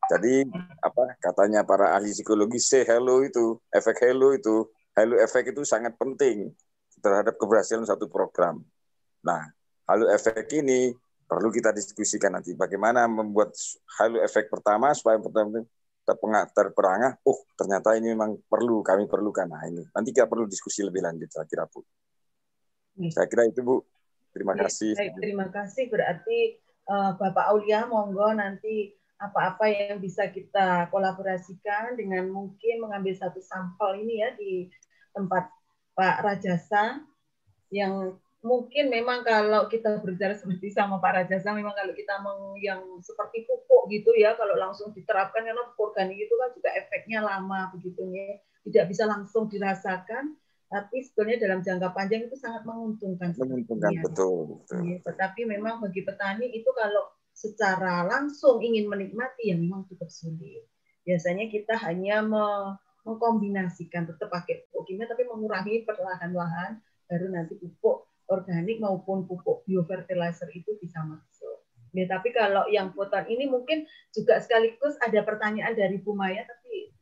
[0.10, 0.44] Jadi
[0.82, 4.66] apa katanya para ahli psikologi say hello itu, efek hello itu,
[4.98, 6.50] hello efek itu sangat penting
[6.98, 8.66] terhadap keberhasilan satu program.
[9.22, 9.46] Nah,
[9.86, 10.90] halo efek ini
[11.32, 13.56] perlu kita diskusikan nanti bagaimana membuat
[14.02, 15.64] halo efek pertama supaya pertama
[16.52, 19.48] terperangah, oh ternyata ini memang perlu, kami perlukan.
[19.48, 21.82] Nah ini, nanti kita perlu diskusi lebih lanjut, saya kira Bu.
[23.12, 23.82] Saya kira itu Bu.
[24.32, 24.96] Terima kasih.
[24.96, 25.92] Baik, terima kasih.
[25.92, 33.38] Berarti uh, Bapak Aulia, monggo nanti apa-apa yang bisa kita kolaborasikan dengan mungkin mengambil satu
[33.38, 34.66] sampel ini ya di
[35.14, 35.46] tempat
[35.94, 37.06] Pak Rajasa
[37.70, 42.82] yang mungkin memang kalau kita berbicara seperti sama Pak Rajasa memang kalau kita meng, yang
[43.06, 47.70] seperti pupuk gitu ya kalau langsung diterapkan karena pupuk organik itu kan juga efeknya lama
[47.78, 50.34] begitu ya tidak bisa langsung dirasakan
[50.74, 54.80] tapi sebetulnya dalam jangka panjang itu sangat menguntungkan menguntungkan betul, betul.
[54.90, 60.66] Ya, tetapi memang bagi petani itu kalau secara langsung ingin menikmati ya memang cukup sulit
[61.06, 62.26] biasanya kita hanya
[63.06, 70.48] mengkombinasikan tetap pakai pupuk kimia tapi mengurangi perlahan-lahan baru nanti pupuk organik maupun pupuk biofertilizer
[70.56, 71.60] itu bisa masuk.
[71.92, 73.84] Ya, tapi kalau yang foton ini mungkin
[74.16, 76.96] juga sekaligus ada pertanyaan dari Bu Maya, tapi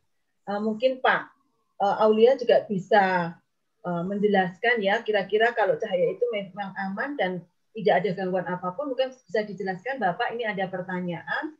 [0.50, 1.30] uh, mungkin Pak
[1.78, 3.38] uh, Aulia juga bisa
[3.86, 7.38] uh, menjelaskan ya kira-kira kalau cahaya itu memang aman dan
[7.70, 11.54] tidak ada gangguan apa pun, mungkin bisa dijelaskan Bapak ini ada pertanyaan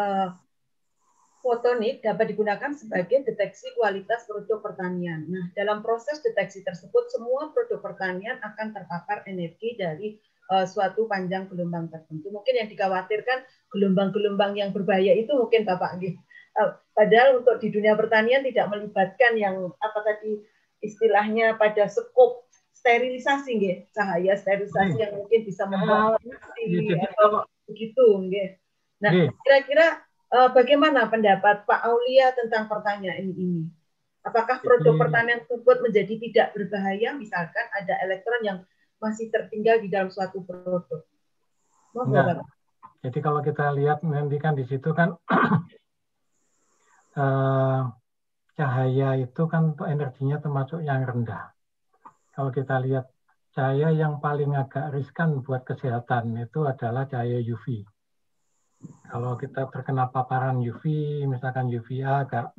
[0.00, 0.32] uh,
[1.46, 5.30] fotonik dapat digunakan sebagai deteksi kualitas produk pertanian.
[5.30, 10.18] Nah, dalam proses deteksi tersebut, semua produk pertanian akan terpapar energi dari
[10.50, 12.34] uh, suatu panjang gelombang tertentu.
[12.34, 16.02] Mungkin yang dikhawatirkan gelombang-gelombang yang berbahaya itu mungkin Bapak
[16.56, 20.40] Uh, padahal untuk di dunia pertanian tidak melibatkan yang apa tadi
[20.80, 25.02] istilahnya pada skop sterilisasi nggih, cahaya sterilisasi hmm.
[25.04, 28.56] yang mungkin bisa membuat uh, begitu nggih.
[29.04, 33.70] Nah, kira-kira uh, bagaimana pendapat Pak Aulia tentang pertanyaan ini?
[34.26, 38.58] Apakah produk pertanian tersebut menjadi tidak berbahaya, misalkan ada elektron yang
[38.98, 41.06] masih tertinggal di dalam suatu produk?
[43.06, 45.14] Jadi kalau kita lihat nanti kan di situ kan
[47.14, 47.80] uh,
[48.58, 51.54] cahaya itu kan energinya termasuk yang rendah.
[52.34, 53.06] Kalau kita lihat
[53.54, 57.86] cahaya yang paling agak riskan buat kesehatan itu adalah cahaya UV.
[59.06, 60.82] Kalau kita terkena paparan UV,
[61.30, 62.52] misalkan UVA agak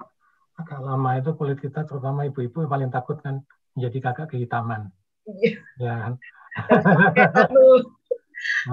[0.58, 3.46] agak lama itu kulit kita terutama ibu-ibu paling takut kan
[3.78, 4.90] menjadi kakak kehitaman.
[5.30, 5.62] Iya.
[5.78, 6.14] Ya kan?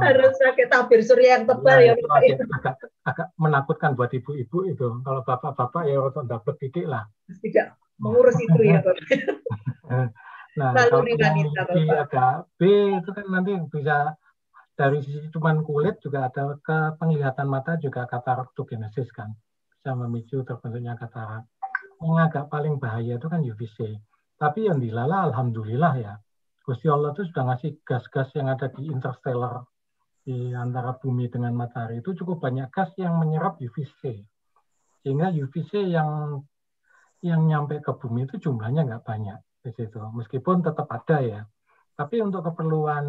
[0.04, 2.20] Harus pakai tabir surya yang tebal nah, ya, Pak.
[2.20, 2.36] Ya.
[2.36, 2.74] Agak,
[3.04, 4.86] agak menakutkan buat ibu-ibu itu.
[5.00, 7.08] Kalau bapak-bapak ya untuk dapat titik lah.
[7.28, 8.82] Tidak mengurus itu ya,
[10.58, 12.60] nah, Lalu kalau yang agak B
[12.98, 14.18] itu kan nanti bisa
[14.74, 19.30] dari sisi cuman kulit juga ada ke penglihatan mata juga kataraktogenesis kan
[19.84, 21.44] bisa memicu terbentuknya katarak.
[22.00, 24.00] Yang agak paling bahaya itu kan UVC.
[24.40, 26.14] Tapi yang dilala alhamdulillah ya.
[26.64, 29.60] Gusti Allah itu sudah ngasih gas-gas yang ada di interstellar
[30.24, 34.24] di antara bumi dengan matahari itu cukup banyak gas yang menyerap UVC.
[35.04, 36.40] Sehingga UVC yang
[37.20, 40.00] yang nyampe ke bumi itu jumlahnya nggak banyak di situ.
[40.00, 41.40] Meskipun tetap ada ya.
[41.92, 43.04] Tapi untuk keperluan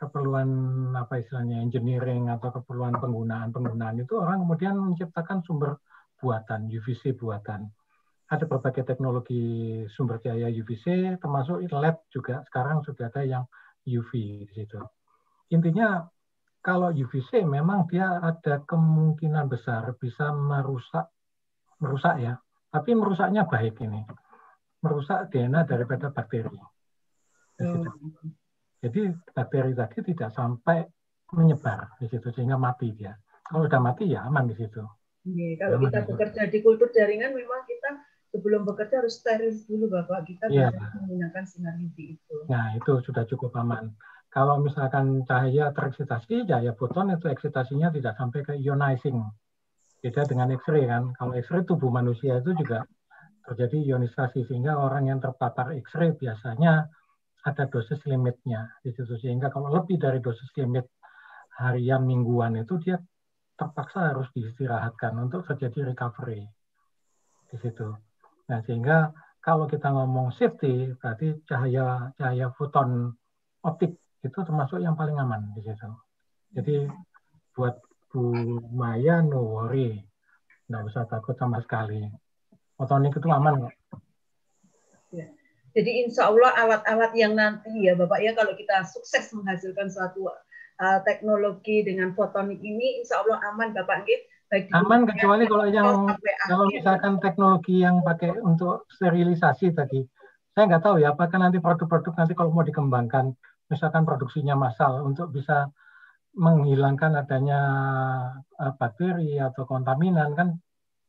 [0.00, 0.48] keperluan
[0.96, 5.76] apa istilahnya engineering atau keperluan penggunaan penggunaan itu orang kemudian menciptakan sumber
[6.16, 7.68] buatan UVC buatan.
[8.32, 12.40] Ada berbagai teknologi sumber cahaya UVC termasuk LED juga.
[12.48, 13.44] Sekarang sudah ada yang
[13.84, 14.10] UV
[14.48, 14.80] di situ.
[15.52, 16.00] Intinya
[16.64, 21.12] kalau UVC memang dia ada kemungkinan besar bisa merusak
[21.80, 22.36] merusak ya,
[22.68, 24.04] tapi merusaknya baik ini,
[24.84, 26.60] merusak DNA daripada bakteri.
[28.80, 30.84] Jadi bakteri tadi tidak sampai
[31.36, 33.12] menyebar di situ sehingga mati dia.
[33.44, 34.82] Kalau sudah mati ya aman di situ.
[35.28, 38.00] Iya, kalau kita bekerja di kultur jaringan memang kita
[38.32, 40.24] sebelum bekerja harus steril dulu Bapak.
[40.24, 40.72] Kita ya.
[40.72, 42.36] menggunakan sinar UV itu.
[42.48, 43.92] Nah, itu sudah cukup aman.
[44.30, 49.18] Kalau misalkan cahaya tereksitasi, cahaya foton itu eksitasinya tidak sampai ke ionizing.
[50.00, 51.12] Beda dengan X-ray kan.
[51.18, 52.86] Kalau X-ray tubuh manusia itu juga
[53.44, 56.86] terjadi ionisasi sehingga orang yang terpapar X-ray biasanya
[57.46, 60.84] ada dosis limitnya di situ sehingga kalau lebih dari dosis limit
[61.56, 63.00] harian mingguan itu dia
[63.56, 66.48] terpaksa harus diistirahatkan untuk terjadi recovery
[67.52, 67.92] di situ.
[68.48, 73.12] Nah sehingga kalau kita ngomong safety berarti cahaya cahaya foton
[73.64, 75.90] optik itu termasuk yang paling aman di situ.
[76.52, 76.88] Jadi
[77.56, 77.76] buat
[78.10, 79.96] Bu Maya no worry,
[80.68, 82.04] nggak usah takut sama sekali.
[82.76, 83.74] Fotonik itu aman kok.
[85.70, 90.98] Jadi insya Allah alat-alat yang nanti ya Bapak ya kalau kita sukses menghasilkan suatu uh,
[91.06, 94.26] teknologi dengan fotonik ini insya Allah aman Bapak gitu.
[94.74, 96.10] aman kecuali kalau yang
[96.50, 100.02] kalau misalkan teknologi yang pakai untuk sterilisasi tadi
[100.50, 103.30] saya nggak tahu ya apakah nanti produk-produk nanti kalau mau dikembangkan
[103.70, 105.70] misalkan produksinya massal untuk bisa
[106.34, 107.60] menghilangkan adanya
[108.58, 110.58] uh, bakteri atau kontaminan kan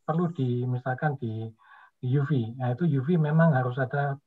[0.05, 1.49] perlu di misalkan di
[2.01, 2.57] UV.
[2.57, 4.17] Nah itu UV memang harus ada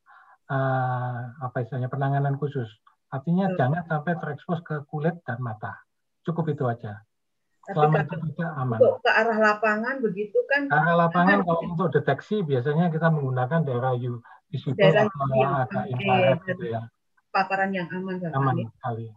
[0.51, 2.67] uh, apa istilahnya penanganan khusus.
[3.13, 3.57] Artinya hmm.
[3.57, 5.79] jangan sampai terekspos ke kulit dan mata.
[6.27, 7.05] Cukup itu aja.
[7.65, 8.77] Selama itu tidak aman.
[8.77, 10.69] Untuk ke arah lapangan begitu kan?
[10.69, 14.21] Ke arah lapangan kalau untuk deteksi biasanya kita menggunakan daerah UV
[14.53, 16.85] visible atau agak infrared gitu ya
[17.35, 18.23] paparan yang aman?
[18.31, 19.11] Aman sekali.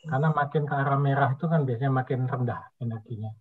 [0.00, 3.36] Karena makin ke arah merah itu kan biasanya makin rendah energinya.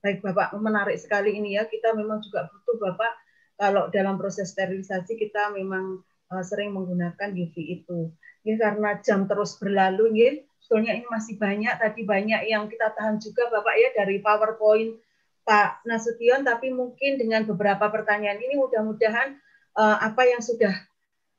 [0.00, 1.68] Baik Bapak, menarik sekali ini ya.
[1.68, 3.12] Kita memang juga butuh Bapak
[3.56, 8.12] kalau dalam proses sterilisasi kita memang uh, sering menggunakan UV itu.
[8.46, 10.30] Ya karena jam terus berlalu ya,
[10.62, 14.98] sebetulnya ini masih banyak tadi banyak yang kita tahan juga Bapak ya dari PowerPoint
[15.46, 19.38] Pak Nasution tapi mungkin dengan beberapa pertanyaan ini mudah-mudahan
[19.78, 20.74] uh, apa yang sudah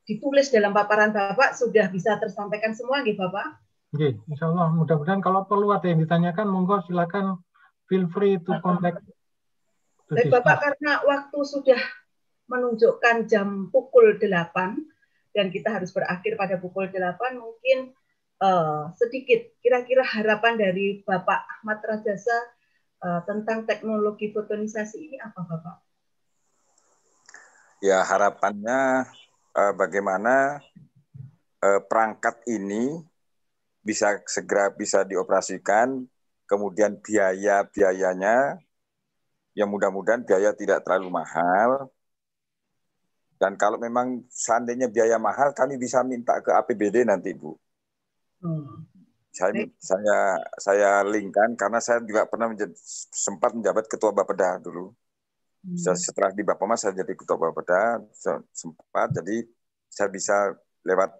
[0.08, 3.60] ditulis dalam paparan Bapak sudah bisa tersampaikan semua nih Bapak?
[3.92, 7.40] Oke, insya Allah mudah-mudahan kalau perlu ada yang ditanyakan, monggo silakan
[7.88, 9.04] feel free to contact.
[10.08, 11.80] Baik Bapak, karena waktu sudah
[12.48, 14.24] menunjukkan jam pukul 8
[15.36, 17.92] dan kita harus berakhir pada pukul 8, mungkin
[18.42, 22.38] uh, sedikit kira-kira harapan dari Bapak Ahmad Rajasa
[23.04, 25.76] uh, tentang teknologi fotonisasi ini apa Bapak?
[27.78, 29.06] Ya harapannya
[29.54, 30.58] uh, bagaimana
[31.62, 32.98] uh, perangkat ini
[33.84, 36.04] bisa segera bisa dioperasikan,
[36.44, 38.58] kemudian biaya-biayanya,
[39.56, 41.88] yang mudah-mudahan biaya tidak terlalu mahal.
[43.38, 47.54] Dan kalau memang seandainya biaya mahal, kami bisa minta ke APBD nanti, Bu.
[48.42, 48.82] Hmm.
[49.30, 50.18] Saya, saya
[50.58, 52.74] saya linkkan karena saya juga pernah menjadi,
[53.14, 54.90] sempat menjabat ketua Bapeda dulu.
[55.62, 55.78] Hmm.
[55.78, 58.02] Setelah di Bappemas saya jadi ketua Bapeda
[58.50, 59.46] sempat jadi
[59.86, 60.54] saya bisa
[60.86, 61.10] lewat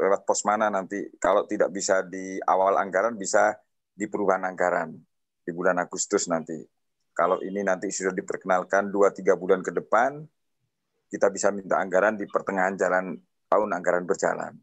[0.00, 3.54] lewat pos mana nanti kalau tidak bisa di awal anggaran bisa
[3.94, 4.90] di perubahan anggaran
[5.44, 6.58] di bulan Agustus nanti.
[7.14, 10.18] Kalau ini nanti sudah diperkenalkan dua tiga bulan ke depan,
[11.14, 13.14] kita bisa minta anggaran di pertengahan jalan
[13.46, 14.58] tahun anggaran berjalan.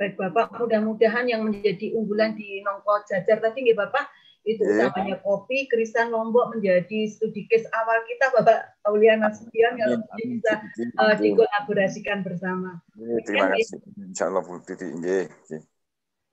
[0.00, 4.08] Baik Bapak, mudah-mudahan yang menjadi unggulan di Nongko Jajar tadi nggih Bapak
[4.48, 4.88] itu yeah.
[4.88, 10.52] utamanya kopi, Kristian Lombok menjadi studi case awal kita Bapak Aulia Nasution kalau bisa
[10.96, 12.80] uh, dikolaborasikan bersama.
[12.96, 13.84] Yeah, terima kasih.
[14.08, 14.88] Insya Allah Bu Titi.
[15.04, 15.28] Yeah.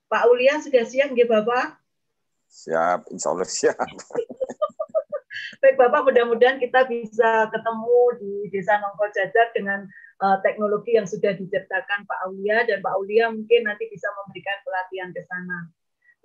[0.07, 1.75] Pak Aulia sudah siap nggih Bapak?
[2.47, 3.75] Siap, insya Allah siap.
[5.61, 9.85] Baik Bapak, mudah-mudahan kita bisa ketemu di Desa Nongko Jajar dengan
[10.21, 15.09] uh, teknologi yang sudah diciptakan Pak Aulia dan Pak Aulia mungkin nanti bisa memberikan pelatihan
[15.13, 15.59] ke sana.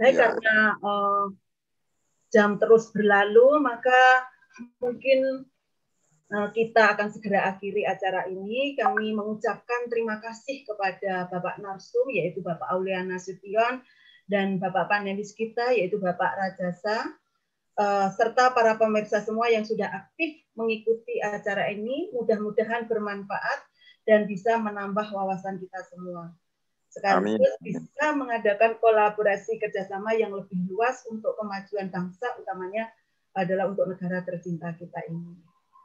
[0.00, 0.18] Baik, ya.
[0.32, 1.24] karena uh,
[2.30, 4.24] jam terus berlalu, maka
[4.78, 5.44] mungkin
[6.30, 8.78] eh, kita akan segera akhiri acara ini.
[8.78, 13.82] Kami mengucapkan terima kasih kepada Bapak Narsum, yaitu Bapak Aulia Nasution,
[14.30, 17.18] dan Bapak panelis kita, yaitu Bapak Rajasa,
[18.14, 22.12] serta para pemirsa semua yang sudah aktif mengikuti acara ini.
[22.12, 23.60] Mudah-mudahan bermanfaat
[24.04, 26.32] dan bisa menambah wawasan kita semua
[26.90, 32.90] sekaligus bisa mengadakan kolaborasi kerjasama yang lebih luas untuk kemajuan bangsa, utamanya
[33.30, 35.38] adalah untuk negara tercinta kita ini.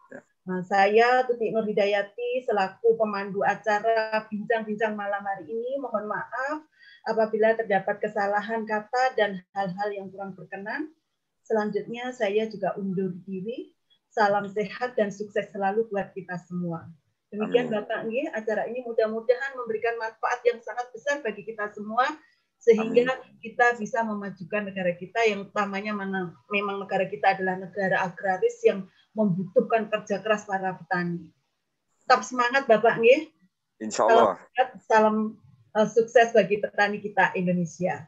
[0.09, 0.19] Ya.
[0.49, 6.65] Nah, saya Tuti Nur Hidayati selaku pemandu acara bincang-bincang malam hari ini mohon maaf
[7.05, 10.89] Apabila terdapat kesalahan kata dan hal-hal yang kurang berkenan,
[11.45, 13.71] selanjutnya saya juga undur diri.
[14.09, 16.87] Salam sehat dan sukses selalu buat kita semua.
[17.35, 17.75] Demikian Amin.
[17.83, 22.07] Bapak Nggih, acara ini mudah-mudahan memberikan manfaat yang sangat besar bagi kita semua
[22.55, 23.35] sehingga Amin.
[23.43, 28.87] kita bisa memajukan negara kita yang utamanya mana memang negara kita adalah negara agraris yang
[29.11, 31.27] membutuhkan kerja keras para petani.
[32.07, 33.27] Tetap semangat Bapak Nggih.
[33.83, 34.39] Insya Allah.
[34.55, 35.17] Salam, salam
[35.75, 38.07] uh, sukses bagi petani kita Indonesia.